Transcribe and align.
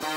Bonsoir 0.00 0.16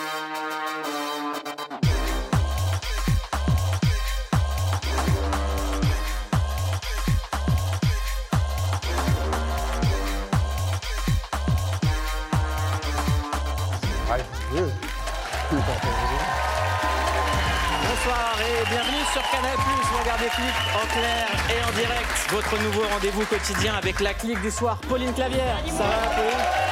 et 18.40 18.66
bienvenue 18.70 19.04
sur 19.12 19.22
Canal+. 19.32 19.58
Regardez 20.00 20.28
Clic 20.28 20.56
en 20.76 20.88
clair 20.88 21.28
et 21.50 21.64
en 21.64 21.72
direct. 21.74 22.30
Votre 22.30 22.58
nouveau 22.62 22.84
rendez-vous 22.88 23.26
quotidien 23.26 23.74
avec 23.76 24.00
la 24.00 24.14
clique 24.14 24.42
du 24.42 24.52
soir. 24.52 24.78
Pauline 24.88 25.14
Clavière. 25.14 25.58
Ça 25.68 25.84
va, 25.84 26.63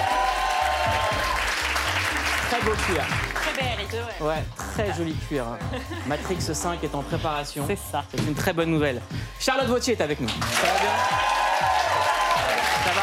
beau 2.64 2.71
cuir. 2.86 3.04
Très 3.36 3.54
belle, 3.54 3.86
ouais. 4.21 4.28
Ouais, 4.28 4.43
très 4.74 4.93
joli 4.93 5.15
cuir. 5.28 5.46
hein. 5.47 5.57
Matrix 6.07 6.42
5 6.42 6.83
est 6.83 6.96
en 6.96 7.02
préparation. 7.04 7.65
C'est 7.68 7.78
ça. 7.92 8.04
C'est 8.11 8.21
une 8.25 8.36
très 8.36 8.54
bonne 8.54 8.69
nouvelle. 8.71 9.02
Charlotte 9.39 9.68
Vautier 9.68 9.93
est 9.97 10.02
avec 10.02 10.19
nous. 10.21 10.29
Ça 10.29 10.36
va 10.36 10.79
bien? 10.79 10.89
Ça 12.86 12.92
va? 12.93 13.02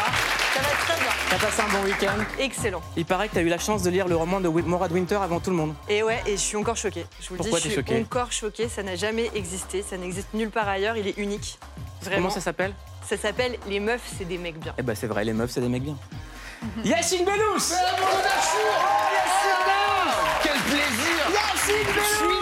Ça 0.55 0.61
va 0.61 0.69
très 0.85 1.01
bien. 1.01 1.11
T'as 1.31 1.39
passé 1.39 1.63
un 1.63 1.69
bon 1.73 1.85
week-end? 1.85 2.25
Excellent. 2.39 2.83
Il 2.97 3.05
paraît 3.05 3.29
que 3.29 3.35
t'as 3.35 3.43
eu 3.43 3.49
la 3.49 3.59
chance 3.59 3.83
de 3.83 3.91
lire 3.91 4.09
le 4.09 4.17
roman 4.17 4.41
de 4.41 4.49
Morad 4.49 4.93
Winter 4.93 5.17
avant 5.17 5.41
tout 5.41 5.51
le 5.51 5.57
monde. 5.57 5.75
Et 5.89 6.03
ouais, 6.03 6.23
et 6.27 6.33
je 6.33 6.37
suis 6.43 6.57
encore 6.57 6.77
choquée. 6.77 7.07
Je 7.21 7.29
vous 7.29 7.35
le 7.35 7.39
Pourquoi 7.39 7.59
dis, 7.59 7.65
je 7.65 7.71
suis 7.71 7.77
choquée? 7.81 8.01
encore 8.01 8.33
choquée. 8.33 8.69
Ça 8.69 8.83
n'a 8.83 8.97
jamais 8.97 9.31
existé. 9.35 9.83
Ça 9.89 9.97
n'existe 9.97 10.33
nulle 10.35 10.51
part 10.51 10.69
ailleurs. 10.69 10.97
Il 10.97 11.07
est 11.07 11.19
unique. 11.19 11.59
Vraiment. 12.03 12.17
Comment 12.17 12.31
ça 12.31 12.41
s'appelle? 12.41 12.75
Ça 13.07 13.17
s'appelle 13.17 13.59
Les 13.69 13.81
meufs, 13.81 14.03
c'est 14.19 14.25
des 14.27 14.39
mecs 14.39 14.59
bien. 14.59 14.73
Eh 14.79 14.83
ben 14.83 14.95
c'est 14.95 15.07
vrai, 15.07 15.25
les 15.25 15.33
meufs, 15.33 15.51
c'est 15.51 15.61
des 15.61 15.69
mecs 15.69 15.83
bien. 15.83 15.97
Yacine 16.85 17.25
Bellous 17.25 17.39
Quel 17.71 17.77
plaisir 21.99 22.39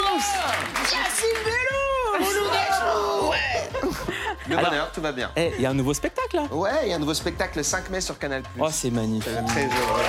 Le 4.49 4.57
Alors- 4.57 4.71
bonheur, 4.71 4.93
tout 4.93 5.01
va 5.01 5.11
bien. 5.12 5.31
Eh, 5.37 5.53
il 5.57 5.62
y 5.62 5.67
a 5.67 5.71
un 5.71 5.75
nouveau 5.75 5.93
spectacle 5.95 6.37
là 6.37 6.43
Ouais, 6.53 6.71
il 6.85 6.89
y 6.91 6.93
a 6.93 6.97
un 6.97 7.01
nouveau 7.01 7.15
spectacle 7.15 7.59
le 7.59 7.65
5 7.65 7.91
mai 7.91 8.01
sur 8.01 8.17
Canal+. 8.19 8.43
Oh, 8.59 8.69
c'est 8.71 8.91
magnifique. 8.91 9.33
Très 9.49 9.65
heureux. 9.65 10.03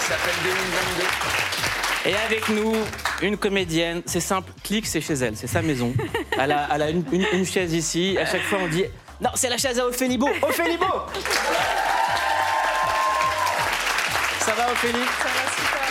Ça 0.00 0.08
s'appelle 0.08 0.34
2022. 0.42 2.10
Et 2.10 2.16
avec 2.16 2.48
nous, 2.50 2.74
une 3.22 3.36
comédienne, 3.38 4.02
c'est 4.04 4.20
simple, 4.20 4.52
clique, 4.62 4.86
c'est 4.86 5.00
chez 5.00 5.14
elle, 5.14 5.36
c'est 5.36 5.46
sa 5.46 5.62
maison. 5.62 5.94
Elle 6.38 6.52
a, 6.52 6.68
elle 6.74 6.82
a 6.82 6.90
une, 6.90 7.04
une- 7.12 7.26
une 7.32 7.46
chaise 7.46 7.72
ici, 7.72 8.18
à 8.20 8.26
chaque 8.26 8.42
fois 8.42 8.58
on 8.62 8.66
dit 8.66 8.84
Non, 9.20 9.30
c'est 9.34 9.48
la 9.48 9.56
chaise 9.56 9.78
à 9.78 9.86
Ophélie 9.86 10.18
Beau 10.18 10.28
Ophélie 10.42 10.76
Beau 10.76 10.86
Ça 14.40 14.52
va 14.52 14.70
Ophélie? 14.72 14.98
Ça 15.18 15.28
va 15.28 15.50
super, 15.56 15.83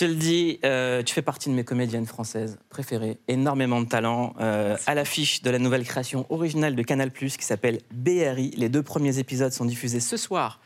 te 0.00 0.04
le 0.06 0.14
dis, 0.14 0.58
euh, 0.64 1.02
tu 1.02 1.12
fais 1.12 1.20
partie 1.20 1.50
de 1.50 1.54
mes 1.54 1.62
comédiennes 1.62 2.06
françaises 2.06 2.58
préférées, 2.70 3.18
énormément 3.28 3.82
de 3.82 3.86
talent. 3.86 4.34
euh, 4.40 4.78
à 4.86 4.94
l'affiche 4.94 5.42
de 5.42 5.50
la 5.50 5.58
nouvelle 5.58 5.84
création 5.84 6.24
originale 6.30 6.74
de 6.74 6.82
Canal+, 6.82 7.12
qui 7.12 7.44
s'appelle 7.44 7.80
BRI. 7.92 8.52
Les 8.56 8.70
deux 8.70 8.82
premiers 8.82 9.18
épisodes 9.18 9.52
sont 9.52 9.66
diffusés 9.66 10.00
ce 10.00 10.16
soir 10.16 10.60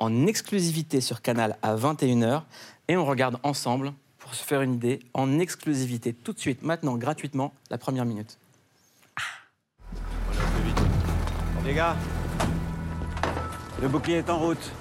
en 0.00 0.26
exclusivité 0.26 1.00
sur 1.00 1.22
Canal 1.22 1.56
à 1.62 1.74
21h. 1.76 2.42
Et 2.88 2.98
on 2.98 3.06
regarde 3.06 3.38
ensemble, 3.42 3.94
pour 4.18 4.34
se 4.34 4.44
faire 4.44 4.60
une 4.60 4.74
idée, 4.74 5.00
en 5.14 5.38
exclusivité, 5.38 6.12
tout 6.12 6.34
de 6.34 6.38
suite, 6.38 6.62
maintenant, 6.62 6.96
gratuitement, 6.96 7.54
la 7.70 7.78
première 7.78 8.04
minute. 8.04 8.38
Les 11.64 11.72
gars, 11.72 11.96
le 13.80 13.88
bouclier 13.88 14.18
est 14.18 14.28
en 14.28 14.38
route. 14.38 14.72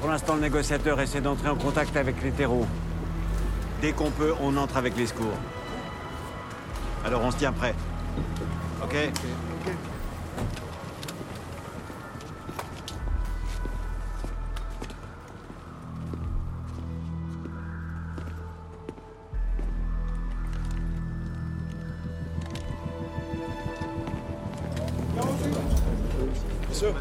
Pour 0.00 0.08
l'instant, 0.08 0.34
le 0.36 0.40
négociateur 0.40 0.98
essaie 0.98 1.20
d'entrer 1.20 1.50
en 1.50 1.56
contact 1.56 1.94
avec 1.98 2.22
les 2.22 2.30
terreaux. 2.30 2.66
Dès 3.82 3.90
qu'on 3.90 4.12
peut, 4.12 4.32
on 4.40 4.56
entre 4.58 4.76
avec 4.76 4.96
les 4.96 5.08
secours. 5.08 5.36
Alors 7.04 7.22
on 7.24 7.32
se 7.32 7.36
tient 7.36 7.52
prêt. 7.52 7.74
Ok 8.80 8.94
Monsieur. 26.70 26.94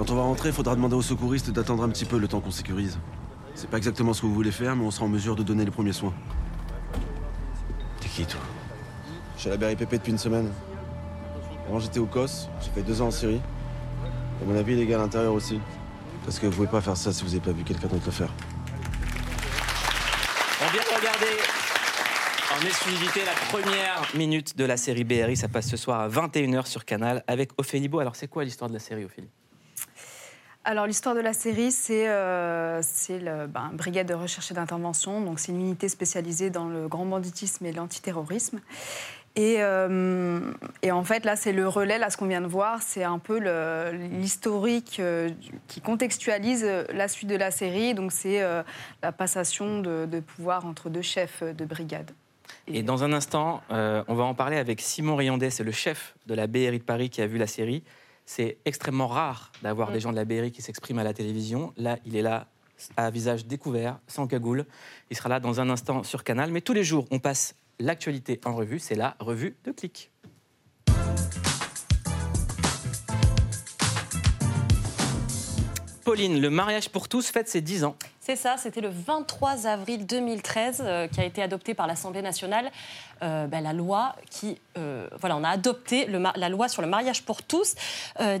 Quand 0.00 0.12
on 0.12 0.14
va 0.14 0.22
rentrer, 0.22 0.48
il 0.48 0.54
faudra 0.54 0.74
demander 0.74 0.96
aux 0.96 1.02
secouristes 1.02 1.50
d'attendre 1.50 1.82
un 1.82 1.90
petit 1.90 2.06
peu 2.06 2.16
le 2.16 2.26
temps 2.26 2.40
qu'on 2.40 2.50
sécurise. 2.50 2.98
C'est 3.54 3.68
pas 3.68 3.76
exactement 3.76 4.14
ce 4.14 4.22
que 4.22 4.26
vous 4.26 4.32
voulez 4.32 4.50
faire, 4.50 4.74
mais 4.74 4.82
on 4.82 4.90
sera 4.90 5.04
en 5.04 5.10
mesure 5.10 5.36
de 5.36 5.42
donner 5.42 5.62
les 5.62 5.70
premiers 5.70 5.92
soins. 5.92 6.14
T'es 8.00 8.08
qui, 8.08 8.24
toi? 8.24 8.40
Je 9.36 9.40
suis 9.40 9.50
à 9.50 9.52
la 9.52 9.58
BRIPP 9.58 9.92
depuis 9.96 10.12
une 10.12 10.16
semaine. 10.16 10.50
Avant, 11.68 11.80
j'étais 11.80 11.98
au 11.98 12.06
COS, 12.06 12.48
j'ai 12.62 12.70
fait 12.70 12.80
deux 12.80 13.02
ans 13.02 13.08
en 13.08 13.10
Syrie. 13.10 13.42
À 14.40 14.46
mon 14.46 14.56
avis, 14.56 14.74
les 14.74 14.86
gars 14.86 14.96
à 14.96 15.00
l'intérieur 15.00 15.34
aussi. 15.34 15.60
Parce 16.24 16.38
que 16.38 16.46
vous 16.46 16.52
pouvez 16.52 16.68
pas 16.68 16.80
faire 16.80 16.96
ça 16.96 17.12
si 17.12 17.22
vous 17.22 17.32
avez 17.32 17.40
pas 17.40 17.52
vu 17.52 17.62
quelqu'un 17.62 17.88
d'autre 17.88 18.06
le 18.06 18.12
faire. 18.12 18.32
On 20.62 20.72
vient 20.72 20.80
de 20.80 20.98
regarder 20.98 21.36
en 22.58 22.66
exclusivité 22.66 23.20
la 23.26 23.58
première 23.58 24.02
minute 24.14 24.56
de 24.56 24.64
la 24.64 24.78
série 24.78 25.04
BRI. 25.04 25.36
Ça 25.36 25.48
passe 25.48 25.68
ce 25.68 25.76
soir 25.76 26.00
à 26.00 26.08
21h 26.08 26.64
sur 26.64 26.86
Canal 26.86 27.22
avec 27.26 27.50
Ophélie 27.58 27.88
Beau. 27.88 27.98
Alors, 27.98 28.16
c'est 28.16 28.28
quoi 28.28 28.44
l'histoire 28.44 28.70
de 28.70 28.74
la 28.74 28.80
série, 28.80 29.04
Ophélie? 29.04 29.28
Alors 30.64 30.86
l'histoire 30.86 31.14
de 31.14 31.20
la 31.20 31.32
série, 31.32 31.72
c'est 31.72 32.06
euh, 32.08 32.82
ben, 33.48 33.70
brigade 33.72 34.06
de 34.06 34.14
recherche 34.14 34.50
et 34.50 34.54
d'intervention. 34.54 35.20
Donc 35.22 35.40
c'est 35.40 35.52
une 35.52 35.60
unité 35.60 35.88
spécialisée 35.88 36.50
dans 36.50 36.68
le 36.68 36.86
grand 36.86 37.06
banditisme 37.06 37.64
et 37.64 37.72
l'antiterrorisme. 37.72 38.60
Et, 39.36 39.56
euh, 39.60 40.40
et 40.82 40.90
en 40.90 41.04
fait 41.04 41.24
là, 41.24 41.36
c'est 41.36 41.52
le 41.52 41.68
relais. 41.68 41.98
Là, 41.98 42.10
ce 42.10 42.16
qu'on 42.16 42.26
vient 42.26 42.40
de 42.40 42.46
voir, 42.46 42.82
c'est 42.82 43.04
un 43.04 43.18
peu 43.18 43.38
l'historique 43.92 44.98
euh, 44.98 45.30
qui 45.68 45.80
contextualise 45.80 46.64
euh, 46.64 46.84
la 46.92 47.06
suite 47.06 47.30
de 47.30 47.36
la 47.36 47.50
série. 47.50 47.94
Donc 47.94 48.10
c'est 48.12 48.42
la 49.02 49.12
passation 49.12 49.80
de, 49.80 50.20
pouvoir 50.20 50.66
entre 50.66 50.90
deux 50.90 51.02
chefs 51.02 51.42
de 51.42 51.64
brigade. 51.64 52.10
Et 52.66 52.82
dans 52.82 53.04
un 53.04 53.12
instant, 53.12 53.62
on 53.70 54.14
va 54.14 54.24
en 54.24 54.34
parler 54.34 54.56
avec 54.56 54.80
Simon 54.80 55.16
Riandet, 55.16 55.50
c'est 55.50 55.64
le 55.64 55.72
chef 55.72 56.14
de 56.26 56.34
la 56.34 56.46
BRI 56.46 56.78
de 56.78 56.84
Paris 56.84 57.10
qui 57.10 57.22
a 57.22 57.26
vu 57.26 57.38
la 57.38 57.46
série. 57.46 57.82
C'est 58.32 58.58
extrêmement 58.64 59.08
rare 59.08 59.50
d'avoir 59.60 59.90
des 59.90 59.98
gens 59.98 60.12
de 60.12 60.16
la 60.16 60.24
BRI 60.24 60.52
qui 60.52 60.62
s'expriment 60.62 61.00
à 61.00 61.02
la 61.02 61.12
télévision. 61.12 61.72
Là, 61.76 61.98
il 62.06 62.14
est 62.14 62.22
là 62.22 62.46
à 62.96 63.10
visage 63.10 63.44
découvert, 63.44 63.98
sans 64.06 64.28
cagoule. 64.28 64.66
Il 65.10 65.16
sera 65.16 65.28
là 65.28 65.40
dans 65.40 65.60
un 65.60 65.68
instant 65.68 66.04
sur 66.04 66.22
Canal. 66.22 66.52
Mais 66.52 66.60
tous 66.60 66.72
les 66.72 66.84
jours, 66.84 67.08
on 67.10 67.18
passe 67.18 67.56
l'actualité 67.80 68.40
en 68.44 68.54
revue. 68.54 68.78
C'est 68.78 68.94
la 68.94 69.16
revue 69.18 69.56
de 69.64 69.72
Clic. 69.72 70.12
Pauline, 76.04 76.40
le 76.40 76.50
mariage 76.50 76.88
pour 76.88 77.08
tous 77.08 77.30
fête 77.30 77.48
ses 77.48 77.60
10 77.60 77.82
ans. 77.82 77.96
C'est 78.30 78.36
ça, 78.36 78.56
c'était 78.56 78.80
le 78.80 78.90
23 78.90 79.66
avril 79.66 80.06
2013 80.06 80.82
euh, 80.84 81.08
qui 81.08 81.20
a 81.20 81.24
été 81.24 81.42
adopté 81.42 81.74
par 81.74 81.88
l'Assemblée 81.88 82.22
nationale 82.22 82.70
euh, 83.24 83.48
ben, 83.48 83.60
la 83.60 83.72
loi 83.72 84.14
qui, 84.30 84.56
euh, 84.78 85.08
voilà, 85.18 85.36
on 85.36 85.42
a 85.42 85.48
adopté 85.48 86.06
le 86.06 86.22
la 86.36 86.48
loi 86.48 86.68
sur 86.68 86.80
le 86.80 86.86
mariage 86.86 87.24
pour 87.24 87.42
tous. 87.42 87.74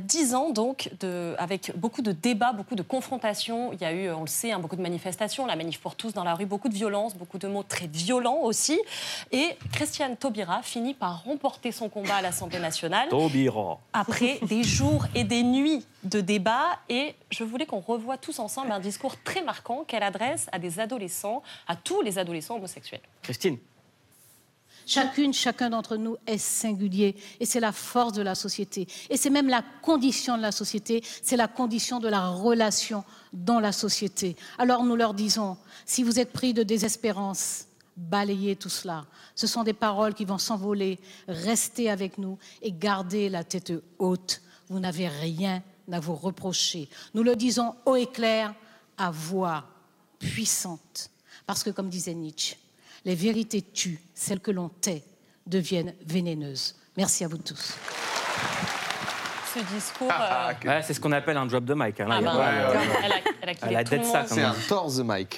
Dix 0.02 0.34
ans 0.34 0.50
donc, 0.50 0.90
de, 1.00 1.34
avec 1.38 1.72
beaucoup 1.76 2.02
de 2.02 2.12
débats, 2.12 2.52
beaucoup 2.52 2.76
de 2.76 2.82
confrontations. 2.82 3.72
Il 3.72 3.80
y 3.80 3.84
a 3.84 3.92
eu, 3.92 4.10
on 4.10 4.20
le 4.20 4.26
sait, 4.28 4.52
hein, 4.52 4.60
beaucoup 4.60 4.76
de 4.76 4.82
manifestations, 4.82 5.44
la 5.44 5.56
manif 5.56 5.80
pour 5.80 5.96
tous 5.96 6.14
dans 6.14 6.24
la 6.24 6.34
rue, 6.34 6.46
beaucoup 6.46 6.68
de 6.68 6.74
violence, 6.74 7.16
beaucoup 7.16 7.38
de 7.38 7.48
mots 7.48 7.64
très 7.64 7.88
violents 7.88 8.38
aussi. 8.42 8.80
Et 9.32 9.56
Christiane 9.72 10.16
Taubira 10.16 10.62
finit 10.62 10.94
par 10.94 11.24
remporter 11.24 11.72
son 11.72 11.88
combat 11.88 12.16
à 12.16 12.22
l'Assemblée 12.22 12.60
nationale 12.60 13.08
Taubira. 13.08 13.80
après 13.92 14.38
des 14.46 14.62
jours 14.62 15.06
et 15.16 15.24
des 15.24 15.42
nuits 15.42 15.84
de 16.04 16.20
débat. 16.20 16.78
Et 16.88 17.14
je 17.30 17.44
voulais 17.44 17.66
qu'on 17.66 17.80
revoie 17.80 18.16
tous 18.16 18.38
ensemble 18.38 18.72
un 18.72 18.80
discours 18.80 19.16
très 19.22 19.42
marquant 19.42 19.79
qu'elle 19.84 20.02
adresse 20.02 20.48
à 20.52 20.58
des 20.58 20.78
adolescents, 20.80 21.42
à 21.66 21.76
tous 21.76 22.02
les 22.02 22.18
adolescents 22.18 22.56
homosexuels. 22.56 23.00
Christine. 23.22 23.58
Chacune, 24.86 25.32
chacun 25.32 25.70
d'entre 25.70 25.96
nous 25.96 26.16
est 26.26 26.38
singulier 26.38 27.14
et 27.38 27.46
c'est 27.46 27.60
la 27.60 27.70
force 27.70 28.12
de 28.12 28.22
la 28.22 28.34
société. 28.34 28.88
Et 29.08 29.16
c'est 29.16 29.30
même 29.30 29.48
la 29.48 29.62
condition 29.82 30.36
de 30.36 30.42
la 30.42 30.50
société, 30.50 31.04
c'est 31.22 31.36
la 31.36 31.46
condition 31.46 32.00
de 32.00 32.08
la 32.08 32.28
relation 32.28 33.04
dans 33.32 33.60
la 33.60 33.70
société. 33.70 34.34
Alors 34.58 34.84
nous 34.84 34.96
leur 34.96 35.14
disons, 35.14 35.56
si 35.86 36.02
vous 36.02 36.18
êtes 36.18 36.32
pris 36.32 36.54
de 36.54 36.64
désespérance, 36.64 37.66
balayez 37.96 38.56
tout 38.56 38.68
cela. 38.68 39.06
Ce 39.36 39.46
sont 39.46 39.62
des 39.62 39.74
paroles 39.74 40.14
qui 40.14 40.24
vont 40.24 40.38
s'envoler. 40.38 40.98
Restez 41.28 41.88
avec 41.88 42.18
nous 42.18 42.38
et 42.62 42.72
gardez 42.72 43.28
la 43.28 43.44
tête 43.44 43.72
haute. 43.98 44.42
Vous 44.68 44.80
n'avez 44.80 45.08
rien 45.08 45.62
à 45.92 46.00
vous 46.00 46.14
reprocher. 46.14 46.88
Nous 47.14 47.22
le 47.22 47.36
disons 47.36 47.74
haut 47.86 47.96
et 47.96 48.06
clair, 48.06 48.54
à 49.00 49.10
voix 49.10 49.64
puissante. 50.18 51.10
Parce 51.46 51.64
que 51.64 51.70
comme 51.70 51.88
disait 51.88 52.14
Nietzsche, 52.14 52.56
les 53.04 53.14
vérités 53.14 53.62
tuent, 53.62 54.00
celles 54.14 54.40
que 54.40 54.50
l'on 54.50 54.68
tait 54.68 55.02
deviennent 55.46 55.94
vénéneuses. 56.04 56.76
Merci 56.96 57.24
à 57.24 57.28
vous 57.28 57.38
tous. 57.38 57.74
ce 59.54 59.60
discours. 59.74 60.08
Ah, 60.12 60.50
euh, 60.50 60.68
Ouais, 60.68 60.82
c'est 60.82 60.92
ce 60.94 61.00
qu'on 61.00 61.12
appelle 61.12 61.38
un 61.38 61.46
drop 61.46 61.64
de 61.64 61.74
mic. 61.74 61.98
hein. 61.98 62.06
Là, 62.06 62.20
ah 62.24 62.40
a 62.40 63.04
elle 63.04 63.12
a, 63.12 63.39
elle 63.62 63.76
a 63.76 63.84
killé 63.84 63.96
Elle 63.96 64.00
a 64.00 64.04
tout 64.04 64.10
ça, 64.10 64.26
C'est 64.26 64.42
un. 64.42 64.54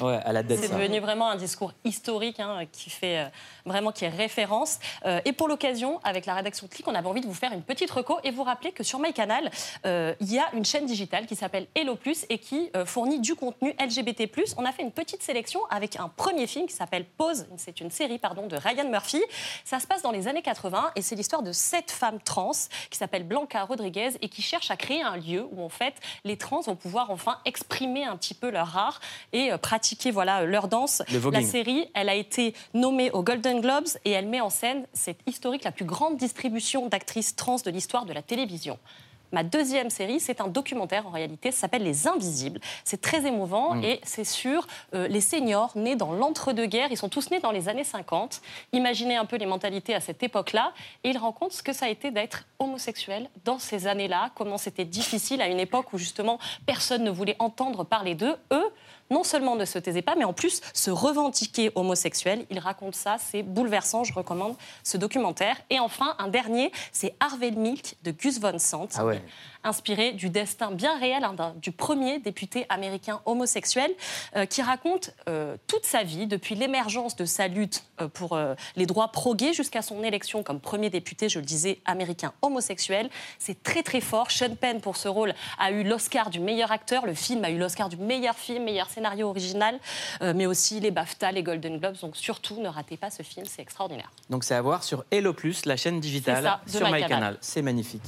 Ouais, 0.01 0.21
a 0.25 0.43
dead 0.43 0.59
C'est 0.61 0.73
devenu 0.73 1.01
vraiment 1.01 1.31
un 1.31 1.37
discours 1.37 1.73
historique 1.85 2.41
hein, 2.41 2.65
qui 2.71 2.91
fait 2.91 3.19
euh, 3.19 3.29
vraiment 3.65 3.93
qui 3.93 4.05
est 4.05 4.09
référence. 4.09 4.79
Euh, 5.05 5.21
et 5.25 5.33
pour 5.33 5.49
l'occasion, 5.49 6.01
avec 6.05 6.27
la 6.27 6.35
rédaction 6.35 6.67
de 6.67 6.73
Click, 6.73 6.87
on 6.89 6.95
avait 6.95 7.09
envie 7.09 7.21
de 7.21 7.27
vous 7.27 7.35
faire 7.35 7.53
une 7.53 7.63
petite 7.63 7.91
reco 7.91 8.19
et 8.25 8.31
vous 8.31 8.43
rappeler 8.43 8.73
que 8.73 8.83
sur 8.83 8.99
MyCanal, 8.99 9.51
euh, 9.87 10.15
il 10.21 10.33
y 10.33 10.39
a 10.39 10.47
une 10.55 10.65
chaîne 10.65 10.87
digitale 10.87 11.27
qui 11.27 11.37
s'appelle 11.37 11.67
Hello 11.75 11.97
Plus 11.97 12.27
et 12.29 12.39
qui 12.39 12.71
euh, 12.77 12.85
fournit 12.85 13.21
du 13.21 13.35
contenu 13.35 13.75
LGBT+. 13.81 14.31
On 14.57 14.65
a 14.65 14.73
fait 14.73 14.83
une 14.83 14.93
petite 14.93 15.23
sélection 15.23 15.61
avec 15.71 15.99
un 15.99 16.09
premier 16.09 16.47
film 16.47 16.67
qui 16.67 16.75
s'appelle 16.75 17.05
Pause. 17.05 17.47
C'est 17.57 17.81
une 17.81 17.91
série 17.91 18.19
pardon 18.19 18.47
de 18.47 18.57
Ryan 18.57 18.89
Murphy. 18.89 19.23
Ça 19.65 19.81
se 19.81 19.87
passe 19.87 20.03
dans 20.03 20.13
les 20.13 20.29
années 20.29 20.43
80 20.43 20.93
et 20.97 21.03
c'est 21.03 21.15
l'histoire 21.15 21.43
de 21.43 21.53
sept 21.53 21.91
femmes 21.91 22.21
trans 22.21 22.53
qui 22.91 22.99
s'appellent 22.99 23.27
Blanca 23.27 23.65
Rodriguez 23.65 24.11
et 24.21 24.29
qui 24.29 24.43
cherchent 24.43 24.71
à 24.71 24.77
créer 24.77 25.03
un 25.03 25.17
lieu 25.17 25.47
où 25.51 25.63
en 25.63 25.69
fait 25.69 25.95
les 26.25 26.37
trans 26.37 26.61
vont 26.61 26.77
pouvoir 26.77 27.11
enfin 27.11 27.39
exprimer 27.45 28.02
un 28.05 28.17
petit 28.17 28.35
peu 28.35 28.51
leur 28.51 28.77
art 28.77 29.01
et 29.33 29.53
euh, 29.53 29.59
pratiquer 29.59 30.11
voilà 30.11 30.45
leur 30.45 30.69
danse. 30.69 31.03
La 31.33 31.43
série, 31.43 31.89
elle 31.95 32.09
a 32.09 32.15
été 32.15 32.55
nommée 32.75 33.11
aux 33.11 33.23
Golden 33.23 33.61
Globes 33.61 33.89
et 34.05 34.11
elle 34.11 34.27
met 34.27 34.41
en 34.41 34.51
scène 34.51 34.87
cette 34.93 35.21
historique, 35.27 35.65
la 35.65 35.73
plus 35.73 35.85
grande 35.85 36.17
distribution 36.17 36.89
d'actrices 36.89 37.37
trans 37.37 37.57
de 37.65 37.71
l'histoire 37.71 38.05
de 38.05 38.13
la 38.13 38.23
télévision. 38.23 38.79
Ma 39.33 39.43
deuxième 39.43 39.91
série, 39.91 40.21
c'est 40.21 40.41
un 40.41 40.49
documentaire 40.49 41.07
en 41.07 41.11
réalité, 41.11 41.51
ça 41.51 41.61
s'appelle 41.63 41.83
Les 41.83 42.07
Invisibles. 42.07 42.61
C'est 42.85 43.01
très 43.01 43.27
émouvant 43.27 43.75
Mm. 43.75 43.85
et 43.85 44.01
c'est 44.05 44.25
sur 44.25 44.67
euh, 44.95 45.09
les 45.09 45.21
seniors 45.21 45.73
nés 45.77 45.97
dans 45.97 46.13
l'entre-deux-guerres. 46.13 46.89
Ils 46.91 46.97
sont 46.97 47.09
tous 47.09 47.31
nés 47.31 47.41
dans 47.41 47.51
les 47.51 47.69
années 47.69 47.85
50. 47.85 48.41
Imaginez 48.73 49.17
un 49.17 49.25
peu 49.25 49.37
les 49.37 49.47
mentalités 49.47 49.95
à 49.95 50.01
cette 50.01 50.23
époque-là 50.23 50.73
et 51.05 51.11
ils 51.11 51.19
rencontrent 51.19 51.55
ce 51.55 51.63
que 51.63 51.73
ça 51.73 51.87
a 51.87 51.89
été 51.89 52.11
d'être 52.11 52.45
homosexuel 52.59 53.29
dans 53.45 53.59
ces 53.59 53.87
années-là, 53.87 54.31
comment 54.35 54.59
c'était 54.59 54.85
difficile 54.85 55.41
à 55.43 55.49
une 55.49 55.61
époque 55.61 55.93
où 55.93 55.99
justement 55.99 56.39
personne 56.67 57.03
ne 57.05 57.11
voulait 57.11 57.37
entendre 57.39 57.85
parler 57.85 58.15
d'eux. 58.15 58.37
Eux, 58.53 58.69
non 59.13 59.25
seulement 59.25 59.55
ne 59.55 59.65
se 59.65 59.79
taisaient 59.79 60.03
pas, 60.03 60.17
mais 60.17 60.25
en 60.25 60.33
plus 60.33 60.61
se 60.75 60.91
revendiquaient 60.91 61.71
homosexuels. 61.75 62.47
Ils 62.51 62.59
racontent 62.59 62.97
ça, 62.97 63.17
c'est 63.19 63.43
bouleversant, 63.43 64.05
je 64.05 64.13
recommande 64.15 64.57
ce 64.83 64.97
documentaire. 64.97 65.57
Et 65.71 65.79
enfin, 65.79 66.17
un 66.19 66.29
dernier, 66.29 66.73
c'est 66.93 67.15
Harvey 67.21 67.51
Milk 67.53 67.97
de 68.03 68.11
Gus 68.11 68.41
Von 68.41 68.59
Sant, 68.59 68.89
Ah 68.97 69.05
ouais. 69.07 69.23
Inspiré 69.65 70.13
du 70.13 70.29
destin 70.31 70.71
bien 70.71 70.99
réel 70.99 71.25
hein, 71.25 71.55
du 71.57 71.73
premier 71.73 72.19
député 72.19 72.67
américain 72.69 73.21
homosexuel, 73.27 73.93
euh, 74.37 74.47
qui 74.47 74.63
raconte 74.63 75.11
euh, 75.29 75.57
toute 75.67 75.85
sa 75.85 76.03
vie, 76.03 76.27
depuis 76.27 76.55
l'émergence 76.55 77.17
de 77.17 77.25
sa 77.25 77.49
lutte 77.49 77.85
euh, 78.01 78.09
pour 78.09 78.39
les 78.77 78.87
droits 78.87 79.09
pro-gays 79.09 79.53
jusqu'à 79.53 79.83
son 79.83 80.03
élection 80.03 80.43
comme 80.43 80.61
premier 80.61 80.91
député, 80.91 81.29
je 81.29 81.39
le 81.39 81.45
disais, 81.45 81.79
américain 81.85 82.33
homosexuel. 82.43 83.11
C'est 83.39 83.63
très 83.63 83.83
très 83.83 84.01
fort. 84.01 84.31
Sean 84.31 84.55
Penn, 84.55 84.81
pour 84.81 84.97
ce 84.97 85.09
rôle, 85.09 85.35
a 85.59 85.71
eu 85.71 85.83
l'Oscar 85.83 86.31
du 86.31 86.41
meilleur 86.41 86.73
acteur. 86.73 87.07
Le 87.07 87.15
film 87.15 87.45
a 87.45 87.51
eu 87.51 87.59
l'Oscar 87.59 87.89
du 87.89 87.97
meilleur 87.97 88.37
film, 88.37 88.65
meilleur 88.65 88.89
scénario 88.89 89.29
original, 89.29 89.79
mais 90.21 90.47
aussi 90.47 90.81
les 90.81 90.91
BAFTA, 90.91 91.33
les 91.33 91.43
Golden 91.43 91.79
Globes. 91.79 91.97
Donc 92.01 92.17
surtout, 92.17 92.61
ne 92.61 92.69
ratez 92.69 92.97
pas 92.97 93.11
ce 93.11 93.23
film, 93.23 93.47
c'est 93.47 93.63
extraordinaire. 93.63 94.11
Donc 94.31 94.45
c'est 94.45 94.55
à 94.55 94.63
voir 94.63 94.83
sur 94.83 95.05
Hello 95.11 95.33
Plus, 95.33 95.67
la 95.67 95.77
chaîne 95.77 96.01
digitale 96.01 96.45
ça, 96.45 96.61
sur 96.67 96.87
MyCanal. 96.87 97.03
MyCanal. 97.03 97.39
C'est 97.41 97.63
magnifique. 97.63 98.05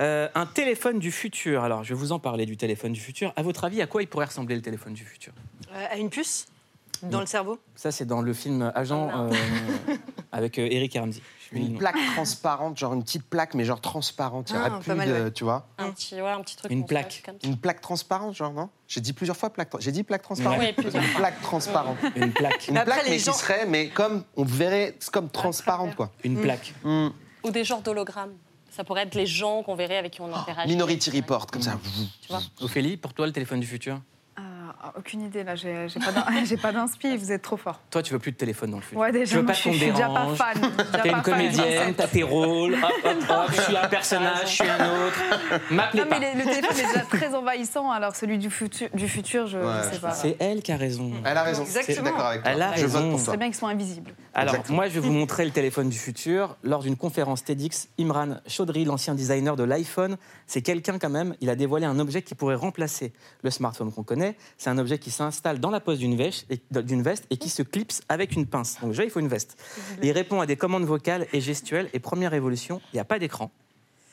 Un 0.00 0.46
téléphone 0.46 0.93
du 0.98 1.10
futur. 1.12 1.62
Alors 1.64 1.84
je 1.84 1.94
vais 1.94 1.98
vous 2.00 2.12
en 2.12 2.18
parler 2.18 2.46
du 2.46 2.56
téléphone 2.56 2.92
du 2.92 3.00
futur. 3.00 3.32
À 3.36 3.42
votre 3.42 3.64
avis, 3.64 3.80
à 3.82 3.86
quoi 3.86 4.02
il 4.02 4.06
pourrait 4.08 4.26
ressembler 4.26 4.54
le 4.56 4.62
téléphone 4.62 4.94
du 4.94 5.04
futur? 5.04 5.32
Euh, 5.72 5.86
à 5.90 5.96
une 5.96 6.10
puce? 6.10 6.46
Dans 7.02 7.20
le 7.20 7.26
cerveau? 7.26 7.58
Ça 7.74 7.90
c'est 7.92 8.06
dans 8.06 8.22
le 8.22 8.32
film 8.32 8.72
Agent 8.74 9.10
Oh 9.14 9.32
euh, 9.32 9.94
avec 10.32 10.58
euh, 10.58 10.66
Eric 10.70 10.94
Ramsey. 10.98 11.20
Une 11.52 11.78
plaque 11.78 11.96
transparente, 12.16 12.76
genre 12.78 12.94
une 12.94 13.04
petite 13.04 13.22
plaque, 13.24 13.54
mais 13.54 13.64
genre 13.64 13.80
transparente. 13.80 14.50
Il 14.50 14.54
n'y 14.54 14.58
Ah, 14.58 14.62
aurait 14.62 14.70
pas 14.70 14.78
plus 14.80 14.94
mal, 14.94 15.08
de. 15.08 15.12
ouais. 15.24 15.30
Tu 15.30 15.44
vois 15.44 15.68
Un 15.78 15.90
petit, 15.92 16.14
ouais, 16.20 16.28
un 16.30 16.40
petit 16.40 16.56
truc. 16.56 16.68
Une 16.72 16.84
plaque. 16.84 17.22
comme. 17.24 17.36
Une 17.44 17.56
plaque 17.56 17.80
transparente, 17.80 18.34
genre, 18.34 18.52
non? 18.52 18.70
J'ai 18.88 19.00
dit 19.00 19.12
plusieurs 19.12 19.36
fois 19.36 19.50
plaque. 19.50 19.70
J'ai 19.78 19.92
dit 19.92 20.02
plaque 20.02 20.22
transparente 20.22 20.58
Oui, 20.58 20.72
plusieurs 20.72 21.04
Une 21.04 21.10
plaque 21.14 21.40
transparente. 21.42 21.96
Une 22.16 22.32
plaque. 22.32 22.66
Une 22.68 22.76
Après, 22.76 22.94
plaque, 22.96 23.08
mais 23.08 23.18
gens- 23.20 23.30
qui 23.32 23.38
serait, 23.38 23.66
mais 23.66 23.88
comme 23.90 24.24
on 24.36 24.42
verrait, 24.44 24.96
c'est 24.98 25.12
comme 25.12 25.28
transparente, 25.28 25.94
quoi. 25.94 26.10
Une 26.24 26.40
plaque. 26.40 26.74
Hmm. 26.82 27.10
Ou 27.44 27.50
des 27.50 27.62
genres 27.62 27.82
d'hologrammes. 27.82 28.32
Ça 28.74 28.82
pourrait 28.82 29.02
être 29.02 29.14
les 29.14 29.26
gens 29.26 29.62
qu'on 29.62 29.76
verrait 29.76 29.98
avec 29.98 30.14
qui 30.14 30.20
on 30.20 30.34
interagit. 30.34 30.72
Minority 30.72 31.10
Report, 31.10 31.46
comme 31.46 31.62
ça. 31.62 31.78
Tu 32.20 32.28
vois 32.28 32.42
Ophélie, 32.60 32.96
pour 32.96 33.14
toi 33.14 33.24
le 33.24 33.32
téléphone 33.32 33.60
du 33.60 33.66
futur? 33.68 34.00
Ah, 34.00 34.13
aucune 34.98 35.22
idée, 35.22 35.44
là, 35.44 35.54
j'ai 36.44 36.56
pas 36.56 36.72
d'inspi, 36.72 37.16
vous 37.16 37.32
êtes 37.32 37.42
trop 37.42 37.56
fort. 37.56 37.80
Toi 37.90 38.02
tu 38.02 38.12
veux 38.12 38.18
plus 38.18 38.32
de 38.32 38.36
téléphone 38.36 38.70
dans 38.70 38.76
le 38.78 38.82
futur. 38.82 38.98
Ouais, 39.00 39.12
déjà, 39.12 39.30
tu 39.30 39.36
veux 39.36 39.42
moi, 39.42 39.52
pas 39.52 39.58
je 39.58 39.64
qu'on 39.64 39.70
suis, 39.70 39.78
je 39.78 39.84
suis 39.84 39.92
déjà 39.92 40.08
pas 40.08 40.20
dérange. 40.22 40.36
fan. 40.38 40.72
T'es 41.02 41.08
une 41.10 41.22
comédienne, 41.22 41.94
t'as 41.94 42.06
tes 42.06 42.22
rôles, 42.22 42.74
hop, 42.74 42.90
hop, 43.04 43.16
hop, 43.30 43.52
je 43.54 43.60
suis 43.62 43.76
un 43.76 43.88
personnage, 43.88 44.42
je 44.46 44.62
suis 44.62 44.68
un 44.68 45.06
autre. 45.06 45.22
M'appelez 45.70 46.02
Non, 46.02 46.08
pas. 46.08 46.18
mais 46.18 46.34
le, 46.34 46.38
le 46.40 46.44
téléphone 46.44 46.78
est 46.78 46.86
déjà 46.86 47.04
très 47.06 47.34
envahissant, 47.34 47.90
alors 47.90 48.14
celui 48.16 48.38
du 48.38 48.50
futur, 48.50 48.88
du 48.94 49.08
futur 49.08 49.46
je, 49.46 49.58
je 49.58 49.64
Ouais, 49.64 49.92
sais 49.92 49.98
pas. 50.00 50.10
C'est 50.12 50.36
elle 50.40 50.62
qui 50.62 50.72
a 50.72 50.76
raison. 50.76 51.10
Elle 51.24 51.36
a 51.36 51.42
raison. 51.42 51.64
Je 51.64 51.70
suis 51.70 51.78
Exactement. 51.80 52.10
d'accord 52.10 52.26
avec 52.26 52.42
toi. 52.42 52.52
Elle 52.52 52.62
a 52.62 52.74
Je 52.76 52.82
raison. 52.82 53.18
C'est 53.18 53.36
bien 53.36 53.46
qu'ils 53.46 53.54
soient 53.56 53.70
invisibles. 53.70 54.14
Alors, 54.34 54.54
Exactement. 54.54 54.76
moi, 54.76 54.88
je 54.88 54.94
vais 54.94 55.00
vous 55.00 55.12
montrer 55.12 55.44
le 55.44 55.50
téléphone 55.52 55.88
du 55.88 55.98
futur. 55.98 56.56
Lors 56.62 56.82
d'une 56.82 56.96
conférence 56.96 57.44
TEDx, 57.44 57.88
Imran 57.98 58.36
Chaudhry, 58.46 58.84
l'ancien 58.84 59.14
designer 59.14 59.56
de 59.56 59.62
l'iPhone, 59.64 60.16
c'est 60.46 60.62
quelqu'un 60.62 60.98
quand 60.98 61.08
même, 61.10 61.34
il 61.40 61.50
a 61.50 61.56
dévoilé 61.56 61.86
un 61.86 61.98
objet 61.98 62.22
qui 62.22 62.34
pourrait 62.34 62.54
remplacer 62.54 63.12
le 63.42 63.50
smartphone 63.50 63.92
qu'on 63.92 64.02
connaît. 64.02 64.36
C'est 64.58 64.70
un 64.74 64.78
objet 64.78 64.98
qui 64.98 65.10
s'installe 65.10 65.60
dans 65.60 65.70
la 65.70 65.80
poche 65.80 65.98
d'une 65.98 66.16
veste, 66.16 66.46
et, 66.50 66.60
d'une 66.82 67.02
veste 67.02 67.26
et 67.30 67.36
qui 67.36 67.48
se 67.48 67.62
clipse 67.62 68.02
avec 68.08 68.32
une 68.32 68.46
pince. 68.46 68.78
Donc 68.80 68.90
déjà, 68.90 69.04
il 69.04 69.10
faut 69.10 69.20
une 69.20 69.28
veste. 69.28 69.56
Il 70.02 70.10
répond 70.12 70.40
à 70.40 70.46
des 70.46 70.56
commandes 70.56 70.84
vocales 70.84 71.26
et 71.32 71.40
gestuelles. 71.40 71.88
Et 71.92 72.00
première 72.00 72.34
évolution, 72.34 72.80
il 72.92 72.96
n'y 72.96 73.00
a 73.00 73.04
pas 73.04 73.18
d'écran, 73.18 73.50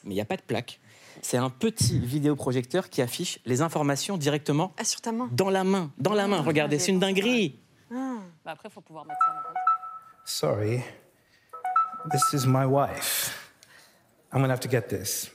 mais 0.03 0.11
il 0.11 0.15
n'y 0.15 0.21
a 0.21 0.25
pas 0.25 0.37
de 0.37 0.41
plaque. 0.43 0.79
C'est 1.21 1.37
un 1.37 1.49
petit 1.49 1.99
vidéoprojecteur 1.99 2.89
qui 2.89 3.01
affiche 3.01 3.39
les 3.45 3.61
informations 3.61 4.17
directement 4.17 4.73
Ah, 4.77 4.83
sur 4.83 5.01
ta 5.01 5.11
main. 5.11 5.27
dans 5.31 5.49
la 5.49 5.63
main. 5.63 5.91
Dans 5.97 6.13
la 6.13 6.27
main, 6.27 6.41
regardez, 6.41 6.79
c'est 6.79 6.91
une 6.91 6.99
dinguerie. 6.99 7.59
Bah 7.91 8.51
après, 8.53 8.69
il 8.69 8.71
faut 8.71 8.81
pouvoir 8.81 9.05
mettre 9.05 9.19
ça 9.25 9.33
dans 9.43 9.59
Sorry. 10.23 10.81
This 12.11 12.33
is 12.33 12.47
my 12.47 12.65
wife. 12.65 13.37
I'm 14.33 14.39
gonna 14.41 14.53
have 14.53 14.61
to 14.61 14.69
get 14.69 14.83
this. 14.87 15.29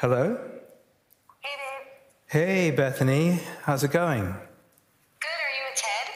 Hello? 0.00 0.36
Hey, 2.26 2.70
Bethany. 2.70 3.38
How's 3.66 3.84
it 3.84 3.92
going? 3.92 4.22
Good. 4.24 5.28
Are 5.28 5.52
you 5.52 5.64
with 5.68 5.76
Ted? 5.76 6.08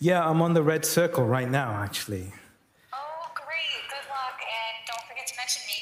Yeah, 0.00 0.26
I'm 0.26 0.40
on 0.40 0.54
the 0.54 0.62
red 0.62 0.86
circle 0.86 1.26
right 1.26 1.48
now, 1.50 1.74
actually. 1.82 2.32
Oh, 2.92 2.96
great. 3.34 3.82
Good 3.90 4.06
luck, 4.08 4.40
and 4.40 4.86
don't 4.86 5.04
forget 5.06 5.26
to 5.26 5.34
mention 5.36 5.62
me. 5.68 5.76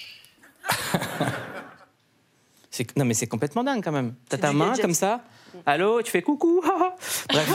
Non, 2.96 3.04
mais 3.04 3.14
c'est 3.14 3.26
complètement 3.26 3.64
dingue 3.64 3.82
quand 3.82 3.90
même. 3.92 4.14
T'as 4.28 4.38
ta 4.38 4.52
main 4.52 4.72
comme 4.76 4.94
ça. 4.94 5.24
Allô, 5.66 6.00
tu 6.02 6.12
fais 6.12 6.22
coucou. 6.22 6.62
Bref. 7.28 7.48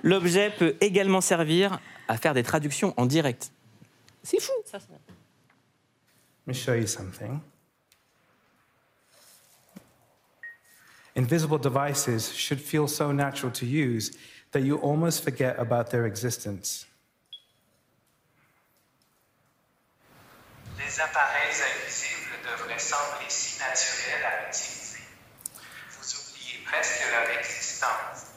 L'objet 0.02 0.50
peut 0.50 0.76
également 0.82 1.22
servir 1.22 1.78
à 2.08 2.18
faire 2.18 2.34
des 2.34 2.42
traductions 2.42 2.92
en 2.98 3.06
direct. 3.06 3.52
C'est 4.22 4.40
fou. 4.40 4.52
Ça. 4.66 4.78
Let 4.78 4.96
me 6.46 6.52
show 6.52 6.74
you 6.74 6.86
something. 6.86 7.40
Invisible 11.14 11.58
devices 11.58 12.32
should 12.32 12.60
feel 12.60 12.86
so 12.86 13.12
natural 13.12 13.50
to 13.52 13.66
use 13.66 14.16
that 14.52 14.62
you 14.62 14.76
almost 14.78 15.22
forget 15.22 15.58
about 15.58 15.90
their 15.90 16.06
existence. 16.06 16.86
Les 20.78 21.00
appareils 21.00 21.60
invisibles 21.60 22.38
devraient 22.42 22.78
sembler 22.78 23.28
si 23.28 23.58
naturels 23.60 24.24
à 24.24 24.48
utiliser. 24.48 25.02
Vous 25.90 26.14
oubliez 26.14 26.64
presque 26.64 27.02
leur 27.12 27.38
existence. 27.38 28.30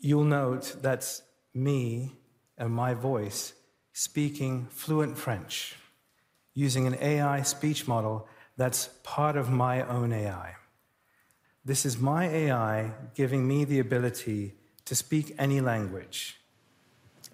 You'll 0.00 0.24
note 0.24 0.82
that's 0.82 1.22
me 1.54 2.16
and 2.58 2.70
my 2.70 2.92
voice 2.94 3.54
speaking 3.92 4.66
fluent 4.70 5.16
French 5.16 5.76
using 6.54 6.86
an 6.86 6.96
AI 7.00 7.42
speech 7.42 7.86
model 7.86 8.26
that's 8.56 8.88
part 9.02 9.36
of 9.36 9.48
my 9.50 9.82
own 9.82 10.12
AI. 10.12 10.56
This 11.66 11.84
is 11.84 11.98
my 12.00 12.26
AI 12.26 12.86
giving 13.16 13.46
me 13.46 13.64
the 13.64 13.78
ability 13.80 14.54
to 14.84 14.94
speak 14.94 15.34
any 15.38 15.60
language. 15.60 16.38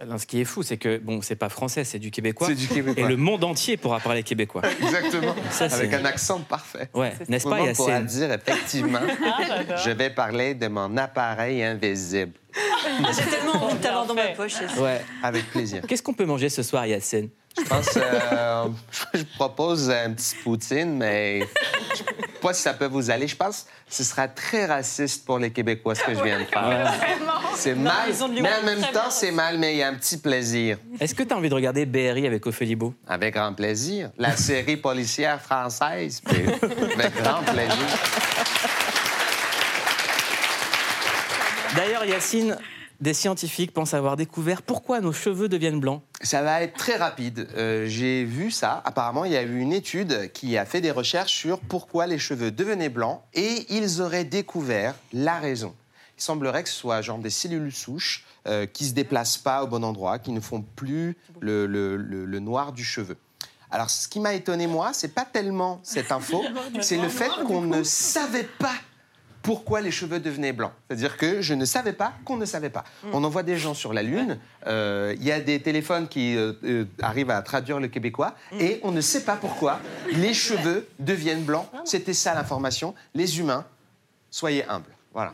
Alors, 0.01 0.21
ce 0.21 0.27
qui 0.27 0.41
est 0.41 0.45
fou, 0.45 0.63
c'est 0.63 0.77
que 0.77 0.99
bon, 0.99 1.23
c'est 1.23 1.35
pas 1.35 1.49
français, 1.49 1.83
c'est 1.83 1.99
du 1.99 2.13
québécois. 2.13 2.47
C'est 2.47 2.55
du 2.55 2.69
québécois. 2.69 3.03
Et 3.05 3.09
le 3.09 3.17
monde 3.17 3.43
entier 3.43 3.77
pourra 3.77 3.99
parler 3.99 4.23
québécois. 4.23 4.63
Exactement. 4.81 5.35
Ça, 5.51 5.69
c'est- 5.69 5.75
Avec 5.77 5.93
un 5.95 6.05
accent 6.05 6.39
parfait. 6.41 6.89
Ouais, 6.95 7.15
n'est-ce 7.29 7.49
pas, 7.49 7.57
moment 7.59 7.73
pourra 7.73 8.01
dire 8.03 8.31
effectivement, 8.33 9.01
je 9.85 9.91
vais 9.91 10.11
parler 10.11 10.55
de 10.55 10.69
mon 10.69 10.97
appareil 10.97 11.65
invisible. 11.65 12.33
J'ai 12.55 13.25
tellement 13.25 13.65
envie 13.65 13.75
de 13.77 13.83
t'avoir 13.83 14.07
dans 14.07 14.15
ma 14.15 14.29
poche. 14.29 14.55
Ouais. 14.79 15.01
Avec 15.23 15.51
plaisir. 15.51 15.83
Qu'est-ce 15.89 16.03
qu'on 16.03 16.15
peut 16.15 16.27
manger 16.27 16.49
ce 16.49 16.63
soir, 16.63 16.87
Yacine? 16.87 17.31
Je 17.59 17.65
pense, 17.65 17.89
euh, 17.97 18.69
je 19.15 19.23
propose 19.37 19.91
un 19.91 20.13
petit 20.13 20.37
poutine, 20.45 20.97
mais 20.97 21.41
pas 22.41 22.53
si 22.53 22.63
ça 22.63 22.75
peut 22.75 22.87
vous 22.87 23.11
aller. 23.11 23.29
Je 23.29 23.37
pense 23.37 23.67
que 23.87 23.95
ce 23.95 24.05
sera 24.05 24.29
très 24.29 24.67
raciste 24.67 25.25
pour 25.25 25.39
les 25.39 25.51
Québécois 25.51 25.95
ce 25.95 26.05
que 26.05 26.15
je 26.15 26.23
viens 26.23 26.41
de 26.41 26.45
faire. 26.45 26.95
C'est 27.55 27.75
mal, 27.75 28.11
mais 28.41 28.51
en 28.61 28.65
même 28.65 28.83
temps, 28.93 29.11
c'est 29.11 29.31
mal, 29.31 29.59
mais 29.59 29.75
il 29.75 29.79
y 29.79 29.83
a 29.83 29.89
un 29.89 29.95
petit 29.95 30.19
plaisir. 30.19 30.79
Est-ce 31.01 31.15
que 31.15 31.23
tu 31.23 31.35
as 31.35 31.37
envie 31.37 31.49
de 31.49 31.55
regarder 31.55 31.87
BRI 31.87 32.27
avec 32.27 32.47
Ophélie 32.47 32.77
Beau? 32.77 32.95
Avec 33.07 33.35
grand 33.35 33.53
plaisir. 33.53 34.11
La 34.19 34.37
série 34.37 34.77
policière 34.77 35.41
française, 35.41 36.23
avec 36.27 37.15
grand 37.23 37.43
plaisir. 37.43 37.77
D'ailleurs, 41.77 42.05
Yacine, 42.05 42.57
des 43.01 43.15
scientifiques 43.15 43.73
pensent 43.73 43.95
avoir 43.95 44.17
découvert 44.17 44.63
pourquoi 44.63 45.01
nos 45.01 45.13
cheveux 45.13 45.49
deviennent 45.49 45.81
blancs. 45.81 46.03
Ça 46.21 46.43
va 46.43 46.63
être 46.63 46.77
très 46.77 46.97
rapide. 46.97 47.49
Euh, 47.57 47.87
J'ai 47.87 48.25
vu 48.25 48.51
ça. 48.51 48.83
Apparemment, 48.85 49.25
il 49.25 49.33
y 49.33 49.37
a 49.37 49.43
eu 49.43 49.59
une 49.61 49.73
étude 49.73 50.33
qui 50.33 50.57
a 50.59 50.65
fait 50.65 50.81
des 50.81 50.91
recherches 50.91 51.33
sur 51.33 51.61
pourquoi 51.61 52.07
les 52.07 52.19
cheveux 52.19 52.51
devenaient 52.51 52.89
blancs 52.89 53.21
et 53.35 53.67
ils 53.73 54.01
auraient 54.03 54.25
découvert 54.25 54.95
la 55.13 55.39
raison. 55.39 55.75
Il 56.17 56.23
semblerait 56.23 56.65
que 56.65 56.69
ce 56.69 56.75
soit 56.75 57.01
genre 57.01 57.19
des 57.19 57.31
cellules 57.31 57.73
souches 57.73 58.25
euh, 58.49 58.67
qui 58.67 58.85
ne 58.85 58.89
se 58.89 58.95
déplacent 58.95 59.39
pas 59.39 59.63
au 59.63 59.69
bon 59.69 59.85
endroit, 59.85 60.19
qui 60.19 60.33
ne 60.33 60.41
font 60.41 60.63
plus 60.75 61.17
le, 61.41 61.67
le- 61.67 61.97
le- 61.97 62.25
le 62.25 62.39
noir 62.41 62.73
du 62.73 62.83
cheveu. 62.83 63.17
Alors, 63.71 63.91
ce 63.91 64.09
qui 64.09 64.19
m'a 64.19 64.33
étonné, 64.35 64.67
moi, 64.67 64.91
c'est 64.95 65.15
pas 65.15 65.27
tellement 65.27 65.79
cette 65.85 66.11
info, 66.11 66.43
c'est 66.81 66.97
le 66.97 67.09
fait 67.11 67.31
qu'on 67.47 67.61
ne 67.61 67.83
savait 67.85 68.49
pas 68.59 68.73
pourquoi 69.49 69.81
les 69.81 69.91
cheveux 69.91 70.21
devenaient 70.21 70.53
blancs. 70.53 70.73
C'est-à-dire 70.87 71.17
que 71.17 71.41
je 71.41 71.55
ne 71.55 71.65
savais 71.65 71.95
pas 71.95 72.13
qu'on 72.27 72.37
ne 72.37 72.45
savait 72.45 72.69
pas. 72.69 72.85
On 73.15 73.25
envoie 73.25 73.43
des 73.43 73.57
gens 73.57 73.73
sur 73.73 73.95
la 73.95 74.03
Lune, 74.03 74.39
euh, 74.67 75.15
il 75.17 75.25
y 75.25 75.33
a 75.33 75.41
des 75.41 75.59
téléphones 75.63 76.07
qui 76.07 76.37
euh, 76.37 76.53
euh, 76.65 76.85
arrivent 77.01 77.31
à 77.31 77.41
traduire 77.41 77.81
le 77.81 77.89
québécois, 77.89 78.35
et 78.61 78.79
on 78.83 78.93
ne 78.93 79.01
sait 79.01 79.25
pas 79.25 79.37
pourquoi 79.37 79.81
les 80.13 80.35
cheveux 80.47 80.87
deviennent 80.99 81.45
blancs. 81.45 81.67
C'était 81.87 82.13
ça 82.13 82.35
l'information. 82.35 82.95
Les 83.15 83.39
humains, 83.41 83.65
soyez 84.31 84.67
humbles. 84.69 84.93
Voilà. 85.15 85.33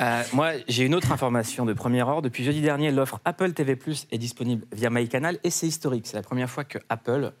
Euh, 0.00 0.22
moi, 0.32 0.54
j'ai 0.66 0.84
une 0.84 0.96
autre 0.96 1.12
information 1.12 1.64
de 1.64 1.72
premier 1.72 2.02
ordre. 2.02 2.22
Depuis 2.22 2.42
jeudi 2.42 2.62
dernier, 2.62 2.90
l'offre 2.90 3.20
Apple 3.24 3.52
TV 3.52 3.76
Plus 3.76 4.08
est 4.10 4.18
disponible 4.18 4.66
via 4.72 4.90
MyCanal 4.90 5.38
et 5.44 5.50
c'est 5.50 5.68
historique. 5.68 6.08
C'est 6.08 6.16
la 6.16 6.24
première 6.24 6.50
fois 6.50 6.64
que 6.64 6.78
Apple 6.88 7.32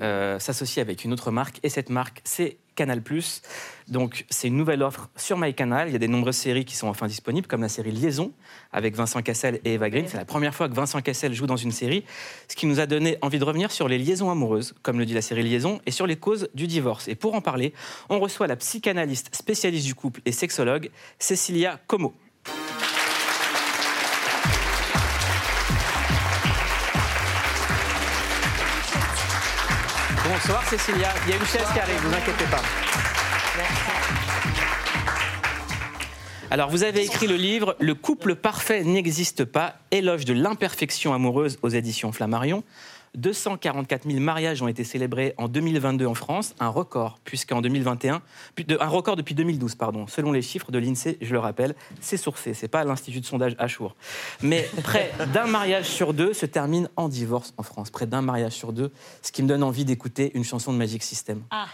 euh, 0.00 0.38
s'associe 0.38 0.82
avec 0.82 1.04
une 1.04 1.12
autre 1.12 1.30
marque 1.30 1.58
et 1.62 1.68
cette 1.68 1.90
marque, 1.90 2.20
c'est 2.24 2.58
Canal 2.78 3.02
Plus. 3.02 3.42
Donc, 3.88 4.24
c'est 4.30 4.46
une 4.46 4.56
nouvelle 4.56 4.84
offre 4.84 5.10
sur 5.16 5.36
MyCanal. 5.36 5.88
Il 5.88 5.92
y 5.92 5.96
a 5.96 5.98
des 5.98 6.06
nombreuses 6.06 6.36
séries 6.36 6.64
qui 6.64 6.76
sont 6.76 6.86
enfin 6.86 7.08
disponibles, 7.08 7.48
comme 7.48 7.60
la 7.60 7.68
série 7.68 7.90
Liaison 7.90 8.32
avec 8.72 8.94
Vincent 8.94 9.20
Cassel 9.20 9.60
et 9.64 9.74
Eva 9.74 9.90
Green. 9.90 10.06
C'est 10.06 10.16
la 10.16 10.24
première 10.24 10.54
fois 10.54 10.68
que 10.68 10.74
Vincent 10.74 11.00
Cassel 11.00 11.34
joue 11.34 11.48
dans 11.48 11.56
une 11.56 11.72
série, 11.72 12.04
ce 12.46 12.54
qui 12.54 12.66
nous 12.66 12.78
a 12.78 12.86
donné 12.86 13.18
envie 13.20 13.40
de 13.40 13.44
revenir 13.44 13.72
sur 13.72 13.88
les 13.88 13.98
liaisons 13.98 14.30
amoureuses, 14.30 14.74
comme 14.82 15.00
le 15.00 15.06
dit 15.06 15.14
la 15.14 15.22
série 15.22 15.42
Liaison, 15.42 15.80
et 15.86 15.90
sur 15.90 16.06
les 16.06 16.16
causes 16.16 16.48
du 16.54 16.68
divorce. 16.68 17.08
Et 17.08 17.16
pour 17.16 17.34
en 17.34 17.40
parler, 17.40 17.74
on 18.08 18.20
reçoit 18.20 18.46
la 18.46 18.56
psychanalyste 18.56 19.34
spécialiste 19.34 19.86
du 19.86 19.96
couple 19.96 20.20
et 20.24 20.32
sexologue, 20.32 20.90
Cécilia 21.18 21.80
Como. 21.88 22.14
Bonsoir 30.40 30.64
Cécilia, 30.68 31.08
il 31.26 31.30
y 31.30 31.32
a 31.32 31.36
une 31.36 31.44
chaise 31.46 31.66
qui 31.72 31.80
arrive, 31.80 31.96
ne 31.96 32.10
vous 32.10 32.14
inquiétez 32.14 32.44
pas. 32.44 32.62
Alors, 36.48 36.70
vous 36.70 36.84
avez 36.84 37.02
écrit 37.02 37.26
le 37.26 37.34
livre 37.34 37.74
Le 37.80 37.96
couple 37.96 38.36
parfait 38.36 38.84
n'existe 38.84 39.44
pas, 39.44 39.74
éloge 39.90 40.26
de 40.26 40.34
l'imperfection 40.34 41.12
amoureuse 41.12 41.58
aux 41.62 41.68
éditions 41.68 42.12
Flammarion. 42.12 42.62
244 43.18 44.08
000 44.08 44.20
mariages 44.20 44.62
ont 44.62 44.68
été 44.68 44.84
célébrés 44.84 45.34
en 45.36 45.48
2022 45.48 46.06
en 46.06 46.14
France, 46.14 46.54
un 46.60 46.68
record, 46.68 47.18
puisqu'en 47.24 47.60
2021, 47.60 48.22
puis 48.54 48.64
de- 48.64 48.78
un 48.80 48.86
record 48.88 49.16
depuis 49.16 49.34
2012, 49.34 49.74
pardon. 49.74 50.06
Selon 50.06 50.32
les 50.32 50.42
chiffres 50.42 50.70
de 50.70 50.78
l'INSEE, 50.78 51.18
je 51.20 51.32
le 51.32 51.38
rappelle, 51.38 51.74
c'est 52.00 52.16
sourcé, 52.16 52.54
c'est 52.54 52.68
pas 52.68 52.84
l'Institut 52.84 53.20
de 53.20 53.26
sondage 53.26 53.54
Achour. 53.58 53.96
Mais 54.42 54.68
près 54.82 55.10
d'un 55.34 55.46
mariage 55.46 55.86
sur 55.86 56.14
deux 56.14 56.32
se 56.32 56.46
termine 56.46 56.88
en 56.96 57.08
divorce 57.08 57.52
en 57.56 57.62
France. 57.62 57.90
Près 57.90 58.06
d'un 58.06 58.22
mariage 58.22 58.52
sur 58.52 58.72
deux, 58.72 58.92
ce 59.22 59.32
qui 59.32 59.42
me 59.42 59.48
donne 59.48 59.62
envie 59.62 59.84
d'écouter 59.84 60.30
une 60.34 60.44
chanson 60.44 60.72
de 60.72 60.78
Magic 60.78 61.02
System. 61.02 61.42
Ah. 61.50 61.66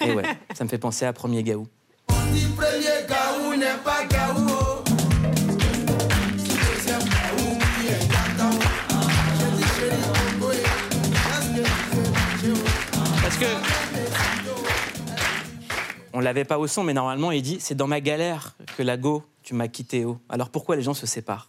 Et 0.00 0.12
ouais, 0.12 0.24
ça 0.54 0.64
me 0.64 0.68
fait 0.68 0.78
penser 0.78 1.06
à 1.06 1.12
Premier 1.12 1.42
Gaou. 1.42 1.66
Premier 2.06 3.06
Gaou 3.08 3.56
n'est 3.56 3.78
pas 3.82 4.04
Gaou. 4.04 4.51
Que. 13.42 13.48
On 16.12 16.20
l'avait 16.20 16.44
pas 16.44 16.58
au 16.58 16.66
son, 16.66 16.84
mais 16.84 16.92
normalement, 16.92 17.32
il 17.32 17.42
dit 17.42 17.58
c'est 17.60 17.74
dans 17.74 17.86
ma 17.86 18.00
galère 18.00 18.54
que 18.76 18.82
la 18.82 18.96
go, 18.96 19.24
tu 19.42 19.54
m'as 19.54 19.68
quitté. 19.68 20.04
Oh. 20.04 20.18
Alors 20.28 20.50
pourquoi 20.50 20.76
les 20.76 20.82
gens 20.82 20.94
se 20.94 21.06
séparent? 21.06 21.48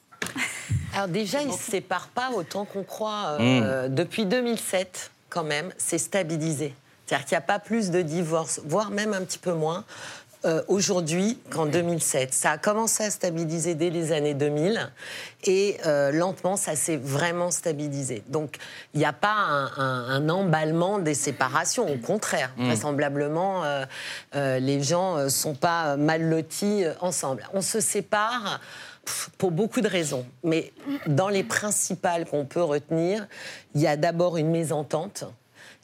Alors 0.94 1.08
déjà, 1.08 1.42
ils 1.42 1.48
ne 1.48 1.54
se 1.54 1.72
séparent 1.72 2.08
pas 2.10 2.32
autant 2.32 2.66
qu'on 2.66 2.84
croit. 2.84 3.38
Euh, 3.40 3.90
Depuis 3.90 4.26
2007, 4.26 5.12
quand 5.30 5.44
même, 5.44 5.72
c'est 5.78 5.98
stabilisé. 5.98 6.74
C'est-à-dire 7.06 7.26
qu'il 7.26 7.36
n'y 7.36 7.40
a 7.40 7.42
pas 7.42 7.60
plus 7.60 7.92
de 7.92 8.02
divorces, 8.02 8.62
voire 8.64 8.90
même 8.90 9.14
un 9.14 9.22
petit 9.22 9.40
peu 9.40 9.54
moins. 9.54 9.84
Euh, 10.46 10.62
Aujourd'hui 10.68 11.40
qu'en 11.52 11.66
2007. 11.66 12.34
Ça 12.34 12.52
a 12.52 12.58
commencé 12.58 13.04
à 13.04 13.12
stabiliser 13.12 13.76
dès 13.76 13.90
les 13.90 14.12
années 14.12 14.34
2000 14.34 14.92
et 15.46 15.78
euh, 15.86 16.12
lentement 16.12 16.56
ça 16.58 16.76
s'est 16.76 16.98
vraiment 16.98 17.52
stabilisé. 17.52 18.24
Donc 18.28 18.58
il 18.94 19.00
n'y 19.00 19.06
a 19.06 19.14
pas 19.14 19.34
un, 19.34 19.66
un- 19.78 20.10
un 20.10 20.30
emballement 20.30 21.00
des 21.00 21.14
séparations, 21.16 21.92
au 21.92 21.98
contraire. 21.98 22.52
Mm. 22.58 22.66
Vraisemblablement, 22.68 23.64
euh, 23.64 24.60
les 24.60 24.82
gens 24.82 25.18
ne 25.18 25.30
sont 25.30 25.56
pas 25.56 25.96
mal 25.98 26.22
lotis 26.24 26.84
ensemble. 27.02 27.48
On 27.54 27.62
se 27.62 27.80
sépare 27.80 28.60
pour 29.38 29.52
beaucoup 29.52 29.82
de 29.82 29.88
raisons. 29.90 30.26
Mais 30.44 30.72
dans 31.08 31.28
les 31.28 31.44
principales 31.44 32.26
qu'on 32.26 32.46
peut 32.46 32.64
retenir, 32.64 33.28
il 33.76 33.82
y 33.82 33.88
a 33.88 33.98
d'abord 33.98 34.38
une 34.38 34.50
mésentente 34.50 35.26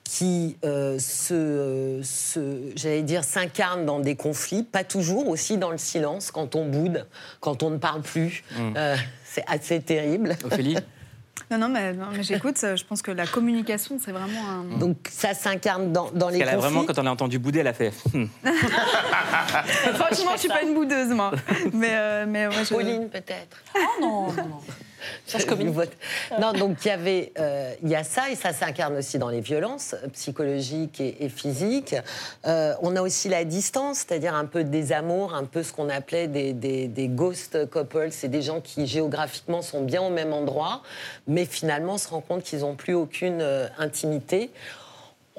qui 0.09 0.57
euh, 0.65 0.97
se, 0.97 1.33
euh, 1.35 2.01
se- 2.03 2.71
j'allais 2.75 3.03
dire, 3.03 3.23
s'incarne 3.23 3.85
dans 3.85 3.99
des 3.99 4.15
conflits, 4.15 4.63
pas 4.63 4.83
toujours, 4.83 5.27
aussi 5.27 5.57
dans 5.59 5.69
le 5.69 5.77
silence, 5.77 6.31
quand 6.31 6.55
on 6.55 6.65
boude, 6.65 7.05
quand 7.41 7.61
on 7.61 7.69
ne 7.69 7.77
parle 7.77 8.01
plus. 8.01 8.43
Mm. 8.57 8.73
Euh, 8.75 8.95
c'est 9.23 9.43
assez 9.47 9.79
terrible. 9.81 10.35
Ophélie 10.43 10.77
Non, 11.51 11.57
non, 11.57 11.69
mais, 11.69 11.93
j'écoute. 12.21 12.57
Je 12.59 12.83
pense 12.83 13.01
que 13.01 13.11
la 13.11 13.25
communication, 13.25 13.97
c'est 14.03 14.11
vraiment 14.11 14.49
un. 14.49 14.77
Donc 14.77 14.97
ça 15.09 15.33
s'incarne 15.33 15.91
dans, 15.93 16.11
dans 16.11 16.29
les 16.29 16.39
qu'elle 16.39 16.49
a 16.49 16.53
conflits. 16.55 16.69
vraiment, 16.71 16.85
quand 16.85 16.99
on 16.99 17.03
l'a 17.03 17.11
entendu 17.11 17.39
bouder, 17.39 17.59
elle 17.59 17.67
a 17.67 17.73
fait. 17.73 17.91
Hmm. 18.13 18.25
Franchement, 19.95 20.31
je 20.35 20.39
suis 20.39 20.49
pas 20.49 20.61
une 20.63 20.73
boudeuse, 20.73 21.09
moi. 21.09 21.31
Mais, 21.73 21.89
euh, 21.91 22.25
mais 22.27 22.47
ouais, 22.47 22.53
je- 22.63 22.73
Pauline, 22.73 23.09
peut-être. 23.09 23.57
Oh 23.75 23.79
non, 24.01 24.27
non, 24.33 24.33
non. 24.47 24.61
Non, 26.39 26.53
donc 26.53 26.77
il 26.83 26.87
y 26.87 26.91
avait, 26.91 27.31
euh, 27.39 27.73
y 27.83 27.95
a 27.95 28.03
ça 28.03 28.29
et 28.29 28.35
ça 28.35 28.53
s'incarne 28.53 28.97
aussi 28.97 29.19
dans 29.19 29.29
les 29.29 29.41
violences 29.41 29.93
euh, 29.93 30.07
psychologiques 30.09 31.01
et, 31.01 31.29
physiques. 31.29 31.95
Euh, 32.45 32.73
on 32.81 32.95
a 32.95 33.01
aussi 33.01 33.29
la 33.29 33.43
distance, 33.43 33.99
c'est-à-dire 33.99 34.35
un 34.35 34.45
peu 34.45 34.63
des 34.63 34.91
amours, 34.91 35.33
un 35.33 35.45
peu 35.45 35.63
ce 35.63 35.73
qu'on 35.73 35.89
appelait 35.89 36.27
des, 36.27 37.07
ghost 37.09 37.69
couples, 37.69 38.09
c'est 38.11 38.27
des 38.27 38.41
gens 38.41 38.61
qui 38.61 38.85
géographiquement 38.87 39.61
sont 39.61 39.83
bien 39.83 40.01
au 40.01 40.09
même 40.09 40.33
endroit, 40.33 40.81
mais 41.27 41.45
finalement 41.45 41.97
se 41.97 42.07
rendent 42.07 42.25
compte 42.27 42.43
qu'ils 42.43 42.59
n'ont 42.59 42.75
plus 42.75 42.93
aucune 42.93 43.41
intimité. 43.77 44.51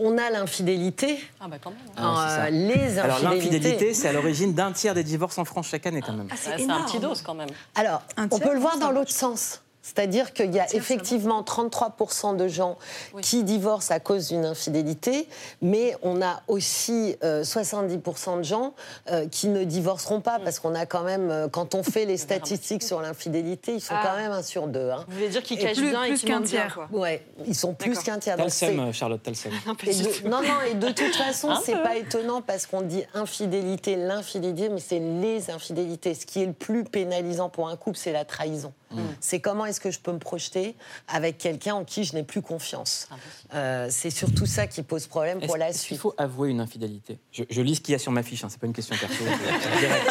On 0.02 0.16
a 0.16 0.30
l'infidélité. 0.30 1.18
Ah 1.40 1.46
bah 1.48 1.56
quand 1.62 1.70
même. 1.70 1.78
Ah, 1.96 2.26
c'est 2.26 2.34
ça. 2.36 2.44
Euh, 2.46 2.50
les 2.50 2.98
Alors 2.98 3.16
infidélités. 3.16 3.50
l'infidélité, 3.50 3.94
c'est 3.94 4.08
à 4.08 4.12
l'origine 4.12 4.54
d'un 4.54 4.72
tiers 4.72 4.94
des 4.94 5.04
divorces 5.04 5.36
en 5.36 5.44
France 5.44 5.68
chaque 5.68 5.86
année 5.86 6.00
quand 6.00 6.14
même. 6.14 6.26
Ouais, 6.26 6.32
c'est 6.36 6.70
un 6.70 6.82
petit 6.84 6.98
dos 6.98 7.12
quand 7.24 7.34
même. 7.34 7.50
Alors, 7.74 8.02
Un 8.16 8.26
on 8.30 8.38
peut 8.38 8.54
le 8.54 8.60
voir 8.60 8.78
dans 8.78 8.90
l'autre 8.90 9.10
sens. 9.12 9.60
C'est-à-dire 9.82 10.32
qu'il 10.34 10.54
y 10.54 10.60
a 10.60 10.66
effectivement 10.74 11.42
33% 11.42 12.36
de 12.36 12.48
gens 12.48 12.76
qui 13.22 13.44
divorcent 13.44 13.90
à 13.94 13.98
cause 13.98 14.28
d'une 14.28 14.44
infidélité, 14.44 15.26
mais 15.62 15.96
on 16.02 16.20
a 16.20 16.42
aussi 16.48 17.16
euh, 17.24 17.42
70% 17.42 18.38
de 18.38 18.42
gens 18.42 18.74
euh, 19.10 19.26
qui 19.28 19.48
ne 19.48 19.64
divorceront 19.64 20.20
pas, 20.20 20.38
parce 20.38 20.58
qu'on 20.60 20.74
a 20.74 20.84
quand 20.86 21.02
même, 21.02 21.30
euh, 21.30 21.48
quand 21.48 21.74
on 21.74 21.82
fait 21.82 22.04
les 22.06 22.18
statistiques 22.18 22.82
sur 22.82 23.00
l'infidélité, 23.00 23.74
ils 23.74 23.80
sont 23.80 23.94
Ah. 23.96 24.02
quand 24.10 24.16
même 24.16 24.32
un 24.32 24.42
sur 24.42 24.66
deux. 24.66 24.90
hein. 24.90 25.04
Vous 25.08 25.14
voulez 25.14 25.28
dire 25.30 25.42
qu'ils 25.42 25.58
Et 25.58 25.62
cachent 25.62 25.76
plus- 25.78 25.90
bien 25.90 26.14
qu'un 26.14 26.40
bien, 26.40 26.42
tiers. 26.42 26.74
quoi. 26.74 26.88
Ouais, 26.92 27.24
ils 27.46 27.54
sont 27.56 27.72
plus 27.74 27.98
qu'un 28.00 28.18
tiers. 28.18 28.36
Seum, 28.50 28.92
Charlotte, 28.92 29.22
de- 29.24 30.28
non, 30.28 30.42
non, 30.42 30.60
et 30.70 30.74
de 30.74 30.88
toute 30.88 31.14
façon, 31.16 31.54
c'est 31.64 31.82
pas 31.82 31.96
étonnant 31.96 32.42
parce 32.42 32.66
qu'on 32.66 32.82
dit 32.82 33.04
infidélité, 33.14 33.96
l'infidélité, 33.96 34.68
mais 34.68 34.80
c'est 34.80 34.98
les 35.00 35.50
infidélités. 35.50 36.14
Ce 36.14 36.26
qui 36.26 36.42
est 36.42 36.46
le 36.46 36.52
plus 36.52 36.84
pénalisant 36.84 37.48
pour 37.48 37.68
un 37.68 37.76
couple, 37.76 37.96
c'est 37.96 38.12
la 38.12 38.24
trahison. 38.24 38.72
C'est 39.20 39.40
comment 39.40 39.66
est-ce 39.66 39.80
que 39.80 39.90
je 39.90 40.00
peux 40.00 40.12
me 40.12 40.18
projeter 40.18 40.74
avec 41.08 41.38
quelqu'un 41.38 41.74
en 41.74 41.84
qui 41.84 42.04
je 42.04 42.14
n'ai 42.14 42.22
plus 42.24 42.42
confiance? 42.42 43.08
Euh, 43.54 43.86
c'est 43.90 44.10
surtout 44.10 44.46
ça 44.46 44.66
qui 44.66 44.82
pose 44.82 45.06
problème 45.06 45.40
pour 45.40 45.56
la 45.56 45.72
suite. 45.72 45.98
faut 46.00 46.14
avouer 46.18 46.50
une 46.50 46.60
infidélité? 46.60 47.18
Je, 47.32 47.44
je 47.48 47.60
lis 47.60 47.76
ce 47.76 47.80
qu'il 47.80 47.92
y 47.92 47.94
a 47.94 47.98
sur 47.98 48.12
ma 48.12 48.22
fiche, 48.22 48.42
hein, 48.44 48.48
c'est 48.50 48.60
pas 48.60 48.66
une 48.66 48.72
question 48.72 48.96
perso. 48.96 49.22
c'est 49.24 49.78
direct. 49.78 50.06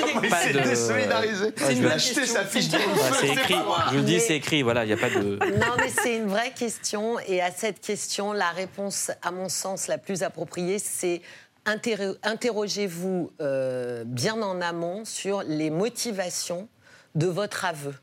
Comment 0.00 0.22
il 0.22 0.28
Pas 0.30 0.36
s'est 0.42 0.52
de- 0.52 0.58
désolidarisé 0.60 1.44
Ouais, 1.46 1.52
Il 1.70 1.76
je 1.76 1.84
a 1.84 1.88
vais- 1.88 1.94
acheté 1.94 2.26
sa 2.26 2.44
fiche 2.44 2.68
c'est 3.20 3.28
écrit, 3.28 3.54
je 3.92 3.96
vous 3.98 4.04
dis, 4.04 4.20
c'est 4.20 4.36
écrit, 4.36 4.62
voilà, 4.62 4.84
il 4.84 4.88
n'y 4.88 4.92
a 4.92 4.96
pas 4.96 5.10
de. 5.10 5.38
Non, 5.58 5.74
mais 5.78 5.88
c'est 5.88 6.16
une 6.16 6.26
vraie 6.28 6.52
question. 6.52 7.18
Et 7.20 7.40
à 7.40 7.50
cette 7.52 7.80
question, 7.80 8.32
la 8.32 8.50
réponse, 8.50 9.10
à 9.22 9.30
mon 9.30 9.48
sens, 9.48 9.88
la 9.88 9.98
plus 9.98 10.22
appropriée, 10.22 10.78
c'est 10.78 11.22
interro- 11.66 12.16
interrogez-vous 12.22 13.30
euh, 13.40 14.04
bien 14.06 14.40
en 14.42 14.60
amont 14.60 15.04
sur 15.04 15.42
les 15.42 15.70
motivations 15.70 16.68
de 17.14 17.26
votre 17.26 17.64
aveu. 17.64 17.94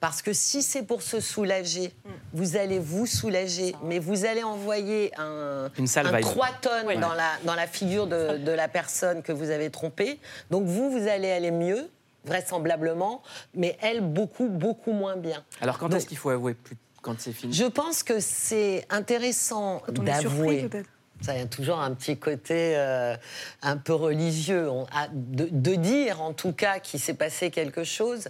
Parce 0.00 0.22
que 0.22 0.32
si 0.32 0.62
c'est 0.62 0.82
pour 0.84 1.02
se 1.02 1.20
soulager, 1.20 1.92
vous 2.32 2.56
allez 2.56 2.78
vous 2.78 3.04
soulager, 3.06 3.74
mais 3.82 3.98
vous 3.98 4.24
allez 4.24 4.42
envoyer 4.42 5.12
un, 5.18 5.70
Une 5.78 5.86
un 5.96 6.02
vibe. 6.12 6.20
3 6.20 6.48
tonnes 6.62 6.86
Oui. 6.86 6.96
dans, 6.98 7.12
la, 7.12 7.32
dans 7.44 7.54
la 7.54 7.66
figure 7.66 8.06
de, 8.06 8.38
de 8.38 8.52
la 8.52 8.68
personne 8.68 9.22
que 9.22 9.32
vous 9.32 9.50
avez 9.50 9.68
trompée. 9.70 10.18
Donc 10.50 10.64
vous, 10.64 10.90
vous 10.90 11.06
allez 11.08 11.30
aller 11.30 11.50
mieux, 11.50 11.90
vraisemblablement, 12.24 13.22
mais 13.54 13.76
elle, 13.82 14.00
beaucoup, 14.00 14.48
beaucoup 14.48 14.92
moins 14.92 15.16
bien. 15.16 15.44
Alors 15.60 15.78
quand 15.78 15.92
est-ce 15.94 16.06
qu'il 16.06 16.18
faut 16.18 16.30
avouer 16.30 16.54
plus 16.54 16.76
quand 17.02 17.20
c'est 17.20 17.32
fini? 17.32 17.52
Je 17.52 17.64
pense 17.66 18.02
que 18.02 18.18
c'est 18.18 18.86
intéressant 18.90 19.82
Quand 19.86 19.98
on 19.98 20.06
est 20.06 20.20
surpris, 20.20 20.62
d'avouer. 20.62 20.82
Ça 21.22 21.32
a 21.32 21.44
toujours 21.46 21.80
un 21.80 21.92
petit 21.94 22.18
côté 22.18 22.74
euh, 22.76 23.16
un 23.62 23.76
peu 23.78 23.94
religieux, 23.94 24.68
On 24.70 24.84
a- 24.92 25.08
de, 25.12 25.48
de 25.50 25.74
dire 25.74 26.20
en 26.20 26.32
tout 26.34 26.52
cas 26.52 26.78
qu'il 26.78 27.00
s'est 27.00 27.14
passé 27.14 27.50
quelque 27.50 27.84
chose. 27.84 28.28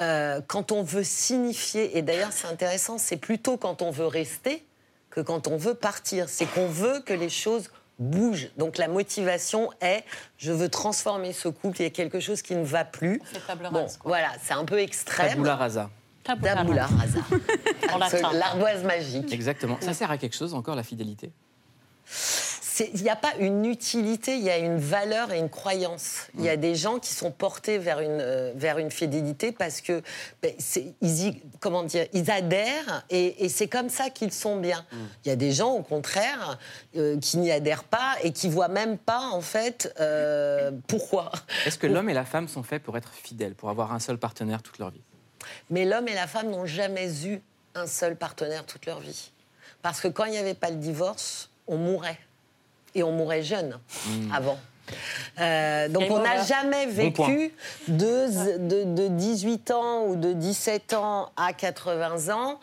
euh, 0.00 0.40
quand 0.46 0.70
on 0.72 0.82
veut 0.82 1.02
signifier, 1.04 1.98
et 1.98 2.02
d'ailleurs 2.02 2.32
c'est 2.32 2.46
intéressant, 2.46 2.96
c'est 2.98 3.16
plutôt 3.16 3.56
quand 3.56 3.82
on 3.82 3.90
veut 3.90 4.06
rester 4.06 4.64
que 5.10 5.20
quand 5.20 5.48
on 5.48 5.56
veut 5.56 5.74
partir. 5.74 6.28
C'est 6.28 6.46
qu'on 6.46 6.68
veut 6.68 7.00
que 7.00 7.12
les 7.12 7.28
choses 7.28 7.70
bougent. 7.98 8.50
Donc 8.56 8.78
la 8.78 8.86
motivation 8.86 9.70
est, 9.80 10.04
je 10.36 10.52
veux 10.52 10.68
transformer 10.68 11.32
ce 11.32 11.48
couple, 11.48 11.80
il 11.80 11.82
y 11.82 11.86
a 11.86 11.90
quelque 11.90 12.20
chose 12.20 12.42
qui 12.42 12.54
ne 12.54 12.64
va 12.64 12.84
plus. 12.84 13.20
C'est 13.32 13.44
table 13.46 13.68
Bon, 13.72 13.86
voilà, 14.04 14.28
c'est 14.42 14.54
un 14.54 14.64
peu 14.64 14.78
extrême. 14.78 15.30
Tabula 15.30 15.56
rasa. 15.56 15.90
Tabula 16.22 16.86
rasa. 16.86 17.18
L'ardoise 18.32 18.84
magique. 18.84 19.32
Exactement. 19.32 19.78
Ça 19.80 19.92
sert 19.94 20.10
à 20.10 20.18
quelque 20.18 20.36
chose 20.36 20.54
encore 20.54 20.76
la 20.76 20.82
fidélité? 20.84 21.32
Il 22.94 23.02
n'y 23.02 23.08
a 23.10 23.16
pas 23.16 23.34
une 23.40 23.64
utilité, 23.64 24.36
il 24.36 24.44
y 24.44 24.50
a 24.50 24.56
une 24.58 24.78
valeur 24.78 25.32
et 25.32 25.38
une 25.40 25.48
croyance. 25.50 26.28
Il 26.36 26.44
y 26.44 26.48
a 26.48 26.56
des 26.56 26.76
gens 26.76 27.00
qui 27.00 27.12
sont 27.12 27.32
portés 27.32 27.76
vers 27.76 27.98
une, 27.98 28.20
euh, 28.20 28.52
vers 28.54 28.78
une 28.78 28.92
fidélité 28.92 29.50
parce 29.50 29.80
que 29.80 30.00
ben, 30.42 30.52
ils, 31.00 31.26
y- 31.26 31.42
comment 31.58 31.82
dire, 31.82 32.06
ils 32.12 32.30
adhèrent 32.30 33.04
et, 33.10 33.44
et 33.44 33.48
c'est 33.48 33.66
comme 33.66 33.88
ça 33.88 34.10
qu'ils 34.10 34.32
sont 34.32 34.56
bien. 34.58 34.86
Il 35.24 35.28
y 35.28 35.32
a 35.32 35.36
des 35.36 35.50
gens, 35.50 35.72
au 35.72 35.82
contraire, 35.82 36.56
euh, 36.96 37.18
qui 37.18 37.38
n'y 37.38 37.50
adhèrent 37.50 37.82
pas 37.82 38.14
et 38.22 38.32
qui 38.32 38.48
voient 38.48 38.68
même 38.68 38.96
pas, 38.96 39.22
en 39.32 39.40
fait, 39.40 39.92
euh, 39.98 40.70
pourquoi. 40.86 41.32
Est-ce 41.66 41.78
que 41.78 41.88
l'homme 41.88 42.08
et 42.08 42.14
la 42.14 42.24
femme 42.24 42.46
sont 42.46 42.62
faits 42.62 42.84
pour 42.84 42.96
être 42.96 43.12
fidèles, 43.12 43.56
pour 43.56 43.70
avoir 43.70 43.92
un 43.92 43.98
seul 43.98 44.18
partenaire 44.18 44.62
toute 44.62 44.78
leur 44.78 44.90
vie? 44.90 45.02
Mais 45.68 45.84
l'homme 45.84 46.06
et 46.06 46.14
la 46.14 46.28
femme 46.28 46.48
n'ont 46.50 46.66
jamais 46.66 47.24
eu 47.26 47.40
un 47.74 47.88
seul 47.88 48.14
partenaire 48.14 48.64
toute 48.66 48.86
leur 48.86 49.00
vie. 49.00 49.32
Parce 49.82 50.00
que 50.00 50.06
quand 50.06 50.26
il 50.26 50.30
n'y 50.32 50.38
avait 50.38 50.54
pas 50.54 50.70
le 50.70 50.76
divorce, 50.76 51.50
on 51.68 51.76
mourait. 51.76 52.18
Et 52.94 53.02
on 53.02 53.12
mourait 53.12 53.42
jeune 53.42 53.78
avant. 54.32 54.58
Euh, 55.38 55.88
donc 55.88 56.04
Et 56.04 56.10
on 56.10 56.16
n'a 56.18 56.36
voilà. 56.36 56.42
jamais 56.44 56.86
Bon 56.86 56.92
vécu 56.92 57.52
de, 57.88 58.56
de, 58.68 58.84
de 58.84 59.08
18 59.08 59.70
ans 59.70 60.06
ou 60.06 60.16
de 60.16 60.32
17 60.32 60.94
ans 60.94 61.30
à 61.36 61.52
80 61.52 62.34
ans 62.34 62.58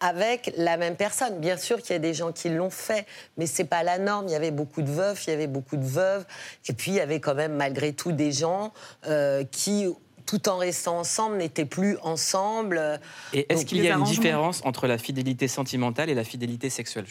avec 0.00 0.52
la 0.56 0.76
même 0.76 0.96
personne. 0.96 1.38
Bien 1.38 1.56
sûr 1.56 1.80
qu'il 1.80 1.92
y 1.92 1.96
a 1.96 2.00
des 2.00 2.14
gens 2.14 2.32
qui 2.32 2.48
l'ont 2.48 2.70
fait, 2.70 3.06
mais 3.36 3.46
c'est 3.46 3.64
pas 3.64 3.82
la 3.82 3.98
norme. 3.98 4.26
Il 4.28 4.32
y 4.32 4.36
avait 4.36 4.50
beaucoup 4.50 4.82
de 4.82 4.90
veufs, 4.90 5.26
il 5.26 5.30
y 5.30 5.32
avait 5.32 5.46
beaucoup 5.46 5.76
de 5.76 5.86
veuves, 5.86 6.24
et 6.68 6.72
puis 6.72 6.92
il 6.92 6.94
y 6.94 7.00
avait 7.00 7.20
quand 7.20 7.34
même 7.34 7.54
malgré 7.54 7.92
tout 7.92 8.12
des 8.12 8.32
gens 8.32 8.72
euh, 9.06 9.44
qui, 9.50 9.86
tout 10.26 10.48
en 10.48 10.58
restant 10.58 10.98
ensemble, 10.98 11.38
n'étaient 11.38 11.64
plus 11.64 11.96
ensemble. 12.02 13.00
Et 13.32 13.52
est-ce 13.52 13.64
qu'il 13.64 13.82
y 13.82 13.90
a 13.90 13.94
une 13.96 14.04
différence 14.04 14.62
entre 14.64 14.86
la 14.86 14.98
fidélité 14.98 15.48
sentimentale 15.48 16.10
et 16.10 16.14
la 16.14 16.24
fidélité 16.24 16.70
sexuelle? 16.70 17.06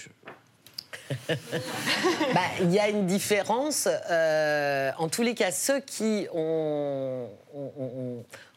Bah, 2.33 2.41
Il 2.61 2.71
y 2.73 2.79
a 2.79 2.89
une 2.89 3.05
différence. 3.05 3.87
euh, 4.09 4.91
en 4.97 5.07
tous 5.09 5.21
les 5.23 5.33
cas, 5.35 5.51
ceux 5.51 5.79
qui 5.79 6.27
ont- 6.33 7.27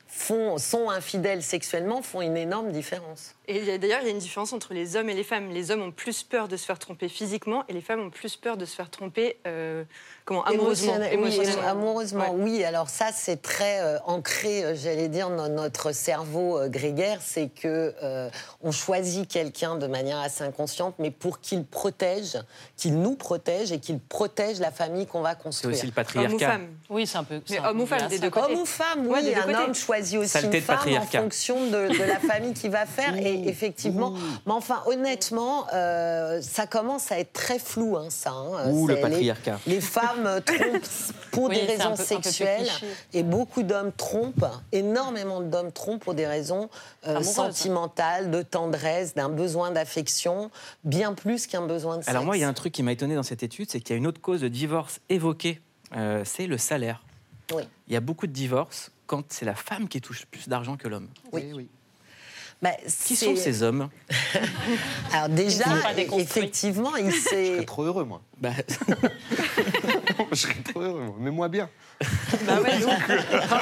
font, 0.08 0.58
sont 0.58 0.90
infidèles 0.90 1.42
sexuellement 1.42 2.02
font 2.02 2.20
une 2.20 2.36
énorme 2.36 2.72
différence. 2.72 3.34
Et 3.52 3.78
d'ailleurs, 3.78 3.98
il 4.02 4.06
y 4.06 4.10
a 4.10 4.12
une 4.12 4.18
différence 4.18 4.52
entre 4.52 4.74
les 4.74 4.94
hommes 4.96 5.08
et 5.10 5.14
les 5.14 5.24
femmes. 5.24 5.50
Les 5.50 5.70
hommes 5.72 5.82
ont 5.82 5.90
plus 5.90 6.22
peur 6.22 6.46
de 6.46 6.56
se 6.56 6.64
faire 6.64 6.78
tromper 6.78 7.08
physiquement 7.08 7.64
et 7.68 7.72
les 7.72 7.80
femmes 7.80 8.00
ont 8.00 8.10
plus 8.10 8.36
peur 8.36 8.56
de 8.56 8.64
se 8.64 8.76
faire 8.76 8.90
tromper 8.90 9.38
euh, 9.46 9.82
comment, 10.24 10.44
amoureusement. 10.44 10.94
Émotionnel- 11.00 11.58
oui, 11.58 11.66
amoureusement, 11.66 12.30
Ouais. 12.34 12.42
oui. 12.42 12.64
Alors 12.64 12.88
ça, 12.88 13.06
c'est 13.12 13.42
très 13.42 13.80
euh, 13.80 13.98
ancré, 14.06 14.64
euh, 14.64 14.74
j'allais 14.76 15.08
dire, 15.08 15.30
dans 15.30 15.48
notre 15.48 15.90
cerveau 15.92 16.58
euh, 16.58 16.68
grégaire. 16.68 17.18
C'est 17.22 17.48
que 17.48 17.92
euh, 18.02 18.30
on 18.62 18.70
choisit 18.70 19.28
quelqu'un 19.28 19.74
de 19.76 19.88
manière 19.88 20.18
assez 20.20 20.44
inconsciente, 20.44 20.94
mais 21.00 21.10
pour 21.10 21.40
qu'il 21.40 21.64
protège, 21.64 22.38
qu'il 22.76 23.00
nous 23.00 23.16
protège 23.16 23.72
et 23.72 23.80
qu'il 23.80 23.98
protège 23.98 24.60
la 24.60 24.70
famille 24.70 25.06
qu'on 25.06 25.22
va 25.22 25.30
C'est 25.36 25.42
construire. 25.42 25.74
aussi 25.76 25.86
le 25.86 25.88
Homme 25.88 25.92
ou 25.92 25.94
patriarcat. 25.94 26.46
femme. 26.52 26.68
Oui, 26.88 27.06
c'est 27.06 27.18
un 27.18 27.24
peu. 27.24 27.40
c'est 27.46 27.60
Mais 27.60 27.66
homme 27.68 27.80
ou 27.80 27.86
femme, 27.86 28.08
des 28.08 28.18
deux 28.20 28.30
côtés. 28.30 28.52
Homme 28.54 28.60
ou 28.60 28.64
femme, 28.66 29.06
Ouais, 29.08 29.18
oui, 29.22 29.32
deux 29.34 29.40
un 29.40 29.42
côtés. 29.42 29.56
homme 29.56 29.74
choisit 29.74 30.18
aussi 30.20 30.28
Saleté 30.28 30.58
une 30.58 30.62
femme 30.62 30.78
en 30.98 31.00
fonction 31.02 31.66
de, 31.66 31.88
de 31.98 32.04
la 32.04 32.18
famille 32.20 32.52
qu'il 32.54 32.70
va 32.70 32.86
faire. 32.86 33.16
Et 33.16 33.39
effectivement, 33.48 34.14
mais 34.46 34.52
enfin, 34.52 34.82
honnêtement, 34.86 35.66
euh, 35.72 36.40
ça 36.42 36.66
commence 36.66 37.10
à 37.12 37.18
être 37.18 37.32
très 37.32 37.58
flou, 37.58 37.96
hein, 37.96 38.06
ça. 38.10 38.30
hein. 38.32 38.70
Ouh, 38.70 38.86
le 38.86 38.94
les- 38.94 39.00
patriarcat. 39.00 39.58
Les, 39.66 39.80
femmes 39.80 40.40
trompent 40.46 40.82
pour 41.30 41.48
Oui, 41.48 41.56
des 41.56 41.66
raisons 41.66 41.94
peu- 41.96 42.02
sexuelles, 42.04 42.68
et 43.12 43.22
beaucoup 43.22 43.62
d'hommes 43.62 43.92
trompent, 43.96 44.46
énormément 44.72 45.40
d'hommes 45.40 45.72
trompent 45.72 46.02
pour 46.02 46.14
des 46.14 46.26
raisons 46.26 46.68
euh, 47.06 47.22
sentimentales, 47.22 48.30
de 48.30 48.42
tendresse, 48.42 49.14
d'un 49.14 49.28
besoin 49.28 49.70
d'affection, 49.70 50.50
bien 50.84 51.14
plus 51.14 51.46
qu'un 51.46 51.66
besoin 51.66 51.96
de 51.96 52.02
sexe. 52.02 52.08
Alors 52.08 52.24
moi, 52.24 52.36
il 52.36 52.40
y 52.40 52.44
a 52.44 52.48
un 52.48 52.52
truc 52.52 52.72
qui 52.72 52.82
m'a 52.82 52.92
étonné 52.92 53.14
dans 53.14 53.22
cette 53.22 53.42
étude, 53.42 53.70
c'est 53.70 53.80
qu'il 53.80 53.90
y 53.90 53.94
a 53.94 53.98
une 53.98 54.06
autre 54.06 54.20
cause 54.20 54.40
de 54.40 54.48
divorce 54.48 55.00
évoquée, 55.08 55.60
euh, 55.96 56.22
c'est 56.24 56.46
le 56.46 56.58
salaire. 56.58 57.02
Oui. 57.54 57.62
Il 57.88 57.94
y 57.94 57.96
a 57.96 58.00
beaucoup 58.00 58.26
de 58.26 58.32
divorces 58.32 58.92
quand 59.06 59.24
c'est 59.32 59.44
la 59.44 59.54
femme 59.56 59.88
qui 59.88 60.00
touche 60.00 60.24
plus 60.26 60.48
d'argent 60.48 60.76
que 60.76 60.86
l'homme. 60.86 61.08
Oui. 61.32 61.50
oui. 61.54 61.68
Bah, 62.62 62.72
Qui 63.06 63.16
sont 63.16 63.36
ces 63.36 63.62
hommes 63.62 63.88
Alors 65.12 65.30
déjà, 65.30 65.64
effectivement, 66.18 66.94
il 66.96 67.10
Je 67.10 67.18
s'est... 67.18 67.46
serais 67.54 67.64
trop 67.64 67.84
heureux, 67.84 68.04
moi. 68.04 68.20
Bah, 68.38 68.50
Je 70.30 70.36
serais 70.36 70.54
trop 70.70 70.80
heureux, 70.82 71.00
moi. 71.00 71.14
Mais 71.18 71.30
moi 71.30 71.48
bien. 71.48 71.70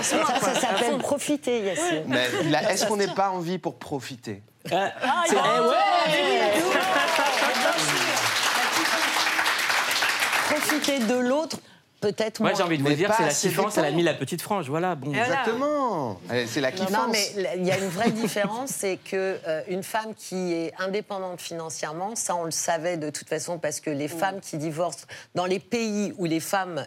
Ça, 0.03 0.05
ça 0.41 0.55
s'appelle 0.55 0.99
profiter, 0.99 1.61
Yacine. 1.65 2.05
Mais 2.07 2.29
là, 2.51 2.73
est-ce 2.73 2.87
qu'on 2.87 2.97
n'est 2.97 3.13
pas 3.15 3.31
en 3.31 3.41
vie 3.41 3.59
pour 3.59 3.79
profiter? 3.79 4.43
Ah, 4.71 4.93
ouais 5.31 6.59
Profiter 10.49 10.99
de 11.01 11.15
l'autre, 11.15 11.59
peut-être 12.01 12.41
Moi, 12.41 12.53
j'ai 12.55 12.63
envie 12.63 12.79
de 12.79 12.83
vous 12.83 12.89
Mais 12.89 12.97
dire, 12.97 13.13
c'est 13.17 13.25
la 13.25 13.33
différence, 13.33 13.77
elle 13.79 13.85
a 13.85 13.91
mis 13.91 14.03
la 14.03 14.15
petite 14.15 14.43
frange. 14.43 14.69
Voilà, 14.69 14.95
bon. 14.95 15.11
Voilà. 15.11 15.27
Exactement. 15.27 16.21
C'est 16.47 16.61
la 16.61 16.73
kiffance. 16.73 16.91
Non, 16.91 17.09
mais 17.11 17.55
il 17.57 17.65
y 17.65 17.71
a 17.71 17.79
une 17.79 17.89
vraie 17.89 18.11
différence, 18.23 18.71
c'est 18.71 18.97
que 18.97 19.39
euh, 19.47 19.63
une 19.69 19.83
femme 19.83 20.15
qui 20.17 20.53
est 20.53 20.73
indépendante 20.79 21.41
financièrement, 21.41 22.15
ça 22.17 22.35
on 22.37 22.45
le 22.45 22.51
savait 22.51 22.97
de 22.97 23.11
toute 23.11 23.29
façon 23.29 23.59
parce 23.59 23.81
que 23.81 23.91
les 23.91 24.09
femmes 24.09 24.41
qui 24.41 24.59
divorcent 24.59 25.07
dans 25.35 25.47
les 25.47 25.59
pays 25.59 26.13
où 26.19 26.25
les 26.25 26.41
femmes 26.41 26.85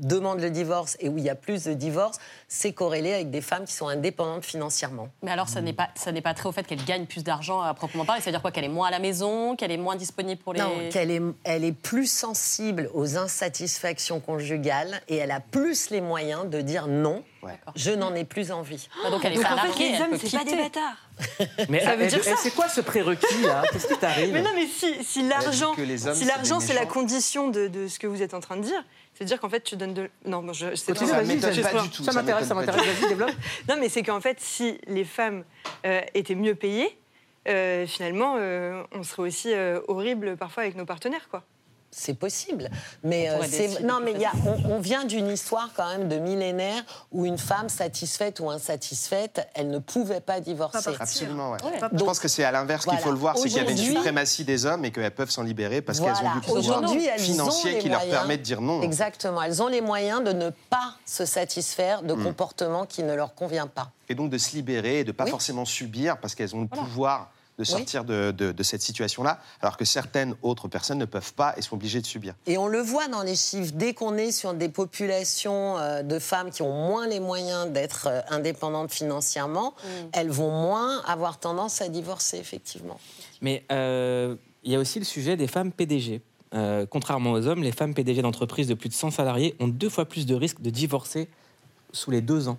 demandent 0.00 0.40
le 0.40 0.50
divorce 0.50 0.96
et 1.00 1.08
où 1.08 1.18
il 1.18 1.24
y 1.24 1.30
a 1.30 1.34
plus 1.34 1.64
de 1.64 1.72
divorces, 1.72 2.18
c'est 2.48 2.72
corrélé 2.72 3.12
avec 3.14 3.30
des 3.30 3.40
femmes 3.40 3.64
qui 3.64 3.72
sont 3.72 3.88
indépendantes 3.88 4.44
financièrement. 4.44 5.08
Mais 5.22 5.30
alors, 5.30 5.48
ça 5.48 5.60
n'est 5.60 5.72
pas, 5.72 5.88
ça 5.94 6.12
n'est 6.12 6.20
pas 6.20 6.34
très 6.34 6.48
au 6.48 6.52
fait 6.52 6.66
qu'elle 6.66 6.84
gagne 6.84 7.06
plus 7.06 7.24
d'argent 7.24 7.60
à 7.60 7.72
proprement 7.74 8.04
parler. 8.04 8.22
C'est-à-dire 8.22 8.42
quoi 8.42 8.50
Qu'elle 8.50 8.64
est 8.64 8.68
moins 8.68 8.88
à 8.88 8.90
la 8.90 8.98
maison, 8.98 9.56
qu'elle 9.56 9.72
est 9.72 9.76
moins 9.76 9.96
disponible 9.96 10.40
pour 10.40 10.52
les. 10.52 10.60
Non, 10.60 10.70
qu'elle 10.90 11.10
est, 11.10 11.22
elle 11.44 11.64
est 11.64 11.72
plus 11.72 12.10
sensible 12.10 12.90
aux 12.94 13.16
insatisfactions 13.16 14.20
conjugales 14.20 15.00
et 15.08 15.16
elle 15.16 15.30
a 15.30 15.40
plus 15.40 15.90
les 15.90 16.00
moyens 16.00 16.48
de 16.48 16.60
dire 16.60 16.86
non, 16.86 17.22
je 17.76 17.90
n'en 17.90 18.14
ai 18.14 18.24
plus 18.24 18.52
envie. 18.52 18.88
Ah, 19.04 19.10
donc 19.10 19.24
elle 19.24 19.32
est 19.32 19.36
Donc 19.36 19.44
en 19.44 19.48
salariée, 19.48 19.72
fait, 19.72 19.92
les 19.92 20.00
hommes, 20.00 20.18
c'est 20.20 20.36
pas 20.36 20.44
des 20.44 20.56
bâtards. 20.56 20.96
Mais 21.68 21.80
Ça 21.84 21.96
veut 21.96 22.06
dire 22.06 22.22
ça. 22.24 22.36
c'est 22.36 22.54
quoi 22.54 22.68
ce 22.68 22.80
prérequis 22.80 23.42
là? 23.42 23.62
Qu'est-ce 23.72 23.86
qui 23.86 23.96
t'arrive? 23.98 24.32
Mais 24.32 24.42
non, 24.42 24.50
mais 24.54 24.66
si, 24.66 25.02
si 25.04 25.26
l'argent, 25.28 25.74
si 25.74 26.14
c'est 26.14 26.24
l'argent, 26.24 26.60
c'est 26.60 26.74
la 26.74 26.86
condition 26.86 27.48
de, 27.48 27.68
de 27.68 27.88
ce 27.88 27.98
que 27.98 28.06
vous 28.06 28.22
êtes 28.22 28.34
en 28.34 28.40
train 28.40 28.56
de 28.56 28.62
dire, 28.62 28.82
c'est-à-dire 29.14 29.40
qu'en 29.40 29.48
fait, 29.48 29.60
tu 29.62 29.76
donnes 29.76 29.94
de. 29.94 30.08
Non, 30.24 30.42
bon, 30.42 30.52
je, 30.52 30.74
c'est 30.74 30.92
Continue, 30.92 31.10
je- 31.10 31.60
pas 31.62 31.78
je- 31.78 31.82
du 31.82 31.90
tout, 31.90 32.04
Ça 32.04 32.12
m'intéresse, 32.12 32.46
ça 32.48 32.54
m'intéresse. 32.54 32.82
Vas-y, 32.84 33.08
développe. 33.08 33.30
Non, 33.68 33.76
mais 33.78 33.88
c'est 33.88 34.02
qu'en 34.02 34.20
fait, 34.20 34.38
si 34.40 34.78
les 34.86 35.04
femmes 35.04 35.44
euh, 35.86 36.00
étaient 36.14 36.34
mieux 36.34 36.54
payées, 36.54 36.96
euh, 37.48 37.86
finalement, 37.86 38.36
euh, 38.38 38.82
on 38.92 39.02
serait 39.02 39.22
aussi 39.22 39.52
euh, 39.52 39.80
horrible 39.88 40.36
parfois 40.36 40.62
avec 40.64 40.76
nos 40.76 40.84
partenaires, 40.86 41.28
quoi. 41.30 41.42
C'est 41.90 42.14
possible. 42.14 42.70
Mais 43.02 43.30
On 43.32 43.42
euh, 43.42 43.46
c'est- 43.50 43.80
non, 43.82 43.98
mais 44.02 44.12
il 44.12 44.20
y 44.20 44.24
a, 44.24 44.32
on, 44.46 44.74
on 44.74 44.80
vient 44.80 45.04
d'une 45.04 45.28
histoire 45.28 45.70
quand 45.76 45.88
même 45.90 46.08
de 46.08 46.16
millénaires 46.18 46.82
où 47.10 47.24
une 47.26 47.38
femme 47.38 47.68
satisfaite 47.68 48.40
ou 48.40 48.48
insatisfaite, 48.50 49.48
elle 49.54 49.70
ne 49.70 49.78
pouvait 49.78 50.20
pas 50.20 50.40
divorcer. 50.40 50.90
Absolument, 50.98 51.52
ouais. 51.52 51.58
Ouais. 51.64 51.80
Je 51.92 52.04
pense 52.04 52.20
que 52.20 52.28
c'est 52.28 52.44
à 52.44 52.52
l'inverse 52.52 52.86
qu'il 52.86 52.98
faut 52.98 53.10
le 53.10 53.16
voir, 53.18 53.36
c'est 53.36 53.48
qu'il 53.48 53.56
y 53.56 53.60
avait 53.60 53.72
une 53.72 53.78
suprématie 53.78 54.44
des 54.44 54.66
hommes 54.66 54.84
et 54.84 54.90
qu'elles 54.92 55.10
peuvent 55.10 55.30
s'en 55.30 55.42
libérer 55.42 55.82
parce 55.82 56.00
qu'elles 56.00 56.12
ont 56.12 56.34
du 56.34 56.40
pouvoir 56.40 56.58
Aujourd'hui, 56.58 57.06
elles 57.06 57.20
ont 57.20 57.24
financier 57.24 57.78
qui 57.78 57.88
leur 57.88 58.04
permet 58.08 58.36
de 58.36 58.42
dire 58.42 58.60
non. 58.60 58.82
Exactement. 58.82 59.42
Elles 59.42 59.62
ont 59.62 59.68
les 59.68 59.80
moyens 59.80 60.22
de 60.22 60.32
ne 60.32 60.50
pas 60.70 60.94
se 61.06 61.24
satisfaire 61.24 62.02
de 62.02 62.14
Mm. 62.14 62.24
comportements 62.24 62.86
qui 62.86 63.02
ne 63.02 63.14
leur 63.14 63.34
conviennent 63.34 63.68
pas. 63.68 63.90
Et 64.08 64.14
donc 64.14 64.30
de 64.30 64.38
se 64.38 64.54
libérer 64.54 65.00
et 65.00 65.04
de 65.04 65.12
pas 65.12 65.24
Oui. 65.24 65.30
forcément 65.30 65.64
subir 65.64 66.18
parce 66.18 66.34
qu'elles 66.34 66.54
ont 66.54 66.60
le 66.62 66.68
Voilà. 66.70 66.84
pouvoir 66.84 67.30
de 67.60 67.64
Oui. 67.64 67.70
sortir 67.78 68.04
de, 68.04 68.30
de- 68.30 68.52
de 68.52 68.62
cette 68.62 68.80
situation-là, 68.80 69.38
alors 69.60 69.76
que 69.76 69.84
certaines 69.84 70.34
autres 70.42 70.66
personnes 70.66 70.96
ne 70.98 71.04
peuvent 71.04 71.34
pas 71.34 71.52
et 71.58 71.62
sont 71.62 71.74
obligées 71.76 72.00
de 72.00 72.06
subir. 72.06 72.34
Et 72.46 72.56
on 72.56 72.66
le 72.66 72.80
voit 72.80 73.06
dans 73.08 73.22
les 73.22 73.36
chiffres, 73.36 73.72
dès 73.74 73.92
qu'on 73.92 74.16
est 74.16 74.32
sur 74.32 74.54
des 74.54 74.70
populations 74.70 75.76
euh, 75.78 76.02
de 76.02 76.18
femmes 76.18 76.50
qui 76.50 76.62
ont 76.62 76.72
moins 76.72 77.06
les 77.06 77.20
moyens 77.20 77.68
d'être 77.70 78.08
euh, 78.10 78.20
indépendantes 78.30 78.90
financièrement, 78.92 79.74
elles 80.12 80.30
vont 80.30 80.50
moins 80.50 81.02
avoir 81.02 81.38
tendance 81.38 81.82
à 81.82 81.88
divorcer, 81.90 82.38
effectivement. 82.38 82.98
Mais 83.42 83.64
euh, 83.70 84.36
il 84.64 84.72
y 84.72 84.74
a 84.74 84.78
aussi 84.78 84.98
le 84.98 85.04
sujet 85.04 85.36
des 85.36 85.46
femmes 85.46 85.70
PDG. 85.72 86.22
Euh, 86.54 86.86
contrairement 86.88 87.32
aux 87.32 87.46
hommes, 87.46 87.62
les 87.62 87.72
femmes 87.72 87.92
PDG 87.94 88.22
d'entreprises 88.22 88.66
de 88.68 88.74
plus 88.74 88.88
de 88.88 88.94
100 88.94 89.10
salariés 89.12 89.54
ont 89.60 89.68
deux 89.68 89.88
fois 89.90 90.06
plus 90.06 90.24
de 90.26 90.34
risques 90.34 90.60
de 90.62 90.70
divorcer 90.70 91.28
sous 91.92 92.10
les 92.10 92.20
deux 92.22 92.48
ans. 92.48 92.58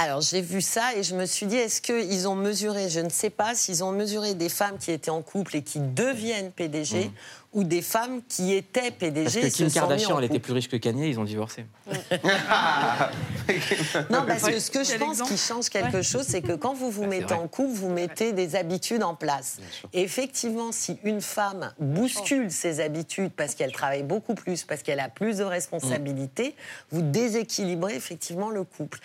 Alors 0.00 0.20
j'ai 0.20 0.40
vu 0.40 0.60
ça 0.60 0.94
et 0.96 1.02
je 1.02 1.16
me 1.16 1.26
suis 1.26 1.46
dit, 1.46 1.56
est-ce 1.56 1.82
qu'ils 1.82 2.28
ont 2.28 2.36
mesuré, 2.36 2.88
je 2.88 3.00
ne 3.00 3.08
sais 3.08 3.30
pas, 3.30 3.56
s'ils 3.56 3.82
ont 3.82 3.90
mesuré 3.90 4.34
des 4.34 4.48
femmes 4.48 4.78
qui 4.78 4.92
étaient 4.92 5.10
en 5.10 5.22
couple 5.22 5.56
et 5.56 5.62
qui 5.62 5.80
deviennent 5.80 6.52
PDG 6.52 7.10
ou 7.52 7.64
des 7.64 7.82
femmes 7.82 8.20
qui 8.28 8.54
étaient 8.54 8.92
PDG 8.92 9.40
Parce 9.40 9.52
que 9.54 9.56
Kim 9.56 9.72
Kardashian, 9.72 10.18
elle 10.18 10.26
était 10.26 10.38
plus 10.38 10.52
riche 10.52 10.68
que 10.68 10.76
Kanye, 10.76 11.08
ils 11.08 11.18
ont 11.18 11.24
divorcé. 11.24 11.64
Non, 14.10 14.24
parce 14.26 14.42
que 14.42 14.60
ce 14.60 14.70
que 14.70 14.84
je 14.84 14.96
pense 14.98 15.22
qui 15.22 15.38
change 15.38 15.68
quelque 15.70 16.02
chose, 16.02 16.26
c'est 16.28 16.42
que 16.42 16.52
quand 16.52 16.74
vous 16.74 16.90
vous 16.90 17.04
mettez 17.06 17.34
vrai. 17.34 17.42
en 17.42 17.48
couple, 17.48 17.72
vous 17.72 17.88
mettez 17.88 18.32
des 18.32 18.54
habitudes 18.54 19.02
en 19.02 19.14
place. 19.14 19.58
Et 19.92 20.02
effectivement, 20.02 20.70
si 20.72 20.98
une 21.02 21.22
femme 21.22 21.72
bouscule 21.80 22.50
ses 22.50 22.80
habitudes 22.80 23.32
parce 23.32 23.54
qu'elle 23.54 23.72
travaille 23.72 24.02
beaucoup 24.02 24.34
plus, 24.34 24.64
parce 24.64 24.82
qu'elle 24.82 25.00
a 25.00 25.08
plus 25.08 25.38
de 25.38 25.44
responsabilités, 25.44 26.54
vous 26.90 27.02
déséquilibrez 27.02 27.94
effectivement 27.94 28.50
le 28.50 28.62
couple. 28.62 29.00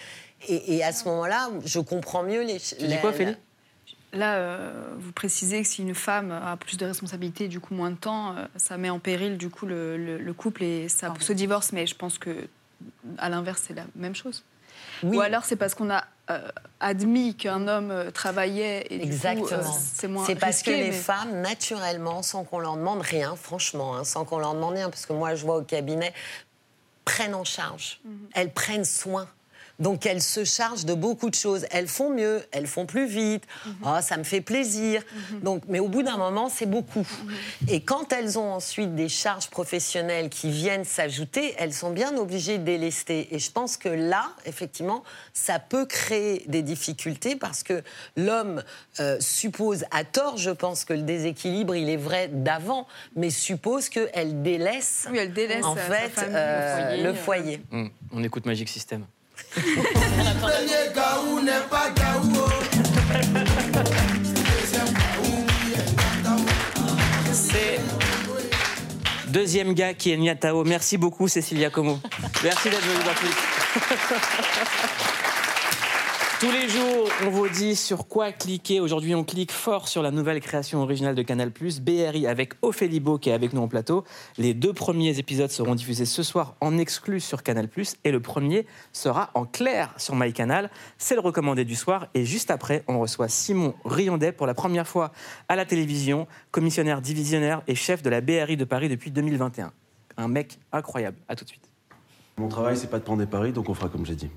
Et, 0.47 0.75
et 0.75 0.83
à 0.83 0.91
ce 0.91 1.05
moment-là, 1.05 1.49
je 1.65 1.79
comprends 1.79 2.23
mieux 2.23 2.41
les. 2.43 2.59
Tu 2.59 2.75
dis 2.87 2.97
quoi, 2.99 3.09
Ophélie 3.11 3.35
Là, 4.15 4.35
euh, 4.35 4.93
vous 4.99 5.11
précisez 5.11 5.63
que 5.63 5.67
si 5.67 5.81
une 5.81 5.95
femme 5.95 6.31
a 6.31 6.55
plus 6.55 6.77
de 6.77 6.85
responsabilités, 6.85 7.47
du 7.47 7.59
coup 7.59 7.73
moins 7.73 7.89
de 7.89 7.95
temps, 7.95 8.35
euh, 8.37 8.45
ça 8.57 8.77
met 8.77 8.91
en 8.91 8.99
péril 8.99 9.37
du 9.39 9.49
coup 9.49 9.65
le, 9.65 9.97
le- 9.97 10.19
le 10.19 10.33
couple 10.33 10.61
et 10.63 10.87
ça 10.87 11.09
pousse 11.09 11.31
au 11.31 11.33
divorce. 11.33 11.71
Mais 11.71 11.87
je 11.87 11.95
pense 11.95 12.19
que 12.19 12.47
à 13.17 13.29
l'inverse, 13.29 13.63
c'est 13.67 13.73
la 13.73 13.85
même 13.95 14.13
chose. 14.15 14.43
Ou 15.01 15.19
alors 15.19 15.45
c'est 15.45 15.55
parce 15.55 15.73
qu'on 15.73 15.89
a 15.89 16.03
euh, 16.29 16.47
admis 16.79 17.35
qu'un 17.35 17.67
homme 17.67 17.89
euh, 17.89 18.11
travaillait 18.11 18.85
et 18.91 18.99
du 18.99 19.05
coup, 19.05 19.05
euh, 19.05 19.31
Exactement. 19.31 19.77
c'est 19.93 20.07
moins 20.07 20.25
C'est 20.25 20.35
parce 20.35 20.61
que 20.61 20.69
les 20.69 20.91
femmes, 20.91 21.41
naturellement, 21.41 22.21
sans 22.21 22.43
qu'on 22.43 22.59
leur 22.59 22.77
demande 22.77 23.01
rien, 23.01 23.35
franchement, 23.35 23.95
hein, 23.97 24.03
sans 24.03 24.25
qu'on 24.25 24.37
leur 24.37 24.53
demande 24.53 24.75
rien, 24.75 24.89
parce 24.91 25.05
que 25.07 25.13
moi, 25.13 25.33
je 25.35 25.43
vois 25.43 25.57
au 25.57 25.63
cabinet, 25.63 26.13
prennent 27.03 27.35
en 27.35 27.43
charge. 27.43 27.99
Mhm. 28.05 28.27
Elles 28.35 28.51
prennent 28.53 28.85
soin. 28.85 29.27
Donc 29.79 30.05
elles 30.05 30.21
se 30.21 30.43
chargent 30.43 30.85
de 30.85 30.93
beaucoup 30.93 31.29
de 31.29 31.35
choses. 31.35 31.65
Elles 31.71 31.87
font 31.87 32.09
mieux, 32.09 32.43
elles 32.51 32.67
font 32.67 32.85
plus 32.85 33.05
vite. 33.07 33.43
Mhm. 33.65 33.75
Oh, 33.85 33.97
ça 34.01 34.17
me 34.17 34.23
fait 34.23 34.41
plaisir. 34.41 35.01
Donc, 35.41 35.63
mais 35.67 35.79
au 35.79 35.87
bout 35.87 36.03
d'un 36.03 36.17
moment, 36.17 36.49
c'est 36.49 36.65
beaucoup. 36.65 36.99
Mhm. 37.25 37.69
Et 37.69 37.81
quand 37.81 38.13
elles 38.13 38.37
ont 38.37 38.53
ensuite 38.53 38.95
des 38.95 39.09
charges 39.09 39.47
professionnelles 39.49 40.29
qui 40.29 40.49
viennent 40.51 40.85
s'ajouter, 40.85 41.55
elles 41.57 41.73
sont 41.73 41.91
bien 41.91 42.15
obligées 42.17 42.57
de 42.59 42.63
délester. 42.63 43.33
Et 43.33 43.39
je 43.39 43.51
pense 43.51 43.77
que 43.77 43.89
là, 43.89 44.29
effectivement, 44.45 45.03
ça 45.33 45.59
peut 45.59 45.85
créer 45.85 46.43
des 46.47 46.61
difficultés 46.61 47.35
parce 47.35 47.63
que 47.63 47.81
l'homme 48.15 48.63
euh, 48.99 49.17
suppose, 49.19 49.85
à 49.91 50.03
tort, 50.03 50.37
je 50.37 50.51
pense 50.51 50.85
que 50.85 50.93
le 50.93 51.01
déséquilibre, 51.01 51.75
il 51.75 51.89
est 51.89 51.97
vrai 51.97 52.27
d'avant, 52.31 52.87
mais 53.15 53.29
suppose 53.31 53.89
qu'elle 53.89 54.41
délaisse, 54.43 55.07
Oui, 55.11 55.17
elle 55.17 55.33
délaisse 55.33 55.65
en 55.65 55.75
sa 55.75 55.81
fait 55.81 56.09
famille, 56.09 56.35
euh, 56.35 56.97
le 56.97 57.03
le 57.03 57.13
foyer. 57.13 57.43
foyer. 57.43 57.61
Hum, 57.71 57.89
On 58.11 58.23
écoute 58.23 58.45
Magic 58.45 58.69
System. 58.69 59.05
Premier 59.53 60.89
gaou 60.95 61.39
n'est 61.41 61.51
pas 61.69 61.89
gaou. 61.91 62.33
C'est 67.31 67.79
deuxième 69.27 69.73
gars 69.73 69.93
qui 69.93 70.11
est 70.11 70.17
Niatao. 70.17 70.63
Merci 70.63 70.97
beaucoup, 70.97 71.27
Cécilia 71.27 71.69
Como. 71.69 71.99
Merci 72.43 72.69
d'être 72.69 72.81
venue 72.81 73.03
dans. 73.03 73.13
Tous 76.43 76.51
les 76.51 76.67
jours, 76.67 77.07
on 77.25 77.29
vous 77.29 77.47
dit 77.47 77.73
sur 77.73 78.05
quoi 78.09 78.33
cliquer. 78.33 78.81
Aujourd'hui, 78.81 79.15
on 79.15 79.23
clique 79.23 79.53
fort 79.53 79.87
sur 79.87 80.01
la 80.01 80.11
nouvelle 80.11 80.41
création 80.41 80.81
originale 80.81 81.15
de 81.15 81.21
Canal+, 81.21 81.53
BRI 81.81 82.27
avec 82.27 82.55
Ophélie 82.61 82.99
Beau 82.99 83.17
qui 83.17 83.29
est 83.29 83.33
avec 83.33 83.53
nous 83.53 83.61
en 83.61 83.69
plateau. 83.69 84.03
Les 84.37 84.53
deux 84.53 84.73
premiers 84.73 85.17
épisodes 85.19 85.49
seront 85.49 85.73
diffusés 85.73 86.03
ce 86.03 86.21
soir 86.21 86.55
en 86.59 86.77
exclu 86.77 87.21
sur 87.21 87.43
Canal+, 87.43 87.69
et 88.03 88.11
le 88.11 88.19
premier 88.19 88.67
sera 88.91 89.31
en 89.35 89.45
clair 89.45 89.93
sur 89.95 90.17
MyCanal. 90.17 90.69
C'est 90.97 91.15
le 91.15 91.21
recommandé 91.21 91.63
du 91.63 91.75
soir. 91.75 92.07
Et 92.13 92.25
juste 92.25 92.51
après, 92.51 92.83
on 92.89 92.99
reçoit 92.99 93.29
Simon 93.29 93.73
Riondet 93.85 94.33
pour 94.33 94.45
la 94.45 94.53
première 94.53 94.85
fois 94.85 95.13
à 95.47 95.55
la 95.55 95.63
télévision, 95.63 96.27
commissionnaire 96.51 96.99
divisionnaire 96.99 97.61
et 97.67 97.75
chef 97.75 98.01
de 98.01 98.09
la 98.09 98.19
BRI 98.19 98.57
de 98.57 98.65
Paris 98.65 98.89
depuis 98.89 99.11
2021. 99.11 99.71
Un 100.17 100.27
mec 100.27 100.59
incroyable. 100.73 101.15
À 101.29 101.37
tout 101.37 101.45
de 101.45 101.49
suite. 101.49 101.69
Mon 102.35 102.49
travail, 102.49 102.75
c'est 102.75 102.89
pas 102.89 102.99
de 102.99 103.05
prendre 103.05 103.19
des 103.19 103.27
paris, 103.27 103.53
donc 103.53 103.69
on 103.69 103.73
fera 103.73 103.87
comme 103.87 104.05
j'ai 104.05 104.15
dit. 104.15 104.29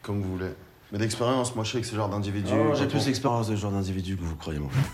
Comme 0.00 0.22
vous 0.22 0.38
voulez. 0.38 0.52
Mais 0.92 0.98
d'expérience, 0.98 1.54
moi 1.54 1.64
je 1.64 1.72
sais 1.72 1.80
que 1.80 1.86
ce 1.86 1.94
genre 1.94 2.08
d'individu. 2.08 2.52
Oh, 2.52 2.74
j'ai 2.74 2.86
plus 2.86 3.04
d'expérience 3.04 3.48
de 3.48 3.56
ce 3.56 3.60
genre 3.60 3.72
d'individu 3.72 4.16
que 4.16 4.22
vous 4.22 4.36
croyez, 4.36 4.58
mon 4.58 4.68
frère. 4.68 4.84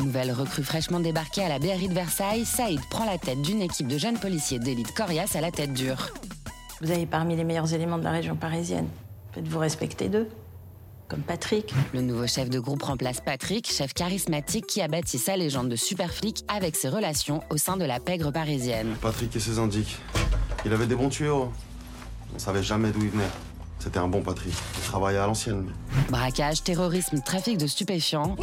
Nouvelle 0.00 0.32
recrue 0.32 0.64
fraîchement 0.64 0.98
débarquée 0.98 1.42
à 1.42 1.48
la 1.48 1.60
BRI 1.60 1.88
de 1.88 1.94
Versailles, 1.94 2.44
Saïd 2.44 2.80
prend 2.90 3.04
la 3.04 3.16
tête 3.16 3.40
d'une 3.42 3.62
équipe 3.62 3.86
de 3.86 3.96
jeunes 3.96 4.18
policiers 4.18 4.58
d'élite 4.58 4.92
coriace 4.92 5.36
à 5.36 5.40
la 5.40 5.52
tête 5.52 5.72
dure. 5.72 6.08
Vous 6.80 6.90
avez 6.90 7.06
parmi 7.06 7.36
les 7.36 7.44
meilleurs 7.44 7.72
éléments 7.72 7.98
de 7.98 8.02
la 8.04 8.10
région 8.10 8.34
parisienne. 8.34 8.88
Faites-vous 9.32 9.58
respecter 9.60 10.08
d'eux 10.08 10.28
Comme 11.06 11.22
Patrick. 11.22 11.72
Le 11.92 12.00
nouveau 12.00 12.26
chef 12.26 12.50
de 12.50 12.58
groupe 12.58 12.82
remplace 12.82 13.20
Patrick, 13.20 13.70
chef 13.70 13.94
charismatique 13.94 14.66
qui 14.66 14.82
a 14.82 14.88
bâti 14.88 15.18
sa 15.18 15.36
légende 15.36 15.68
de 15.68 15.76
super 15.76 16.12
flic 16.12 16.44
avec 16.48 16.74
ses 16.74 16.88
relations 16.88 17.44
au 17.50 17.56
sein 17.56 17.76
de 17.76 17.84
la 17.84 18.00
pègre 18.00 18.32
parisienne. 18.32 18.96
Patrick 19.00 19.34
et 19.36 19.40
ses 19.40 19.60
indiques. 19.60 19.98
Il 20.66 20.72
avait 20.72 20.88
des 20.88 20.96
bons 20.96 21.08
tuyaux. 21.08 21.52
On 22.34 22.38
savait 22.40 22.64
jamais 22.64 22.90
d'où 22.90 23.02
il 23.02 23.10
venait. 23.10 23.30
C'était 23.84 23.98
un 23.98 24.08
bon 24.08 24.22
Patrick. 24.22 24.54
Il 24.78 24.82
travaillait 24.82 25.18
à 25.18 25.26
l'ancienne. 25.26 25.66
Braquage, 26.08 26.62
terrorisme, 26.62 27.20
trafic 27.22 27.58
de 27.58 27.66
stupéfiants. 27.66 28.34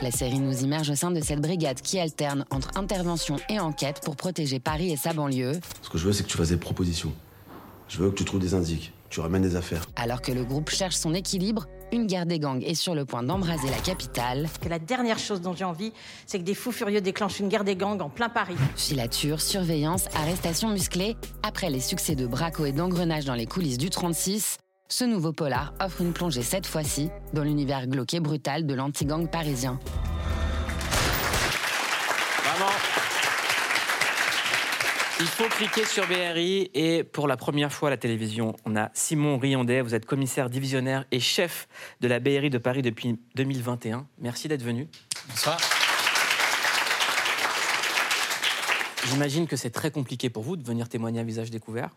La 0.00 0.10
série 0.10 0.38
nous 0.38 0.62
immerge 0.62 0.88
au 0.88 0.94
sein 0.94 1.10
de 1.10 1.20
cette 1.20 1.42
brigade 1.42 1.82
qui 1.82 1.98
alterne 1.98 2.46
entre 2.50 2.70
intervention 2.76 3.36
et 3.50 3.60
enquête 3.60 4.00
pour 4.02 4.16
protéger 4.16 4.58
Paris 4.58 4.90
et 4.90 4.96
sa 4.96 5.12
banlieue, 5.12 5.52
Ce 5.82 5.90
que 5.90 5.98
je 5.98 6.06
veux, 6.06 6.12
c'est 6.14 6.22
que 6.22 6.28
tu 6.28 6.38
fasses 6.38 6.48
des 6.48 6.56
propositions. 6.56 7.12
Je 7.88 7.98
veux 7.98 8.10
que 8.10 8.16
tu 8.16 8.24
trouves 8.24 8.40
des 8.40 8.54
indices, 8.54 8.90
tu 9.10 9.20
ramènes 9.20 9.42
des 9.42 9.54
affaires. 9.54 9.84
alors 9.96 10.22
que 10.22 10.32
le 10.32 10.42
groupe 10.44 10.70
cherche 10.70 10.96
son 10.96 11.12
équilibre. 11.12 11.66
Une 11.92 12.06
guerre 12.06 12.26
des 12.26 12.38
gangs 12.38 12.62
est 12.64 12.74
sur 12.74 12.94
le 12.94 13.04
point 13.04 13.22
d'embraser 13.22 13.70
la 13.70 13.78
capitale. 13.78 14.48
Que 14.60 14.68
la 14.68 14.78
dernière 14.78 15.18
chose 15.18 15.40
dont 15.40 15.54
j'ai 15.54 15.64
envie, 15.64 15.92
c'est 16.26 16.38
que 16.38 16.44
des 16.44 16.54
fous 16.54 16.72
furieux 16.72 17.00
déclenchent 17.00 17.38
une 17.38 17.48
guerre 17.48 17.64
des 17.64 17.76
gangs 17.76 18.00
en 18.00 18.08
plein 18.08 18.28
Paris. 18.28 18.56
Filature, 18.74 19.40
surveillance, 19.40 20.06
arrestation 20.14 20.68
musclée. 20.68 21.16
Après 21.42 21.70
les 21.70 21.80
succès 21.80 22.16
de 22.16 22.26
Braco 22.26 22.64
et 22.64 22.72
d'engrenage 22.72 23.24
dans 23.24 23.34
les 23.34 23.46
coulisses 23.46 23.78
du 23.78 23.90
36, 23.90 24.58
ce 24.88 25.04
nouveau 25.04 25.32
polar 25.32 25.74
offre 25.80 26.00
une 26.00 26.12
plongée 26.12 26.42
cette 26.42 26.66
fois-ci 26.66 27.10
dans 27.32 27.42
l'univers 27.42 27.86
glauque 27.86 28.14
et 28.14 28.20
brutal 28.20 28.66
de 28.66 28.74
l'anti-gang 28.74 29.28
parisien. 29.30 29.78
Il 35.18 35.26
faut 35.26 35.48
cliquer 35.48 35.86
sur 35.86 36.06
BRI 36.06 36.70
et 36.74 37.02
pour 37.02 37.26
la 37.26 37.38
première 37.38 37.72
fois 37.72 37.88
à 37.88 37.90
la 37.90 37.96
télévision, 37.96 38.54
on 38.66 38.76
a 38.76 38.90
Simon 38.92 39.38
Riondet. 39.38 39.80
Vous 39.80 39.94
êtes 39.94 40.04
commissaire 40.04 40.50
divisionnaire 40.50 41.06
et 41.10 41.20
chef 41.20 41.68
de 42.02 42.08
la 42.08 42.20
BRI 42.20 42.50
de 42.50 42.58
Paris 42.58 42.82
depuis 42.82 43.18
2021. 43.34 44.06
Merci 44.18 44.48
d'être 44.48 44.62
venu. 44.62 44.88
Bonsoir. 45.30 45.58
J'imagine 49.08 49.46
que 49.46 49.56
c'est 49.56 49.70
très 49.70 49.90
compliqué 49.90 50.28
pour 50.28 50.42
vous 50.42 50.56
de 50.56 50.62
venir 50.62 50.86
témoigner 50.90 51.20
à 51.20 51.24
visage 51.24 51.50
découvert. 51.50 51.88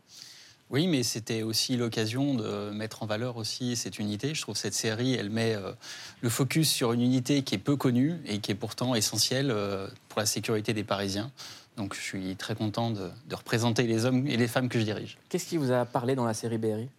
Oui, 0.69 0.87
mais 0.87 1.03
c'était 1.03 1.41
aussi 1.41 1.75
l'occasion 1.75 2.35
de 2.35 2.69
mettre 2.69 3.03
en 3.03 3.05
valeur 3.05 3.35
aussi 3.35 3.75
cette 3.75 3.99
unité. 3.99 4.33
Je 4.33 4.41
trouve 4.41 4.53
que 4.53 4.61
cette 4.61 4.75
série, 4.75 5.15
elle 5.15 5.31
met 5.31 5.55
euh, 5.55 5.73
le 6.21 6.29
focus 6.29 6.69
sur 6.69 6.93
une 6.93 7.01
unité 7.01 7.41
qui 7.41 7.55
est 7.55 7.59
peu 7.59 7.75
connue 7.75 8.21
et 8.27 8.39
qui 8.39 8.51
est 8.51 8.55
pourtant 8.55 8.93
essentielle 8.93 9.49
euh, 9.49 9.87
pour 10.07 10.19
la 10.19 10.27
sécurité 10.27 10.73
des 10.73 10.83
Parisiens. 10.83 11.31
Donc 11.77 11.95
je 11.95 12.01
suis 12.01 12.35
très 12.35 12.55
content 12.55 12.91
de, 12.91 13.09
de 13.27 13.35
représenter 13.35 13.83
les 13.83 14.05
hommes 14.05 14.27
et 14.27 14.37
les 14.37 14.47
femmes 14.47 14.67
que 14.69 14.79
je 14.79 14.83
dirige. 14.85 15.17
Qu'est-ce 15.29 15.45
qui 15.45 15.57
vous 15.57 15.71
a 15.71 15.85
parlé 15.85 16.15
dans 16.15 16.25
la 16.25 16.33
série 16.33 16.57
BRI 16.57 16.89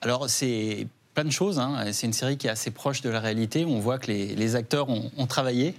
Alors 0.00 0.30
c'est 0.30 0.86
plein 1.14 1.24
de 1.24 1.30
choses. 1.30 1.58
hein. 1.58 1.84
C'est 1.92 2.06
une 2.06 2.12
série 2.12 2.36
qui 2.38 2.46
est 2.46 2.50
assez 2.50 2.70
proche 2.70 3.02
de 3.02 3.10
la 3.10 3.20
réalité. 3.20 3.64
On 3.66 3.80
voit 3.80 3.98
que 3.98 4.06
les, 4.06 4.34
les 4.34 4.56
acteurs 4.56 4.88
ont, 4.88 5.10
ont 5.16 5.26
travaillé 5.26 5.74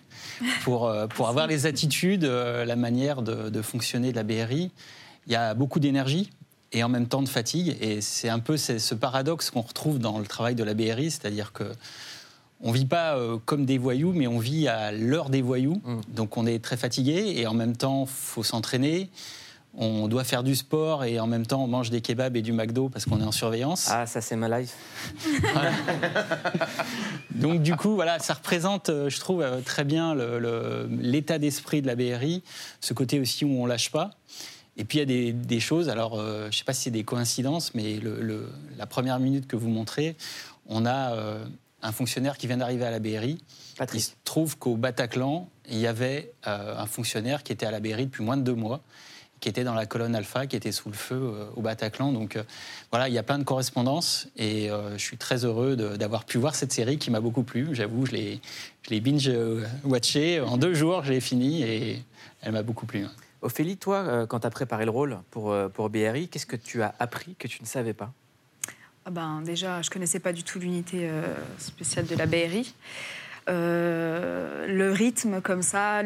pour, 0.64 0.88
euh, 0.88 1.08
pour 1.08 1.28
avoir 1.30 1.48
les 1.48 1.66
attitudes, 1.66 2.24
euh, 2.26 2.66
la 2.66 2.76
manière 2.76 3.22
de, 3.22 3.50
de 3.50 3.62
fonctionner 3.62 4.12
de 4.12 4.16
la 4.18 4.24
BRI. 4.24 4.70
Il 5.26 5.34
y 5.34 5.36
a 5.36 5.54
beaucoup 5.54 5.80
d'énergie 5.80 6.30
et 6.72 6.84
en 6.84 6.90
même 6.90 7.08
temps 7.08 7.22
de 7.24 7.30
fatigue. 7.30 7.78
Et 7.82 8.02
c'est 8.02 8.30
un 8.30 8.40
peu 8.40 8.58
ce 8.58 8.78
ce 8.80 8.94
paradoxe 8.96 9.50
qu'on 9.50 9.62
retrouve 9.62 9.98
dans 9.98 10.20
le 10.20 10.26
travail 10.26 10.56
de 10.56 10.64
la 10.64 10.74
BRI, 10.74 11.10
c'est-à-dire 11.10 11.52
que 11.54 11.64
on 12.66 12.72
vit 12.72 12.86
pas 12.86 13.18
euh, 13.18 13.38
comme 13.46 13.66
des 13.66 13.78
voyous, 13.78 14.14
mais 14.16 14.26
on 14.26 14.40
vit 14.40 14.68
à 14.68 14.92
l'heure 14.92 15.30
des 15.30 15.42
voyous. 15.42 15.82
Donc 16.16 16.38
on 16.38 16.46
est 16.48 16.64
très 16.64 16.78
fatigué 16.78 17.34
et 17.38 17.46
en 17.46 17.54
même 17.54 17.76
temps, 17.78 18.06
faut 18.06 18.44
s'entraîner. 18.44 19.10
On 19.76 20.08
doit 20.08 20.24
faire 20.24 20.44
du 20.44 20.56
sport 20.56 21.04
et 21.04 21.20
en 21.20 21.26
même 21.26 21.48
temps, 21.48 21.64
on 21.64 21.68
mange 21.68 21.90
des 21.90 22.00
kebabs 22.00 22.38
et 22.38 22.44
du 22.44 22.54
McDo 22.54 22.90
parce 22.90 23.06
qu'on 23.06 23.20
est 23.20 23.24
en 23.26 23.32
surveillance. 23.32 23.90
Ah, 23.92 24.06
ça 24.06 24.22
c'est 24.22 24.36
ma 24.36 24.60
life. 24.60 24.76
Donc 27.36 27.62
du 27.64 27.76
coup, 27.76 27.96
voilà, 27.96 28.20
ça 28.20 28.34
représente, 28.36 28.90
euh, 28.90 29.10
je 29.10 29.20
trouve, 29.20 29.42
euh, 29.42 29.62
très 29.62 29.84
bien 29.84 30.16
l'état 31.02 31.40
d'esprit 31.40 31.82
de 31.82 31.88
la 31.88 31.96
BRI, 31.96 32.44
ce 32.82 32.94
côté 32.94 33.20
aussi 33.20 33.46
où 33.46 33.62
on 33.62 33.66
lâche 33.66 33.92
pas. 33.92 34.12
Et 34.78 34.86
puis 34.86 34.98
il 34.98 35.02
y 35.02 35.04
a 35.04 35.06
des, 35.06 35.34
des 35.34 35.60
choses, 35.60 35.90
alors 35.90 36.20
euh, 36.20 36.44
je 36.44 36.48
ne 36.48 36.52
sais 36.52 36.64
pas 36.64 36.74
si 36.74 36.84
c'est 36.84 36.92
des 36.92 37.04
coïncidences, 37.04 37.74
mais 37.76 37.96
le- 37.96 38.22
le- 38.22 38.50
la 38.78 38.86
première 38.88 39.20
minute 39.20 39.48
que 39.48 39.56
vous 39.56 39.70
montrez, 39.70 40.16
on 40.68 40.86
a 40.86 41.14
euh, 41.14 41.44
un 41.84 41.92
fonctionnaire 41.92 42.38
qui 42.38 42.48
vient 42.48 42.58
d'arriver 42.58 42.86
à 42.86 42.92
la 42.92 43.00
BRI. 43.00 43.38
Il 43.94 44.02
se 44.02 44.12
trouve 44.24 44.58
qu'au 44.58 44.78
Bataclan, 44.78 45.50
il 45.70 45.78
y 45.78 45.88
avait 45.88 46.34
euh, 46.48 46.78
un 46.78 46.86
fonctionnaire 46.86 47.44
qui 47.44 47.52
était 47.52 47.66
à 47.66 47.72
la 47.72 47.80
BRI 47.80 48.06
depuis 48.06 48.24
moins 48.24 48.38
de 48.38 48.42
deux 48.42 48.56
mois, 48.56 48.82
qui 49.42 49.50
était 49.50 49.66
dans 49.66 49.74
la 49.74 49.86
colonne 49.86 50.16
Alpha, 50.16 50.48
qui 50.48 50.56
était 50.56 50.72
sous 50.72 50.90
le 50.90 50.96
feu 50.96 51.16
euh, 51.16 51.46
au 51.56 51.62
Bataclan. 51.62 52.14
Donc 52.14 52.38
euh, 52.38 52.44
voilà, 52.92 53.10
il 53.10 53.14
y 53.14 53.18
a 53.18 53.24
plein 53.24 53.38
de 53.38 53.44
correspondances 53.44 54.28
et 54.38 54.70
je 54.70 55.04
suis 55.04 55.18
très 55.18 55.44
heureux 55.46 55.76
d'avoir 55.76 56.26
pu 56.26 56.38
voir 56.38 56.56
cette 56.56 56.72
série 56.72 56.98
qui 56.98 57.12
m'a 57.12 57.20
beaucoup 57.20 57.44
plu. 57.44 57.70
J'avoue, 57.74 58.06
je 58.06 58.12
l'ai 58.14 58.42
je 58.84 58.90
l'ai 58.90 59.02
binge-watché 59.02 60.42
en 60.42 60.58
deux 60.58 60.74
jours, 60.74 61.04
je 61.04 61.12
l'ai 61.14 61.22
fini 61.22 61.64
et 61.64 62.04
elle 62.42 62.54
m'a 62.54 62.64
beaucoup 62.64 62.86
plu. 62.86 63.06
Ophélie, 63.42 63.78
toi, 63.78 64.26
quand 64.28 64.42
tu 64.42 64.48
as 64.48 64.50
préparé 64.50 64.86
le 64.86 64.92
rôle 64.92 65.20
pour, 65.32 65.56
pour 65.74 65.90
BRI, 65.90 66.30
qu'est-ce 66.30 66.46
que 66.46 66.56
tu 66.56 66.82
as 66.82 66.94
appris 67.00 67.36
que 67.36 67.48
tu 67.48 67.62
ne 67.62 67.68
savais 67.68 67.94
pas? 67.94 68.14
Ben, 69.10 69.42
déjà, 69.42 69.82
je 69.82 69.90
connaissais 69.90 70.20
pas 70.20 70.34
du 70.34 70.44
tout 70.44 70.60
l'unité 70.60 71.10
euh, 71.10 71.24
spéciale 71.58 72.06
de 72.06 72.16
la 72.16 72.26
BRI. 72.26 72.74
Euh, 73.50 74.68
le 74.68 74.92
rythme 74.92 75.42
comme 75.42 75.64
ça, 75.64 76.02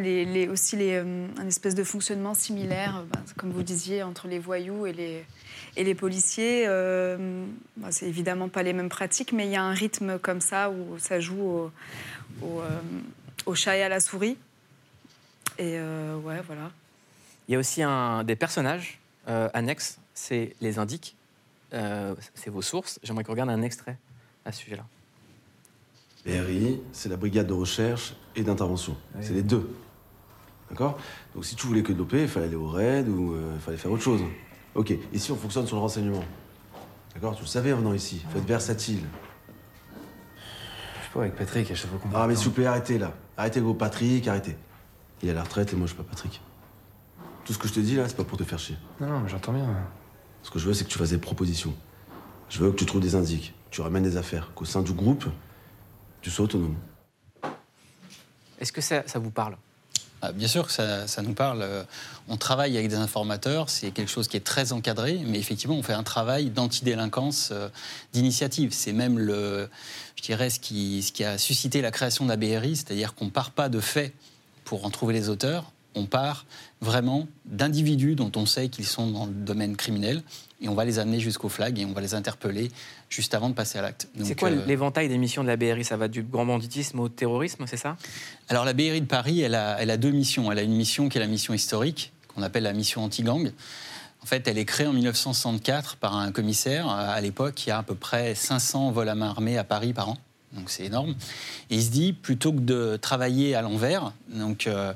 aussi 0.50 0.76
les, 0.76 0.96
euh, 0.96 1.28
un 1.38 1.48
espèce 1.48 1.76
de 1.76 1.84
fonctionnement 1.84 2.34
similaire, 2.34 3.04
ben, 3.12 3.22
comme 3.38 3.52
vous 3.52 3.64
disiez, 3.64 4.02
entre 4.02 4.28
les 4.28 4.40
voyous 4.40 4.88
et 4.88 5.26
les, 5.76 5.96
policiers. 5.96 6.66
euh, 6.68 7.46
ben, 7.78 7.92
c'est 7.92 8.08
évidemment 8.08 8.50
pas 8.50 8.64
les 8.64 8.74
mêmes 8.74 8.90
pratiques, 8.90 9.34
mais 9.34 9.46
il 9.46 9.52
y 9.52 9.56
a 9.56 9.64
un 9.64 9.74
rythme 9.74 10.18
comme 10.18 10.42
ça 10.42 10.72
où 10.72 10.98
ça 10.98 11.20
joue 11.20 11.70
au, 12.42 13.56
chat 13.56 13.78
et 13.78 13.84
à 13.84 13.90
la 13.90 14.00
souris. 14.00 14.38
Et 15.60 15.80
ouais, 15.80 16.42
voilà. 16.46 16.72
Il 17.48 17.54
y 17.54 17.56
a 17.56 17.60
aussi 17.60 17.84
un, 17.84 18.24
des 18.24 18.36
personnages 18.36 19.00
annexes, 19.28 20.00
c'est 20.14 20.56
les 20.62 20.80
indiques, 20.80 21.16
euh, 21.74 22.16
c'est 22.34 22.50
vos 22.50 22.62
sources. 22.62 23.00
J'aimerais 23.04 23.24
qu'on 23.24 23.34
regarde 23.34 23.50
un 23.50 23.62
extrait 23.62 23.98
à 24.46 24.52
ce 24.52 24.62
sujet-là. 24.62 24.86
BRI, 26.26 26.82
c'est 26.92 27.10
la 27.10 27.18
brigade 27.18 27.48
de 27.48 27.54
recherche 27.54 28.14
et 28.36 28.44
d'intervention. 28.44 28.98
C'est 29.22 29.34
les 29.34 29.44
deux. 29.44 29.70
D'accord? 30.70 30.98
Donc 31.34 31.46
si 31.46 31.56
tu 31.56 31.68
voulais 31.68 31.84
que 31.84 31.94
doper, 31.94 32.24
il 32.24 32.28
fallait 32.28 32.48
aller 32.48 32.56
au 32.56 32.68
raid 32.68 33.08
ou 33.08 33.34
euh, 33.34 33.54
il 33.56 33.62
fallait 33.62 33.78
faire 33.78 33.92
autre 33.92 34.04
chose. 34.04 34.22
Ok, 34.76 34.94
ici 35.14 35.32
on 35.32 35.36
fonctionne 35.36 35.66
sur 35.66 35.78
le 35.78 35.82
renseignement. 35.82 36.24
D'accord? 37.14 37.36
Tu 37.36 37.44
le 37.44 37.48
savais 37.48 37.72
en 37.72 37.78
venant 37.78 37.94
ici. 37.94 38.26
Faut 38.30 38.38
être 38.40 38.46
versatile. 38.46 39.00
Je 41.00 41.06
sais 41.06 41.14
pas, 41.14 41.22
avec 41.22 41.36
Patrick, 41.36 41.72
à 41.72 41.76
chaque 41.76 41.90
fois 41.90 42.00
qu'on 42.00 42.10
Ah 42.14 42.28
mais 42.28 42.36
s'il 42.36 42.50
vous 42.50 42.54
plaît, 42.54 42.66
arrêtez 42.66 42.98
là. 42.98 43.14
Arrêtez 43.38 43.62
gros 43.62 43.74
Patrick, 43.74 44.28
arrêtez. 44.28 44.58
Il 45.22 45.30
est 45.30 45.32
à 45.32 45.36
la 45.36 45.44
retraite 45.44 45.72
et 45.72 45.76
moi 45.76 45.88
je 45.88 45.94
suis 45.94 46.04
pas 46.04 46.08
Patrick. 46.08 46.42
Tout 47.46 47.54
ce 47.54 47.58
que 47.58 47.68
je 47.70 47.74
te 47.74 47.80
dis 47.80 47.96
là, 47.96 48.08
c'est 48.10 48.18
pas 48.18 48.26
pour 48.26 48.38
te 48.38 48.44
faire 48.44 48.60
chier. 48.60 48.76
Non, 49.00 49.08
non, 49.08 49.20
mais 49.22 49.30
j'entends 49.30 49.54
bien. 49.54 49.66
Ce 50.44 50.50
que 50.50 50.60
je 50.60 50.68
veux, 50.68 50.74
c'est 50.74 50.86
que 50.86 50.90
tu 50.90 50.98
fasses 50.98 51.10
des 51.10 51.18
propositions. 51.18 51.74
Je 52.50 52.60
veux 52.60 52.72
que 52.72 52.78
tu 52.78 52.86
trouves 52.86 53.02
des 53.02 53.16
indices, 53.16 53.48
que 53.48 53.52
tu 53.72 53.82
ramènes 53.82 54.04
des 54.04 54.18
affaires, 54.18 54.52
qu'au 54.56 54.66
sein 54.66 54.82
du 54.82 54.94
groupe, 54.94 55.26
tu 56.22 56.30
sois 56.30 56.46
autonome. 56.46 56.76
Est-ce 58.60 58.72
que 58.72 58.82
ça, 58.82 59.04
ça 59.06 59.20
vous 59.20 59.32
parle? 59.32 59.58
Ah, 60.22 60.32
bien 60.32 60.48
sûr 60.48 60.66
que 60.66 60.72
ça, 60.74 61.06
ça 61.06 61.22
nous 61.22 61.34
parle. 61.34 61.62
Euh, 61.62 61.84
On 62.28 62.38
travaille 62.38 62.76
avec 62.76 62.90
des 62.90 62.96
informateurs, 62.96 63.70
c'est 63.70 63.92
quelque 63.92 64.10
chose 64.10 64.28
qui 64.28 64.36
est 64.36 64.44
très 64.44 64.74
encadré, 64.74 65.20
mais 65.26 65.38
effectivement, 65.38 65.76
on 65.76 65.84
fait 65.84 65.94
un 65.94 66.04
travail 66.04 66.50
d'antidélinquance, 66.50 67.50
euh, 67.52 67.70
d'initiative. 68.14 68.72
C'est 68.74 68.94
même 68.94 69.20
le, 69.20 69.70
je 70.16 70.24
dirais, 70.24 70.50
ce 70.50 70.60
qui, 70.60 71.04
ce 71.04 71.12
qui 71.12 71.24
a 71.24 71.38
suscité 71.38 71.82
la 71.82 71.92
création 71.92 72.26
de 72.26 72.30
la 72.30 72.36
BRI, 72.36 72.78
c'est-à-dire 72.78 73.14
qu'on 73.14 73.30
part 73.30 73.52
pas 73.52 73.70
de 73.70 73.80
faits 73.80 74.12
pour 74.66 74.86
en 74.86 74.90
trouver 74.90 75.14
les 75.14 75.30
auteurs, 75.30 75.72
on 75.96 76.06
part 76.06 76.46
vraiment 76.82 77.28
d'individus 77.46 78.16
dont 78.16 78.32
on 78.36 78.46
sait 78.46 78.70
qu'ils 78.70 78.86
sont 78.86 79.10
dans 79.10 79.26
le 79.26 79.32
domaine 79.32 79.76
criminel, 79.76 80.24
et 80.62 80.70
on 80.70 80.74
va 80.74 80.86
les 80.86 81.00
amener 81.00 81.20
jusqu'au 81.20 81.50
flag 81.50 81.78
et 81.78 81.86
on 81.86 81.92
va 81.92 82.02
les 82.02 82.16
interpeller 82.16 82.72
juste 83.10 83.34
avant 83.36 83.50
de 83.50 83.54
passer 83.54 83.78
à 83.78 83.84
l'acte. 83.84 84.08
C'est 84.24 84.38
quoi 84.38 84.50
euh, 84.50 84.66
l'éventail 84.66 85.08
des 85.08 85.18
missions 85.18 85.44
de 85.44 85.48
la 85.48 85.56
BRI 85.56 85.84
Ça 85.84 85.98
va 85.98 86.08
du 86.08 86.24
grand 86.24 86.46
banditisme 86.46 87.00
au 87.00 87.10
terrorisme, 87.10 87.66
c'est 87.68 87.78
ça? 87.78 87.96
Alors 88.50 88.66
la 88.66 88.74
BRI 88.74 89.02
de 89.02 89.06
Paris, 89.06 89.42
elle 89.42 89.56
a, 89.56 89.78
elle 89.80 89.92
a 89.92 89.98
deux 89.98 90.10
missions. 90.10 90.52
Elle 90.52 90.60
a 90.60 90.64
une 90.64 90.76
mission 90.76 91.10
qui 91.10 91.18
est 91.18 91.22
la 91.22 91.28
mission 91.28 91.54
historique, 91.54 92.12
qu'on 92.34 92.42
appelle 92.42 92.64
la 92.64 92.74
mission 92.74 93.04
anti-gang. 93.04 93.52
En 94.24 94.26
fait, 94.26 94.48
elle 94.48 94.58
est 94.58 94.66
créée 94.66 94.88
en 94.88 94.94
1964 94.94 95.98
par 95.98 96.16
un 96.18 96.32
commissaire. 96.32 96.90
À 96.90 97.22
l'époque, 97.22 97.66
il 97.66 97.70
y 97.70 97.72
a 97.72 97.78
à 97.78 97.84
peu 97.84 97.96
près 97.96 98.34
500 98.34 98.92
vols 98.92 99.10
à 99.10 99.16
main 99.16 99.30
armée 99.30 99.58
à 99.58 99.64
Paris 99.64 99.94
par 99.94 100.10
an. 100.10 100.18
Donc 100.54 100.70
c'est 100.70 100.86
énorme. 100.86 101.16
Et 101.70 101.76
il 101.76 101.84
se 101.84 101.92
dit, 101.92 102.14
plutôt 102.14 102.52
que 102.52 102.60
de 102.60 102.98
travailler 102.98 103.54
à 103.54 103.62
l'envers, 103.62 104.14
donc 104.30 104.66
euh, 104.66 104.94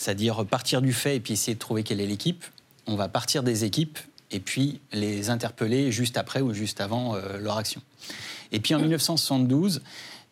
c'est-à-dire 0.00 0.46
partir 0.46 0.80
du 0.80 0.94
fait 0.94 1.16
et 1.16 1.20
puis 1.20 1.34
essayer 1.34 1.54
de 1.54 1.58
trouver 1.58 1.82
quelle 1.82 2.00
est 2.00 2.06
l'équipe, 2.06 2.46
on 2.86 2.96
va 2.96 3.08
partir 3.08 3.42
des 3.42 3.64
équipes 3.64 3.98
et 4.30 4.40
puis 4.40 4.80
les 4.92 5.28
interpeller 5.28 5.92
juste 5.92 6.16
après 6.16 6.40
ou 6.40 6.54
juste 6.54 6.80
avant 6.80 7.14
euh, 7.14 7.36
leur 7.38 7.58
action. 7.58 7.82
Et 8.50 8.60
puis 8.60 8.74
en 8.74 8.78
1972, 8.78 9.82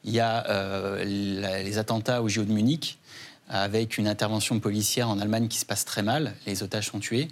il 0.04 0.12
y 0.12 0.20
a 0.20 0.48
euh, 0.48 1.04
les 1.04 1.76
attentats 1.76 2.22
au 2.22 2.30
JO 2.30 2.44
de 2.44 2.52
Munich, 2.52 2.98
avec 3.50 3.98
une 3.98 4.08
intervention 4.08 4.58
policière 4.58 5.10
en 5.10 5.18
Allemagne 5.18 5.48
qui 5.48 5.58
se 5.58 5.66
passe 5.66 5.84
très 5.84 6.02
mal. 6.02 6.34
Les 6.46 6.62
otages 6.62 6.86
sont 6.86 6.98
tués. 6.98 7.28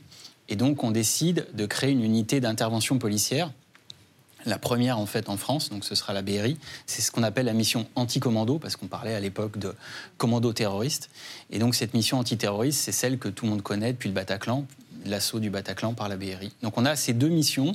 Et 0.51 0.57
donc, 0.57 0.85
on 0.85 0.91
décide 0.91 1.47
de 1.55 1.65
créer 1.65 1.91
une 1.91 2.05
unité 2.05 2.41
d'intervention 2.41 2.99
policière. 2.99 3.51
La 4.47 4.59
première, 4.59 4.99
en 4.99 5.07
fait, 5.07 5.29
en 5.29 5.37
France, 5.37 5.71
donc 5.71 5.85
ce 5.85 5.97
sera 5.97 6.13
la 6.13 6.23
BRI. 6.23 6.57
C'est 6.87 7.03
ce 7.03 7.11
qu'on 7.11 7.25
appelle 7.25 7.47
la 7.47 7.53
mission 7.53 7.87
anti-commando, 7.97 8.59
parce 8.59 8.77
qu'on 8.77 8.87
parlait 8.87 9.15
à 9.15 9.21
l'époque 9.21 9.59
de 9.59 9.75
commando 10.19 10.53
terroriste. 10.53 11.11
Et 11.51 11.59
donc, 11.59 11.75
cette 11.75 11.95
mission 11.95 12.19
antiterroriste, 12.19 12.79
c'est 12.79 12.93
celle 12.93 13.19
que 13.19 13.29
tout 13.29 13.45
le 13.45 13.51
monde 13.51 13.63
connaît 13.63 13.93
depuis 13.93 14.09
le 14.09 14.15
Bataclan, 14.15 14.65
l'assaut 15.11 15.41
du 15.41 15.51
Bataclan 15.51 15.95
par 15.95 16.09
la 16.09 16.17
BRI. 16.17 16.53
Donc, 16.63 16.77
on 16.79 16.85
a 16.85 16.97
ces 16.97 17.13
deux 17.13 17.29
missions. 17.29 17.75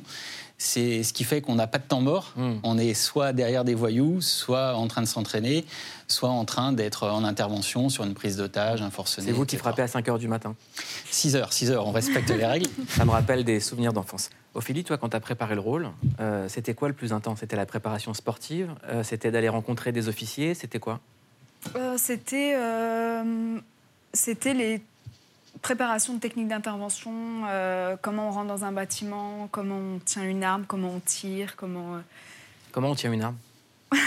C'est 0.58 1.02
ce 1.02 1.12
qui 1.12 1.24
fait 1.24 1.42
qu'on 1.42 1.56
n'a 1.56 1.66
pas 1.66 1.80
de 1.80 1.84
temps 1.86 2.02
mort. 2.02 2.36
On 2.64 2.78
est 2.78 2.94
soit 2.94 3.34
derrière 3.34 3.64
des 3.64 3.74
voyous, 3.74 4.22
soit 4.22 4.76
en 4.76 4.88
train 4.88 5.02
de 5.02 5.08
s'entraîner, 5.08 5.66
soit 6.08 6.30
en 6.30 6.46
train 6.46 6.72
d'être 6.72 7.08
en 7.08 7.24
intervention 7.24 7.90
sur 7.90 8.04
une 8.04 8.14
prise 8.14 8.38
d'otage, 8.38 8.80
un 8.84 8.92
forcené. 8.92 9.26
C'est 9.26 9.34
vous 9.34 9.48
qui 9.48 9.58
frappez 9.58 9.82
à 9.82 9.88
5 9.88 10.06
h 10.06 10.20
du 10.20 10.28
matin 10.28 10.56
6 11.10 11.36
heures, 11.36 11.52
6 11.52 11.72
heures, 11.72 11.88
on 11.88 11.92
respecte 11.92 12.30
les 12.30 12.46
règles. 12.46 12.68
Ça 12.90 13.06
me 13.06 13.10
rappelle 13.10 13.44
des 13.44 13.60
souvenirs 13.60 13.92
d'enfance. 13.92 14.30
Ophélie, 14.54 14.84
toi, 14.84 15.00
quand 15.00 15.10
tu 15.10 15.16
as 15.16 15.20
préparé 15.20 15.56
le 15.56 15.62
rôle, 15.62 15.90
euh, 16.20 16.48
c'était 16.48 16.76
quoi 16.76 16.90
le 16.90 16.94
plus 16.94 17.12
intense? 17.12 17.40
C'était 17.40 17.56
la 17.56 17.66
préparation 17.66 18.14
sportive 18.14 18.70
Euh, 18.88 19.02
C'était 19.04 19.32
d'aller 19.32 19.50
rencontrer 19.50 19.92
des 19.92 20.10
officiers 20.10 20.54
C'était 20.54 20.80
quoi? 20.80 21.00
Euh, 21.76 21.96
C'était 21.98 22.54
euh, 22.56 23.58
c'était 24.14 24.54
les 24.54 24.82
préparations 25.62 26.14
de 26.16 26.20
techniques 26.20 26.48
d'intervention, 26.48 27.12
euh, 27.50 27.96
comment 28.02 28.30
on 28.30 28.32
rentre 28.32 28.48
dans 28.48 28.66
un 28.66 28.72
bâtiment, 28.72 29.48
comment 29.52 29.76
on 29.96 30.00
tient 30.00 30.24
une 30.24 30.44
arme, 30.44 30.66
comment 30.68 30.90
on 30.96 31.00
tire, 31.00 31.56
comment. 31.56 31.96
euh, 31.96 32.00
Comment 32.72 32.90
on 32.92 32.96
tient 32.96 33.12
une 33.12 33.22
arme? 33.24 33.36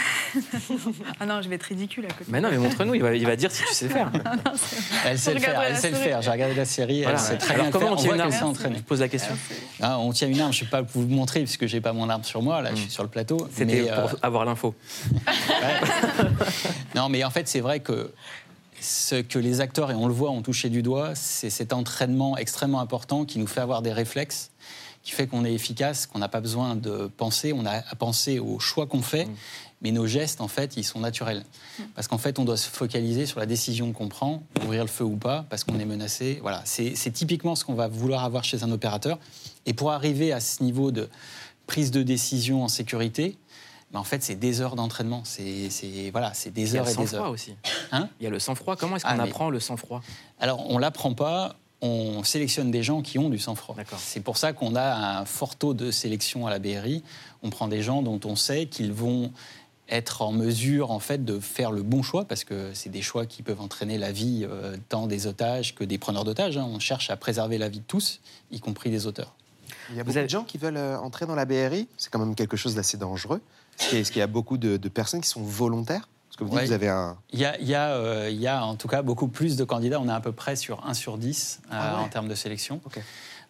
Ah 1.20 1.26
non, 1.26 1.42
je 1.42 1.48
vais 1.48 1.54
être 1.54 1.62
ridicule 1.62 2.06
à 2.06 2.08
côté. 2.08 2.24
Mais 2.26 2.40
non, 2.40 2.48
mais 2.50 2.58
montre-nous, 2.58 2.94
il 2.96 3.02
va, 3.02 3.14
il 3.14 3.24
va 3.24 3.36
dire 3.36 3.52
si 3.52 3.62
tu 3.62 3.72
sais 3.72 3.88
faire. 3.88 4.10
Elle 5.06 5.16
sait 5.16 5.32
le 5.32 5.38
faire, 5.38 5.60
elle 5.62 5.76
sait 5.76 5.90
le 5.90 5.96
faire. 5.96 6.22
J'ai 6.22 6.30
regardé 6.32 6.54
la 6.56 6.64
série, 6.64 7.02
Voilà. 7.04 7.18
elle 7.18 7.24
sait 7.24 7.38
très 7.38 7.54
Alors, 7.54 7.66
bien 7.66 7.70
comment 7.72 7.86
le 7.90 7.92
on 7.92 7.96
tient 7.96 8.14
une 8.14 8.20
arme? 8.20 8.32
Je 8.76 8.82
pose 8.82 8.98
la 9.00 9.08
question. 9.08 9.36
Ah, 9.80 10.00
on 10.00 10.10
tient 10.12 10.26
une 10.26 10.40
arme, 10.40 10.52
je 10.52 10.60
ne 10.60 10.64
vais 10.64 10.70
pas 10.70 10.82
vous 10.82 11.02
le 11.02 11.06
montrer 11.06 11.40
puisque 11.44 11.66
j'ai 11.66 11.80
pas 11.80 11.92
mon 11.92 12.08
arme 12.10 12.24
sur 12.24 12.42
moi, 12.42 12.62
là 12.62 12.70
je 12.74 12.80
suis 12.80 12.90
sur 12.90 13.04
le 13.04 13.08
plateau. 13.10 13.46
C'était 13.52 13.82
mais, 13.82 13.88
pour 13.92 14.10
euh, 14.10 14.16
avoir 14.22 14.44
l'info. 14.44 14.74
Non, 16.94 17.08
mais 17.08 17.22
en 17.24 17.30
fait, 17.30 17.46
c'est 17.48 17.60
vrai 17.60 17.80
que 17.80 18.12
ce 18.84 19.16
que 19.16 19.38
les 19.38 19.60
acteurs, 19.60 19.90
et 19.90 19.94
on 19.94 20.06
le 20.06 20.14
voit, 20.14 20.30
ont 20.30 20.42
touché 20.42 20.68
du 20.68 20.82
doigt, 20.82 21.14
c'est 21.14 21.50
cet 21.50 21.72
entraînement 21.72 22.36
extrêmement 22.36 22.80
important 22.80 23.24
qui 23.24 23.38
nous 23.38 23.46
fait 23.46 23.60
avoir 23.60 23.82
des 23.82 23.92
réflexes, 23.92 24.50
qui 25.02 25.12
fait 25.12 25.26
qu'on 25.26 25.44
est 25.44 25.52
efficace, 25.52 26.06
qu'on 26.06 26.18
n'a 26.18 26.28
pas 26.28 26.40
besoin 26.40 26.76
de 26.76 27.10
penser, 27.16 27.52
on 27.52 27.66
a 27.66 27.72
à 27.72 27.94
penser 27.94 28.38
aux 28.38 28.58
choix 28.58 28.86
qu'on 28.86 29.02
fait, 29.02 29.28
mais 29.82 29.90
nos 29.90 30.06
gestes, 30.06 30.40
en 30.40 30.48
fait, 30.48 30.78
ils 30.78 30.84
sont 30.84 31.00
naturels. 31.00 31.44
Parce 31.94 32.08
qu'en 32.08 32.16
fait, 32.16 32.38
on 32.38 32.44
doit 32.46 32.56
se 32.56 32.68
focaliser 32.70 33.26
sur 33.26 33.38
la 33.38 33.44
décision 33.44 33.92
qu'on 33.92 34.08
prend, 34.08 34.42
ouvrir 34.62 34.82
le 34.82 34.88
feu 34.88 35.04
ou 35.04 35.16
pas, 35.16 35.44
parce 35.50 35.62
qu'on 35.64 35.78
est 35.78 35.84
menacé. 35.84 36.38
Voilà, 36.40 36.62
c'est 36.64 37.12
typiquement 37.12 37.54
ce 37.54 37.64
qu'on 37.64 37.74
va 37.74 37.88
vouloir 37.88 38.24
avoir 38.24 38.44
chez 38.44 38.62
un 38.62 38.70
opérateur. 38.70 39.18
Et 39.66 39.74
pour 39.74 39.92
arriver 39.92 40.32
à 40.32 40.40
ce 40.40 40.62
niveau 40.62 40.90
de 40.90 41.10
prise 41.66 41.90
de 41.90 42.02
décision 42.02 42.64
en 42.64 42.68
sécurité, 42.68 43.36
Mais 43.94 44.00
en 44.00 44.04
fait, 44.04 44.22
c'est 44.24 44.34
des 44.34 44.60
heures 44.60 44.74
d'entraînement. 44.74 45.22
C'est 45.24 45.70
voilà, 46.10 46.34
c'est 46.34 46.50
des 46.50 46.74
heures 46.74 46.84
le 46.84 46.90
et 46.90 46.96
des 46.96 47.14
heures. 47.14 47.30
aussi. 47.30 47.54
Hein 47.94 48.08
Il 48.20 48.24
y 48.24 48.26
a 48.26 48.30
le 48.30 48.38
sang-froid. 48.38 48.76
Comment 48.76 48.96
est-ce 48.96 49.04
qu'on 49.04 49.10
Ah, 49.10 49.16
mais- 49.16 49.22
apprend 49.30 49.50
le 49.50 49.60
sang-froid? 49.60 50.02
Alors, 50.40 50.68
on 50.70 50.78
l'apprend 50.78 51.14
pas. 51.14 51.56
On 51.80 52.24
sélectionne 52.24 52.70
des 52.70 52.82
gens 52.82 53.02
qui 53.02 53.18
ont 53.18 53.28
du 53.28 53.38
sang-froid. 53.38 53.76
C'est 53.98 54.20
pour 54.20 54.36
ça 54.38 54.52
qu'on 54.54 54.74
a 54.74 55.18
un 55.20 55.24
fort 55.26 55.54
taux 55.56 55.74
de 55.74 55.90
sélection 55.90 56.46
à 56.46 56.50
la 56.50 56.58
BRI. 56.58 57.02
On 57.42 57.50
prend 57.50 57.68
des 57.68 57.82
gens 57.82 58.00
dont 58.02 58.20
on 58.24 58.36
sait 58.36 58.66
qu'ils 58.66 58.92
vont 58.92 59.32
être 59.90 60.22
en 60.22 60.32
mesure 60.32 60.90
en 60.90 60.98
fait 60.98 61.26
de 61.26 61.38
faire 61.40 61.70
le 61.70 61.82
bon 61.82 62.02
choix 62.02 62.24
parce 62.24 62.42
que 62.44 62.70
c'est 62.72 62.88
des 62.88 63.02
choix 63.02 63.26
qui 63.26 63.42
peuvent 63.42 63.60
entraîner 63.60 63.98
la 63.98 64.12
vie 64.12 64.46
euh, 64.48 64.78
tant 64.88 65.06
des 65.06 65.26
otages 65.26 65.74
que 65.74 65.84
des 65.84 65.98
preneurs 65.98 66.24
d'otages. 66.24 66.56
hein. 66.56 66.66
On 66.66 66.78
cherche 66.78 67.10
à 67.10 67.16
préserver 67.18 67.58
la 67.58 67.68
vie 67.68 67.80
de 67.80 67.84
tous, 67.86 68.20
y 68.50 68.60
compris 68.60 68.88
des 68.90 69.06
auteurs. 69.06 69.34
Il 69.90 69.96
y 69.96 70.00
a 70.00 70.04
beaucoup 70.04 70.18
de 70.18 70.26
gens 70.28 70.44
qui 70.44 70.56
veulent 70.56 70.78
euh, 70.78 70.98
entrer 70.98 71.26
dans 71.26 71.34
la 71.34 71.44
BRI. 71.44 71.86
C'est 71.98 72.10
quand 72.10 72.18
même 72.18 72.34
quelque 72.34 72.56
chose 72.56 72.74
d'assez 72.74 72.96
dangereux. 72.96 73.42
Est-ce 73.78 73.88
qu'il 73.88 73.94
y 73.96 73.98
a- 73.98 74.00
est-ce 74.00 74.10
qu'il 74.12 74.20
y 74.20 74.22
a 74.22 74.26
beaucoup 74.26 74.56
de, 74.56 74.78
de 74.78 74.88
personnes 74.88 75.20
qui 75.20 75.28
sont 75.28 75.42
volontaires 75.42 76.08
Parce 76.36 76.36
que 76.36 76.44
vous 76.44 76.50
dites 76.50 76.56
Ouais. 76.58 76.62
que 76.64 76.68
vous 76.68 76.72
avez 76.74 76.88
un. 76.88 77.16
Il 77.32 77.38
y, 77.38 77.44
a, 77.44 77.56
il 77.60 77.68
y 77.68 77.74
a, 77.76 77.90
euh, 77.90 78.28
il 78.28 78.40
y 78.40 78.48
a 78.48 78.64
en 78.64 78.74
tout 78.74 78.88
cas 78.88 79.02
beaucoup 79.02 79.28
plus 79.28 79.56
de 79.56 79.62
candidats. 79.62 80.00
On 80.00 80.08
est 80.08 80.12
à 80.12 80.18
peu 80.20 80.32
près 80.32 80.56
sur 80.56 80.84
1 80.84 80.92
sur 80.94 81.16
10 81.16 81.60
euh, 81.62 81.68
Ah 81.70 81.94
ouais. 81.98 82.04
en 82.04 82.08
termes 82.08 82.26
de 82.26 82.34
sélection. 82.34 82.80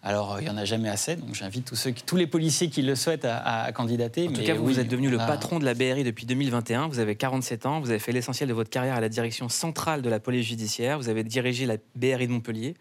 Alors, 0.02 0.34
euh, 0.34 0.40
il 0.42 0.44
n'y 0.44 0.50
en 0.50 0.58
a 0.58 0.66
jamais 0.66 0.90
assez, 0.90 1.16
donc 1.16 1.34
j'invite 1.34 1.64
tous, 1.64 1.76
ceux 1.76 1.90
qui- 1.92 2.02
tous 2.02 2.16
les 2.16 2.26
policiers 2.26 2.68
qui 2.68 2.82
le 2.82 2.94
souhaitent 2.94 3.24
à, 3.24 3.38
à 3.62 3.72
candidater. 3.72 4.28
En 4.28 4.32
tout 4.32 4.40
mais 4.40 4.44
cas, 4.44 4.52
vous, 4.54 4.66
oui, 4.66 4.74
vous 4.74 4.80
êtes 4.80 4.88
devenu 4.88 5.08
le 5.08 5.16
on 5.16 5.20
a- 5.20 5.26
patron 5.26 5.58
de 5.58 5.64
la 5.64 5.72
BRI 5.72 6.04
depuis 6.04 6.26
2021. 6.26 6.88
Vous 6.88 6.98
avez 6.98 7.16
47 7.16 7.64
ans. 7.64 7.80
Vous 7.80 7.88
avez 7.88 7.98
fait 7.98 8.12
l'essentiel 8.12 8.50
de 8.50 8.54
votre 8.54 8.68
carrière 8.68 8.96
à 8.96 9.00
la 9.00 9.08
direction 9.08 9.48
centrale 9.48 10.02
de 10.02 10.10
la 10.10 10.20
police 10.20 10.46
judiciaire. 10.46 10.98
Vous 10.98 11.08
avez 11.08 11.24
dirigé 11.24 11.64
la 11.64 11.76
BRI 11.96 12.26
de 12.26 12.32
Montpellier. 12.32 12.74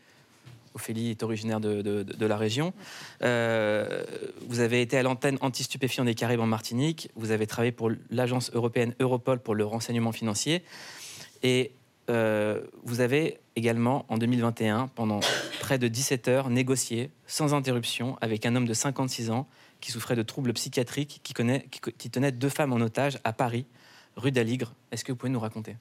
Ophélie 0.74 1.10
est 1.10 1.24
originaire 1.24 1.60
de, 1.60 2.26
la 2.26 2.38
région. 2.38 2.74
Euh, 3.22 4.04
vous 4.48 4.60
avez 4.60 4.82
été 4.82 4.98
à 4.98 5.04
l'antenne 5.04 5.38
anti-stupéfiants 5.42 6.06
des 6.06 6.16
Caraïbes 6.16 6.40
en 6.40 6.48
Martinique. 6.48 7.10
Vous 7.16 7.32
avez 7.32 7.48
travaillé 7.48 7.72
pour 7.72 7.92
l'agence 8.10 8.52
européenne 8.54 8.96
Europol 9.00 9.40
pour 9.40 9.56
le 9.56 9.66
renseignement 9.66 10.12
financier. 10.12 10.64
Et 11.44 11.72
euh, 12.10 12.62
vous 12.84 13.02
avez 13.02 13.40
également, 13.56 14.06
en 14.10 14.18
2021, 14.18 14.88
pendant 14.96 15.20
près 15.60 15.78
de 15.78 15.88
17 15.88 16.28
heures, 16.28 16.50
négocié 16.50 17.12
sans 17.28 17.54
interruption 17.54 18.18
avec 18.22 18.46
un 18.46 18.56
homme 18.56 18.68
de 18.68 18.74
56 18.74 19.30
ans 19.32 19.48
qui 19.80 19.92
souffrait 19.92 20.16
de 20.16 20.24
troubles 20.24 20.54
psychiatriques, 20.54 21.22
qui 21.24 22.10
tenait 22.10 22.32
deux 22.32 22.50
femmes 22.50 22.74
en 22.74 22.78
otage 22.78 23.20
à 23.24 23.34
Paris, 23.34 23.66
rue 24.16 24.32
d'Aligre. 24.32 24.74
Est-ce 24.92 25.04
que 25.04 25.12
vous 25.12 25.18
pouvez 25.18 25.32
nous 25.32 25.40
raconter? 25.40 25.76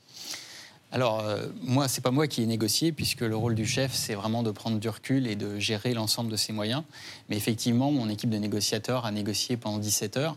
Alors, 0.94 1.20
euh, 1.20 1.46
moi, 1.62 1.88
c'est 1.88 2.02
pas 2.02 2.10
moi 2.10 2.26
qui 2.26 2.42
ai 2.42 2.46
négocié, 2.46 2.92
puisque 2.92 3.22
le 3.22 3.34
rôle 3.34 3.54
du 3.54 3.64
chef, 3.64 3.94
c'est 3.94 4.14
vraiment 4.14 4.42
de 4.42 4.50
prendre 4.50 4.78
du 4.78 4.88
recul 4.90 5.26
et 5.26 5.36
de 5.36 5.58
gérer 5.58 5.94
l'ensemble 5.94 6.30
de 6.30 6.36
ses 6.36 6.52
moyens. 6.52 6.82
Mais 7.30 7.36
effectivement, 7.38 7.90
mon 7.90 8.10
équipe 8.10 8.28
de 8.28 8.36
négociateurs 8.36 9.06
a 9.06 9.10
négocié 9.10 9.56
pendant 9.56 9.78
17 9.78 10.18
heures. 10.18 10.36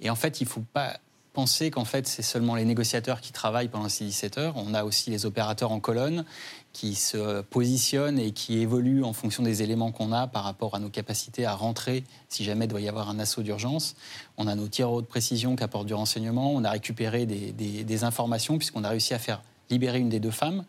Et 0.00 0.08
en 0.08 0.14
fait, 0.14 0.40
il 0.40 0.44
ne 0.44 0.48
faut 0.48 0.62
pas 0.72 1.00
penser 1.32 1.72
qu'en 1.72 1.84
fait, 1.84 2.06
c'est 2.06 2.22
seulement 2.22 2.54
les 2.54 2.64
négociateurs 2.64 3.20
qui 3.20 3.32
travaillent 3.32 3.68
pendant 3.68 3.88
ces 3.88 4.04
17 4.04 4.38
heures. 4.38 4.54
On 4.56 4.74
a 4.74 4.84
aussi 4.84 5.10
les 5.10 5.26
opérateurs 5.26 5.72
en 5.72 5.80
colonne 5.80 6.24
qui 6.72 6.94
se 6.94 7.42
positionnent 7.42 8.20
et 8.20 8.30
qui 8.30 8.58
évoluent 8.58 9.02
en 9.02 9.12
fonction 9.12 9.42
des 9.42 9.62
éléments 9.62 9.90
qu'on 9.90 10.12
a 10.12 10.28
par 10.28 10.44
rapport 10.44 10.76
à 10.76 10.78
nos 10.78 10.88
capacités 10.88 11.44
à 11.44 11.54
rentrer 11.54 12.04
si 12.28 12.44
jamais 12.44 12.66
il 12.66 12.68
doit 12.68 12.80
y 12.80 12.88
avoir 12.88 13.10
un 13.10 13.18
assaut 13.18 13.42
d'urgence. 13.42 13.96
On 14.36 14.46
a 14.46 14.54
nos 14.54 14.68
tirs 14.68 14.92
haute 14.92 15.08
précision 15.08 15.56
qui 15.56 15.64
apportent 15.64 15.86
du 15.86 15.94
renseignement. 15.94 16.54
On 16.54 16.62
a 16.62 16.70
récupéré 16.70 17.26
des 17.26 18.04
informations 18.04 18.56
puisqu'on 18.56 18.84
a 18.84 18.88
réussi 18.88 19.12
à 19.12 19.18
faire 19.18 19.42
libérer 19.70 19.98
une 19.98 20.08
des 20.08 20.20
deux 20.20 20.30
femmes. 20.30 20.64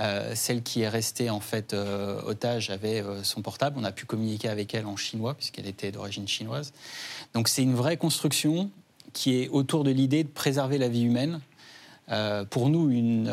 Euh, 0.00 0.34
celle 0.36 0.62
qui 0.62 0.82
est 0.82 0.88
restée 0.88 1.28
en 1.28 1.40
fait 1.40 1.74
euh, 1.74 2.20
otage 2.24 2.70
avait 2.70 3.02
euh, 3.02 3.24
son 3.24 3.42
portable. 3.42 3.76
On 3.80 3.84
a 3.84 3.90
pu 3.90 4.06
communiquer 4.06 4.48
avec 4.48 4.72
elle 4.74 4.86
en 4.86 4.96
chinois 4.96 5.34
puisqu'elle 5.34 5.66
était 5.66 5.90
d'origine 5.90 6.28
chinoise. 6.28 6.72
Donc 7.34 7.48
c'est 7.48 7.62
une 7.62 7.74
vraie 7.74 7.96
construction 7.96 8.70
qui 9.12 9.42
est 9.42 9.48
autour 9.48 9.82
de 9.82 9.90
l'idée 9.90 10.22
de 10.22 10.28
préserver 10.28 10.78
la 10.78 10.88
vie 10.88 11.02
humaine. 11.02 11.40
Pour 12.48 12.70
nous, 12.70 12.90
une 12.90 13.30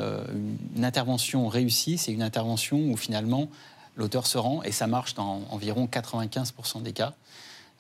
intervention 0.82 1.48
réussie, 1.48 1.98
c'est 1.98 2.12
une 2.12 2.22
intervention 2.22 2.78
où 2.78 2.98
finalement 2.98 3.50
l'auteur 3.96 4.28
se 4.28 4.38
rend 4.38 4.64
et 4.64 4.74
ça 4.74 4.86
marche 4.86 5.14
dans 5.14 5.44
environ 5.50 5.88
95% 5.90 6.82
des 6.82 6.92
cas. 6.92 7.14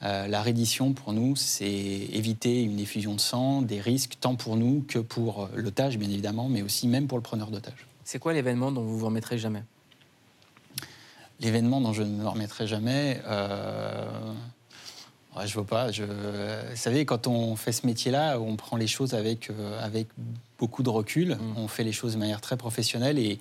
Euh, 0.03 0.27
la 0.27 0.41
reddition, 0.41 0.93
pour 0.93 1.13
nous, 1.13 1.35
c'est 1.35 1.65
éviter 1.65 2.63
une 2.63 2.79
effusion 2.79 3.15
de 3.15 3.19
sang, 3.19 3.61
des 3.61 3.79
risques 3.79 4.17
tant 4.19 4.35
pour 4.35 4.57
nous 4.57 4.83
que 4.87 4.99
pour 4.99 5.43
euh, 5.43 5.49
l'otage, 5.55 5.97
bien 5.97 6.09
évidemment, 6.09 6.49
mais 6.49 6.61
aussi 6.61 6.87
même 6.87 7.07
pour 7.07 7.17
le 7.17 7.23
preneur 7.23 7.49
d'otage. 7.49 7.87
C'est 8.03 8.19
quoi 8.19 8.33
l'événement 8.33 8.71
dont 8.71 8.83
vous 8.83 8.99
vous 8.99 9.05
remettrez 9.05 9.37
jamais? 9.37 9.63
L'événement 11.39 11.81
dont 11.81 11.93
je 11.93 12.03
ne 12.03 12.09
me 12.09 12.27
remettrai 12.27 12.67
jamais, 12.67 13.21
euh... 13.25 14.33
ouais, 15.35 15.47
je 15.47 15.53
vois 15.53 15.65
pas. 15.65 15.91
Je... 15.91 16.03
Vous 16.03 16.75
savez, 16.75 17.05
quand 17.05 17.27
on 17.27 17.55
fait 17.55 17.71
ce 17.71 17.85
métier-là, 17.85 18.39
on 18.39 18.55
prend 18.55 18.77
les 18.77 18.87
choses 18.87 19.13
avec, 19.13 19.49
euh, 19.49 19.83
avec 19.83 20.07
beaucoup 20.59 20.83
de 20.83 20.89
recul. 20.89 21.37
On 21.57 21.67
fait 21.67 21.83
les 21.83 21.91
choses 21.91 22.13
de 22.13 22.19
manière 22.19 22.41
très 22.41 22.57
professionnelle 22.57 23.17
et 23.17 23.39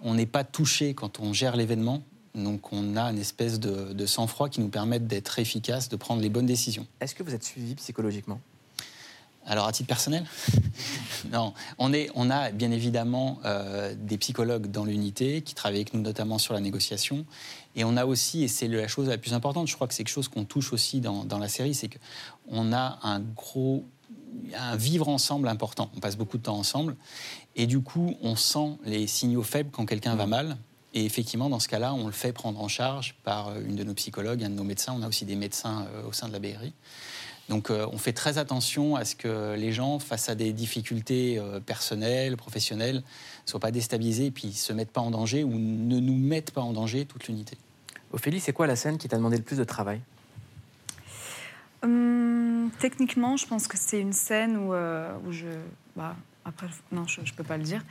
on 0.00 0.14
n'est 0.14 0.26
pas 0.26 0.44
touché 0.44 0.94
quand 0.94 1.20
on 1.20 1.32
gère 1.32 1.56
l'événement. 1.56 2.02
Donc 2.36 2.72
on 2.72 2.96
a 2.96 3.04
une 3.10 3.18
espèce 3.18 3.58
de, 3.58 3.92
de 3.92 4.06
sang-froid 4.06 4.48
qui 4.48 4.60
nous 4.60 4.68
permet 4.68 5.00
d'être 5.00 5.38
efficace, 5.38 5.88
de 5.88 5.96
prendre 5.96 6.22
les 6.22 6.28
bonnes 6.28 6.46
décisions. 6.46 6.86
Est-ce 7.00 7.14
que 7.14 7.22
vous 7.22 7.34
êtes 7.34 7.44
suivi 7.44 7.74
psychologiquement? 7.74 8.40
Alors, 9.48 9.66
à 9.66 9.72
titre 9.72 9.88
personnel? 9.88 10.24
Non. 11.32 11.54
On, 11.78 11.92
est, 11.92 12.08
on 12.14 12.30
a 12.30 12.50
bien 12.50 12.70
évidemment 12.70 13.40
euh, 13.44 13.94
des 13.98 14.16
psychologues 14.18 14.70
dans 14.70 14.84
l'unité 14.84 15.40
qui 15.40 15.54
travaillent 15.54 15.80
avec 15.80 15.94
nous, 15.94 16.00
notamment 16.00 16.38
sur 16.38 16.54
la 16.54 16.60
négociation. 16.60 17.24
Et 17.74 17.84
on 17.84 17.96
a 17.96 18.04
aussi, 18.04 18.44
et 18.44 18.48
c'est 18.48 18.68
la 18.68 18.86
chose 18.86 19.08
la 19.08 19.18
plus 19.18 19.34
importante, 19.34 19.66
je 19.66 19.74
crois 19.74 19.88
que 19.88 19.94
c'est 19.94 20.04
quelque 20.04 20.12
chose 20.12 20.28
qu'on 20.28 20.44
touche 20.44 20.72
aussi 20.72 21.00
dans, 21.00 21.24
dans 21.24 21.38
la 21.38 21.48
série, 21.48 21.74
c'est 21.74 21.88
qu'on 21.88 22.72
a 22.72 22.98
un 23.02 23.20
gros 23.20 23.84
un 24.54 24.76
vivre 24.76 25.08
ensemble 25.08 25.48
important. 25.48 25.90
On 25.96 26.00
passe 26.00 26.16
beaucoup 26.16 26.38
de 26.38 26.42
temps 26.42 26.58
ensemble. 26.58 26.94
Et 27.56 27.66
du 27.66 27.80
coup, 27.80 28.16
on 28.22 28.36
sent 28.36 28.76
les 28.84 29.06
signaux 29.06 29.42
faibles 29.42 29.70
quand 29.72 29.86
quelqu'un 29.86 30.14
va 30.14 30.26
mal. 30.26 30.58
Et 30.96 31.04
effectivement, 31.04 31.48
dans 31.48 31.60
ce 31.60 31.68
cas-là, 31.68 31.94
on 31.94 32.06
le 32.06 32.12
fait 32.12 32.32
prendre 32.32 32.60
en 32.60 32.66
charge 32.66 33.14
par 33.22 33.48
euh, 33.48 33.60
une 33.64 33.76
de 33.76 33.84
nos 33.84 33.94
psychologues, 33.94 34.42
un 34.42 34.50
de 34.50 34.54
nos 34.54 34.64
médecins. 34.64 34.92
On 34.98 35.02
a 35.02 35.08
aussi 35.08 35.24
des 35.24 35.36
médecins 35.36 35.86
euh, 35.94 36.08
au 36.08 36.12
sein 36.12 36.26
de 36.26 36.32
la 36.32 36.40
BRI. 36.40 36.72
Donc 37.48 37.70
euh, 37.70 37.86
on 37.92 37.98
fait 37.98 38.12
très 38.12 38.38
attention 38.38 38.96
à 38.96 39.04
ce 39.04 39.14
que 39.14 39.54
les 39.54 39.72
gens, 39.72 39.98
face 39.98 40.28
à 40.28 40.34
des 40.34 40.52
difficultés 40.52 41.38
euh, 41.38 41.60
personnelles, 41.60 42.36
professionnelles, 42.36 42.96
ne 42.96 43.50
soient 43.50 43.60
pas 43.60 43.70
déstabilisés 43.70 44.26
et 44.26 44.30
puis 44.30 44.52
se 44.52 44.72
mettent 44.72 44.90
pas 44.90 45.00
en 45.00 45.10
danger 45.10 45.44
ou 45.44 45.52
ne 45.52 46.00
nous 46.00 46.16
mettent 46.16 46.50
pas 46.50 46.62
en 46.62 46.72
danger 46.72 47.04
toute 47.06 47.28
l'unité. 47.28 47.56
Ophélie, 48.12 48.40
c'est 48.40 48.52
quoi 48.52 48.66
la 48.66 48.76
scène 48.76 48.98
qui 48.98 49.08
t'a 49.08 49.16
demandé 49.16 49.36
le 49.36 49.42
plus 49.42 49.58
de 49.58 49.64
travail? 49.64 50.00
Hum, 51.82 52.70
techniquement, 52.80 53.36
je 53.36 53.46
pense 53.46 53.68
que 53.68 53.76
c'est 53.78 54.00
une 54.00 54.12
scène 54.12 54.56
où, 54.56 54.74
euh, 54.74 55.14
où 55.26 55.32
je. 55.32 55.46
Bah, 55.94 56.16
après, 56.46 56.68
non, 56.92 57.06
je 57.08 57.20
ne 57.20 57.26
peux 57.36 57.44
pas 57.44 57.56
le 57.56 57.62
dire. 57.64 57.82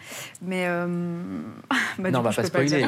Mais. 0.42 0.66
euh, 0.68 0.88
bah, 2.00 2.12
Non, 2.12 2.20
on 2.20 2.22
va 2.22 2.32
je 2.32 2.38
pas 2.38 2.44
spoiler. 2.48 2.86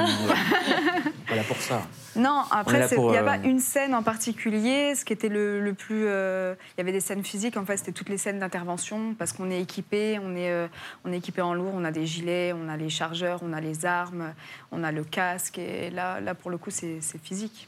voilà 1.27 1.43
pour 1.47 1.57
ça. 1.57 1.81
Non, 2.15 2.43
après, 2.51 2.87
il 2.91 2.97
n'y 2.99 3.17
a 3.17 3.21
euh, 3.21 3.25
pas 3.25 3.37
une 3.37 3.59
scène 3.59 3.93
en 3.93 4.01
particulier. 4.01 4.95
Ce 4.95 5.03
qui 5.05 5.13
était 5.13 5.29
le, 5.29 5.59
le 5.61 5.73
plus. 5.73 6.05
euh, 6.07 6.55
Il 6.77 6.79
y 6.79 6.81
avait 6.81 6.91
des 6.91 7.01
scènes 7.01 7.23
physiques, 7.23 7.57
en 7.57 7.65
fait, 7.65 7.77
c'était 7.77 7.91
toutes 7.91 8.09
les 8.09 8.17
scènes 8.17 8.39
d'intervention, 8.39 9.13
parce 9.13 9.33
qu'on 9.33 9.51
est 9.51 9.61
équipé, 9.61 10.19
on 10.23 10.35
est, 10.35 10.49
euh, 10.51 10.67
on 11.05 11.11
est 11.11 11.17
équipé 11.17 11.41
en 11.41 11.53
lourd, 11.53 11.73
on 11.75 11.83
a 11.83 11.91
des 11.91 12.05
gilets, 12.05 12.53
on 12.53 12.69
a 12.69 12.77
les 12.77 12.89
chargeurs, 12.89 13.41
on 13.43 13.51
a 13.53 13.59
les 13.61 13.85
armes, 13.85 14.33
on 14.71 14.83
a 14.83 14.91
le 14.91 15.03
casque, 15.03 15.57
et 15.59 15.89
là, 15.89 16.21
là 16.21 16.33
pour 16.33 16.49
le 16.49 16.57
coup, 16.57 16.71
c'est 16.71 16.99
c'est 17.01 17.21
physique. 17.21 17.67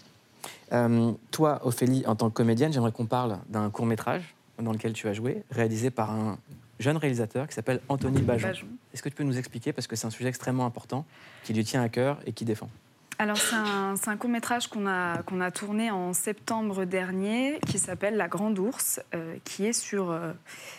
Euh, 0.71 1.11
toi, 1.31 1.59
Ophélie, 1.65 2.03
en 2.07 2.15
tant 2.15 2.29
que 2.29 2.35
comédienne, 2.35 2.71
j'aimerais 2.71 2.91
qu'on 2.93 3.05
parle 3.07 3.39
d'un 3.49 3.69
court 3.69 3.85
métrage 3.85 4.35
dans 4.57 4.71
lequel 4.71 4.93
tu 4.93 5.07
as 5.07 5.13
joué, 5.13 5.43
réalisé 5.51 5.89
par 5.89 6.11
un 6.11 6.37
jeune 6.79 6.97
réalisateur 6.97 7.47
qui 7.47 7.53
s'appelle 7.53 7.81
Anthony 7.89 8.21
Bajon. 8.21 8.47
Bajon. 8.47 8.67
Est-ce 8.93 9.03
que 9.03 9.09
tu 9.09 9.15
peux 9.15 9.23
nous 9.23 9.37
expliquer, 9.37 9.73
parce 9.73 9.87
que 9.87 9.95
c'est 9.95 10.07
un 10.07 10.11
sujet 10.11 10.29
extrêmement 10.29 10.65
important, 10.65 11.05
qui 11.43 11.53
lui 11.53 11.63
tient 11.63 11.83
à 11.83 11.89
cœur 11.89 12.19
et 12.25 12.31
qui 12.31 12.45
défend 12.45 12.69
Alors, 13.17 13.37
c'est 13.37 13.55
un, 13.55 13.95
c'est 13.95 14.09
un 14.09 14.17
court-métrage 14.17 14.67
qu'on 14.67 14.87
a, 14.87 15.21
qu'on 15.23 15.41
a 15.41 15.51
tourné 15.51 15.91
en 15.91 16.13
septembre 16.13 16.85
dernier 16.85 17.59
qui 17.67 17.77
s'appelle 17.79 18.15
La 18.15 18.27
Grande 18.27 18.57
Ours, 18.59 19.01
euh, 19.13 19.35
qui 19.43 19.65
est 19.65 19.73
sur, 19.73 20.11
euh, 20.11 20.31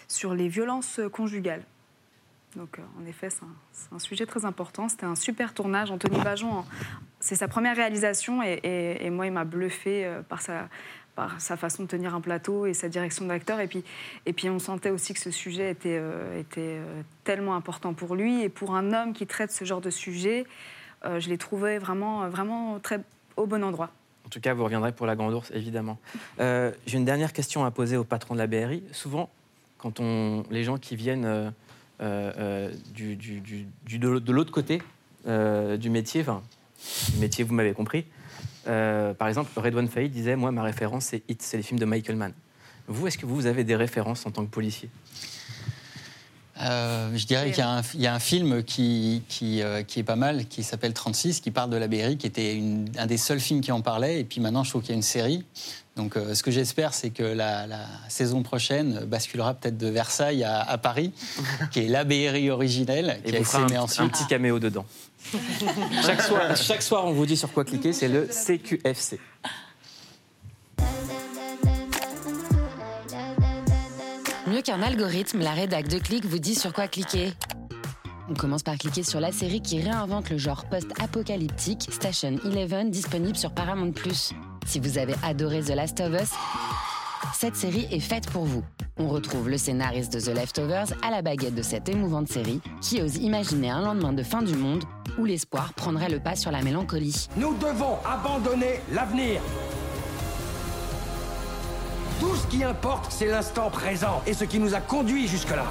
sur 0.09 0.35
les 0.35 0.49
violences 0.49 1.01
conjugales. 1.13 1.63
Donc, 2.57 2.79
euh, 2.79 2.83
en 3.01 3.07
effet, 3.07 3.29
c'est 3.31 3.45
un, 3.95 3.99
sujet 3.99 4.27
très 4.27 4.45
important. 4.45 4.89
C'était 4.89 5.07
un 5.07 5.15
super 5.15 5.55
tournage. 5.55 5.91
Anthony 5.91 6.21
Bajon, 6.21 6.65
c'est 7.21 7.37
sa 7.37 7.49
première 7.49 7.77
réalisation 7.77 8.43
et, 8.43 9.09
moi, 9.11 9.27
il 9.27 9.33
m'a 9.33 9.45
bluffé 9.45 10.05
euh, 10.05 10.23
par 10.23 10.43
sa, 10.43 10.69
par 11.15 11.41
sa 11.41 11.57
façon 11.57 11.85
de 11.85 11.89
tenir 11.89 12.15
un 12.15 12.21
plateau 12.21 12.67
et 12.67 12.75
sa 12.75 12.89
direction 12.89 13.27
d'acteur. 13.27 13.61
Et 13.61 13.69
puis, 13.69 13.85
et 14.27 14.33
puis, 14.33 14.51
on 14.51 14.59
sentait 14.59 14.91
aussi 14.91 15.15
que 15.15 15.21
ce 15.21 15.31
sujet 15.31 15.71
était, 15.71 15.99
euh, 16.01 16.41
était 16.41 16.81
tellement 17.23 17.55
important 17.55 17.95
pour 17.95 18.17
lui. 18.17 18.43
Et 18.43 18.49
pour 18.49 18.75
un 18.75 18.93
homme 18.93 19.13
qui 19.13 19.27
traite 19.27 19.53
ce 19.53 19.65
genre 19.65 19.81
de 19.81 19.91
sujet, 19.91 20.45
je 21.05 21.31
l'ai 21.31 21.39
trouvé 21.39 21.79
vraiment, 21.79 22.29
vraiment 22.29 22.79
très 22.79 23.01
au 23.39 23.47
bon 23.47 23.65
endroit. 23.65 23.91
En 24.27 24.29
tout 24.29 24.41
cas, 24.41 24.53
vous 24.53 24.65
reviendrez 24.65 24.93
pour 24.93 25.07
la 25.07 25.17
Grande 25.17 25.33
Ourse, 25.33 25.51
évidemment. 25.55 25.99
J'ai 26.39 26.99
une 26.99 27.07
dernière 27.07 27.33
question 27.33 27.65
à 27.65 27.71
poser 27.71 27.97
au 27.97 28.05
patron 28.05 28.35
de 28.35 28.39
la 28.39 28.47
BRI. 28.47 28.83
Souvent, 28.93 29.31
quand 29.79 29.99
on, 29.99 30.43
les 30.51 30.63
gens 30.63 30.77
qui 30.77 30.97
viennent 30.97 31.55
du, 32.01 33.17
du- 33.17 33.41
du- 33.41 33.67
du- 33.85 33.99
de 33.99 34.33
l'autre- 34.33 34.53
côté 34.53 34.83
euh, 35.27 35.77
du 35.77 35.91
métier, 35.91 36.23
du 37.13 37.19
métier, 37.21 37.45
vous 37.45 37.55
m'avez 37.55 37.73
compris, 37.73 38.07
euh, 38.67 39.13
par 39.15 39.29
exemple, 39.29 39.51
Redouane 39.59 39.89
Faïd 39.89 40.11
disait 40.13 40.37
Moi, 40.37 40.51
ma 40.51 40.63
référence, 40.63 41.07
c'est 41.07 41.23
Hit, 41.29 41.43
c'est 41.43 41.57
les 41.59 41.63
films 41.63 41.79
de 41.79 41.85
Michael 41.85 42.17
Mann. 42.17 42.33
Vous, 42.89 43.07
est-ce 43.07 43.19
que 43.19 43.27
vous 43.27 43.47
avez 43.47 43.65
des 43.65 43.77
références 43.77 44.25
en 44.27 44.31
tant 44.31 44.45
que 44.45 44.51
policier? 44.51 44.89
Euh, 46.63 47.11
je 47.15 47.27
dirais 47.27 47.47
qu'il 47.51 47.59
y, 47.59 47.67
a 47.67 47.71
un- 47.79 47.83
il 47.95 48.01
y 48.03 48.07
a 48.07 48.15
un 48.15 48.19
film 48.19 48.63
qui, 48.63 49.23
qui, 49.29 49.63
euh, 49.63 49.83
qui 49.83 50.01
est 50.01 50.05
pas 50.05 50.17
mal, 50.17 50.47
qui 50.47 50.63
s'appelle 50.63 50.93
36, 50.93 51.41
qui 51.41 51.51
parle 51.51 51.71
de 51.71 51.77
la 51.77 51.89
BRI, 51.89 52.17
qui 52.19 52.27
était 52.27 52.55
une- 52.55 52.87
un 52.99 53.07
des 53.07 53.17
seuls 53.17 53.41
films 53.41 53.61
qui 53.63 53.73
en 53.73 53.81
parlait. 53.81 54.21
Et 54.21 54.25
puis 54.25 54.41
maintenant, 54.41 54.63
je 54.65 54.71
trouve 54.71 54.83
qu'il 54.83 54.91
y 54.91 54.93
a 54.93 54.97
une 54.97 55.03
série. 55.03 55.45
Donc, 55.97 56.17
euh, 56.17 56.35
ce 56.35 56.43
que 56.43 56.51
j'espère, 56.51 56.95
c'est 56.95 57.11
que 57.11 57.23
la, 57.23 57.67
la 57.67 57.81
saison 58.09 58.43
prochaine 58.43 59.01
basculera 59.07 59.55
peut-être 59.55 59.77
de 59.79 59.89
Versailles 59.89 60.45
à, 60.45 60.61
à 60.61 60.79
Paris, 60.79 61.13
qui 61.73 61.81
est 61.81 61.89
la 61.89 62.05
BRI 62.05 62.51
originelle, 62.51 63.21
Et 63.25 63.31
qui 63.31 63.37
a 63.37 63.39
vous 63.41 63.45
été 63.45 63.45
fera 63.69 64.03
un, 64.05 64.09
petit 64.09 64.27
caméo 64.27 64.59
dedans. 64.59 64.85
chaque, 66.05 66.23
soir, 66.23 66.57
chaque 66.57 66.83
soir, 66.83 67.07
on 67.07 67.13
vous 67.13 67.27
dit 67.27 67.37
sur 67.37 67.53
quoi 67.53 67.65
cliquer, 67.65 67.93
c'est 67.93 68.09
le 68.09 68.27
CQFC. 68.31 69.19
Mieux 74.61 74.65
qu'un 74.65 74.83
algorithme, 74.83 75.39
la 75.39 75.53
rédac 75.53 75.89
de 75.89 75.99
clic 75.99 76.27
vous 76.27 76.39
dit 76.39 76.55
sur 76.55 76.75
quoi 76.75 76.87
cliquer. 76.87 77.33
On 78.29 78.35
commence 78.35 78.63
par 78.63 78.77
cliquer 78.77 79.03
sur 79.03 79.19
la 79.19 79.33
série 79.33 79.63
qui 79.63 79.81
réinvente 79.81 80.29
le 80.29 80.37
genre 80.37 80.67
post-apocalyptique 80.67 81.89
Station 81.91 82.37
Eleven 82.45 82.91
disponible 82.91 83.37
sur 83.37 83.53
Paramount+. 83.53 83.95
Si 84.67 84.79
vous 84.79 84.99
avez 84.99 85.15
adoré 85.23 85.63
The 85.63 85.71
Last 85.71 86.01
of 86.01 86.13
Us, 86.13 86.29
cette 87.33 87.57
série 87.57 87.89
est 87.91 88.01
faite 88.01 88.29
pour 88.29 88.45
vous. 88.45 88.63
On 88.99 89.09
retrouve 89.09 89.49
le 89.49 89.57
scénariste 89.57 90.13
de 90.13 90.21
The 90.21 90.35
Leftovers 90.37 90.93
à 91.03 91.11
la 91.11 91.23
baguette 91.23 91.55
de 91.55 91.63
cette 91.63 91.89
émouvante 91.89 92.29
série 92.29 92.61
qui 92.83 93.01
ose 93.01 93.17
imaginer 93.17 93.71
un 93.71 93.81
lendemain 93.81 94.13
de 94.13 94.23
fin 94.23 94.43
du 94.43 94.57
monde 94.57 94.85
où 95.17 95.25
l'espoir 95.25 95.73
prendrait 95.73 96.11
le 96.11 96.21
pas 96.21 96.37
sur 96.37 96.51
la 96.51 96.61
mélancolie. 96.61 97.29
Nous 97.35 97.55
devons 97.55 97.97
abandonner 98.05 98.81
l'avenir. 98.93 99.41
Tout 102.21 102.37
ce 102.37 102.47
qui 102.49 102.63
importe, 102.63 103.11
c'est 103.11 103.29
l'instant 103.29 103.71
présent 103.71 104.21
et 104.27 104.35
ce 104.35 104.45
qui 104.45 104.59
nous 104.59 104.75
a 104.75 104.81
conduits 104.83 105.27
jusque-là. 105.27 105.65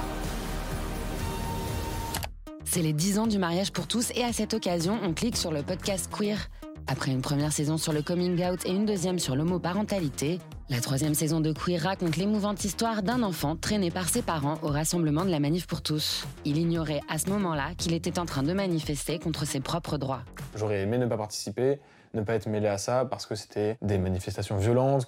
C'est 2.65 2.81
les 2.81 2.91
10 2.91 3.19
ans 3.19 3.27
du 3.27 3.37
mariage 3.37 3.71
pour 3.71 3.85
tous 3.85 4.11
et 4.15 4.23
à 4.23 4.33
cette 4.33 4.55
occasion, 4.55 4.97
on 5.03 5.13
clique 5.13 5.37
sur 5.37 5.51
le 5.51 5.61
podcast 5.61 6.09
Queer. 6.11 6.49
Après 6.87 7.11
une 7.11 7.21
première 7.21 7.51
saison 7.51 7.77
sur 7.77 7.93
le 7.93 8.01
coming 8.01 8.43
out 8.43 8.65
et 8.65 8.71
une 8.71 8.85
deuxième 8.85 9.19
sur 9.19 9.35
l'homoparentalité, 9.35 10.39
la 10.69 10.81
troisième 10.81 11.13
saison 11.13 11.39
de 11.39 11.53
Queer 11.53 11.83
raconte 11.83 12.17
l'émouvante 12.17 12.65
histoire 12.65 13.03
d'un 13.03 13.21
enfant 13.21 13.55
traîné 13.55 13.91
par 13.91 14.09
ses 14.09 14.23
parents 14.23 14.57
au 14.63 14.69
rassemblement 14.69 15.25
de 15.25 15.29
la 15.29 15.39
Manif 15.39 15.67
pour 15.67 15.83
tous. 15.83 16.25
Il 16.45 16.57
ignorait 16.57 17.01
à 17.09 17.19
ce 17.19 17.29
moment-là 17.29 17.75
qu'il 17.77 17.93
était 17.93 18.17
en 18.17 18.25
train 18.25 18.41
de 18.41 18.53
manifester 18.53 19.19
contre 19.19 19.45
ses 19.45 19.59
propres 19.59 19.99
droits. 19.99 20.23
J'aurais 20.55 20.81
aimé 20.81 20.97
ne 20.97 21.05
pas 21.05 21.17
participer, 21.17 21.79
ne 22.13 22.21
pas 22.21 22.35
être 22.35 22.47
mêlé 22.47 22.67
à 22.67 22.77
ça, 22.77 23.05
parce 23.05 23.25
que 23.25 23.35
c'était 23.35 23.77
des 23.81 23.97
manifestations 23.97 24.57
violentes, 24.57 25.05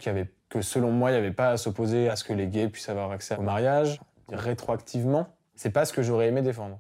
que 0.50 0.62
selon 0.62 0.92
moi, 0.92 1.12
il 1.12 1.14
n'y 1.14 1.20
avait 1.20 1.32
pas 1.32 1.50
à 1.50 1.58
s'opposer 1.58 2.10
à 2.10 2.16
ce 2.16 2.24
que 2.24 2.34
les 2.34 2.48
gays 2.48 2.68
puissent 2.68 2.90
avoir 2.90 3.12
accès 3.12 3.38
au 3.38 3.42
mariage, 3.42 4.00
rétroactivement. 4.32 5.28
C'est 5.56 5.70
pas 5.70 5.86
ce 5.86 5.94
que 5.94 6.02
j'aurais 6.02 6.28
aimé 6.28 6.42
défendre. 6.42 6.80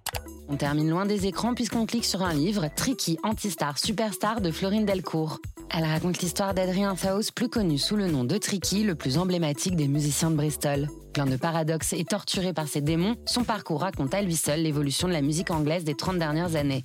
On 0.49 0.55
termine 0.57 0.89
loin 0.89 1.05
des 1.05 1.28
écrans 1.28 1.53
puisqu'on 1.53 1.86
clique 1.86 2.05
sur 2.05 2.24
un 2.24 2.34
livre, 2.34 2.67
Tricky, 2.76 3.17
Antistar, 3.24 3.78
Superstar 3.78 4.41
de 4.41 4.51
Florine 4.51 4.86
Delcourt. 4.86 5.39
Elle 5.74 5.86
raconte 5.86 6.19
l'histoire 6.19 6.53
d'Adrien 6.53 6.95
Faust, 6.95 7.32
plus 7.32 7.47
connu 7.47 7.78
sous 7.78 7.95
le 7.95 8.07
nom 8.07 8.26
de 8.26 8.38
Tricky, 8.38 8.84
le 8.84 8.95
plus 8.95 9.17
emblématique 9.17 9.76
des 9.76 9.88
musiciens 9.88 10.32
de 10.32 10.36
Bristol. 10.36 10.88
Plein 11.13 11.26
de 11.26 11.38
paradoxes 11.38 11.93
et 11.93 12.03
torturé 12.03 12.53
par 12.53 12.67
ses 12.67 12.82
démons, 12.82 13.15
son 13.26 13.43
parcours 13.43 13.82
raconte 13.82 14.13
à 14.13 14.22
lui 14.22 14.36
seul 14.36 14.61
l'évolution 14.61 15.07
de 15.07 15.13
la 15.13 15.22
musique 15.22 15.51
anglaise 15.51 15.86
des 15.86 15.95
30 15.95 16.17
dernières 16.17 16.55
années. 16.55 16.84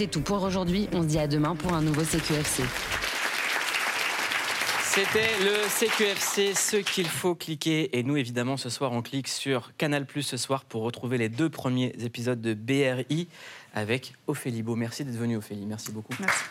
C'est 0.00 0.06
tout 0.06 0.22
pour 0.22 0.42
aujourd'hui, 0.42 0.88
on 0.94 1.02
se 1.02 1.08
dit 1.08 1.18
à 1.18 1.26
demain 1.26 1.54
pour 1.54 1.74
un 1.74 1.82
nouveau 1.82 2.00
CQFC. 2.00 2.62
C'était 4.82 5.28
le 5.44 5.68
CQFC, 5.68 6.54
ce 6.54 6.76
qu'il 6.78 7.06
faut 7.06 7.34
cliquer. 7.34 7.98
Et 7.98 8.02
nous, 8.02 8.16
évidemment, 8.16 8.56
ce 8.56 8.70
soir, 8.70 8.92
on 8.92 9.02
clique 9.02 9.28
sur 9.28 9.76
Canal 9.76 10.06
Plus 10.06 10.22
ce 10.22 10.38
soir 10.38 10.64
pour 10.64 10.84
retrouver 10.84 11.18
les 11.18 11.28
deux 11.28 11.50
premiers 11.50 11.92
épisodes 12.02 12.40
de 12.40 12.54
BRI 12.54 13.28
avec 13.74 14.14
Ophélie 14.26 14.62
Beau. 14.62 14.74
Merci 14.74 15.04
d'être 15.04 15.18
venue, 15.18 15.36
Ophélie. 15.36 15.66
Merci 15.66 15.92
beaucoup. 15.92 16.14
Merci 16.18 16.44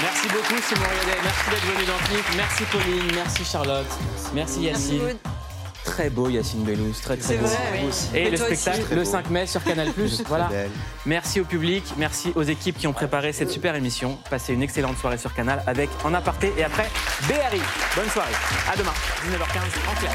Merci 0.00 0.28
beaucoup, 0.28 0.62
Simon 0.62 0.86
Riodet. 0.88 1.20
Merci 1.20 1.50
d'être 1.50 1.74
venu 1.74 1.84
dans 1.84 1.98
Click. 2.06 2.36
Merci, 2.36 2.62
Pauline. 2.70 3.12
Merci, 3.12 3.44
Charlotte. 3.44 3.90
Merci, 4.32 4.60
Yacine. 4.60 4.98
Maud. 4.98 5.33
Très 5.84 6.10
beau, 6.10 6.28
Yacine 6.28 6.64
Bellous. 6.64 6.92
Très, 7.02 7.16
très 7.16 7.34
C'est 7.34 7.36
beau. 7.38 7.46
vrai, 7.46 7.58
oui. 7.84 8.18
Et 8.18 8.30
le 8.30 8.42
aussi. 8.42 8.56
spectacle, 8.56 8.94
le 8.94 9.02
beau. 9.02 9.10
5 9.10 9.30
mai 9.30 9.46
sur 9.46 9.62
Canal 9.62 9.88
voilà. 10.26 10.48
Merci 11.06 11.40
au 11.40 11.44
public. 11.44 11.84
Merci 11.98 12.32
aux 12.34 12.42
équipes 12.42 12.78
qui 12.78 12.86
ont 12.86 12.92
préparé 12.92 13.32
cette 13.32 13.50
super 13.50 13.74
émission. 13.74 14.18
Passez 14.30 14.54
une 14.54 14.62
excellente 14.62 14.96
soirée 14.98 15.18
sur 15.18 15.34
Canal 15.34 15.62
avec 15.66 15.90
En 16.04 16.14
aparté 16.14 16.52
et 16.56 16.64
après 16.64 16.88
BRI. 17.28 17.60
Bonne 17.96 18.08
soirée. 18.10 18.32
À 18.72 18.76
demain, 18.76 18.92
19h15 19.26 19.90
en 19.90 20.00
clair. 20.00 20.12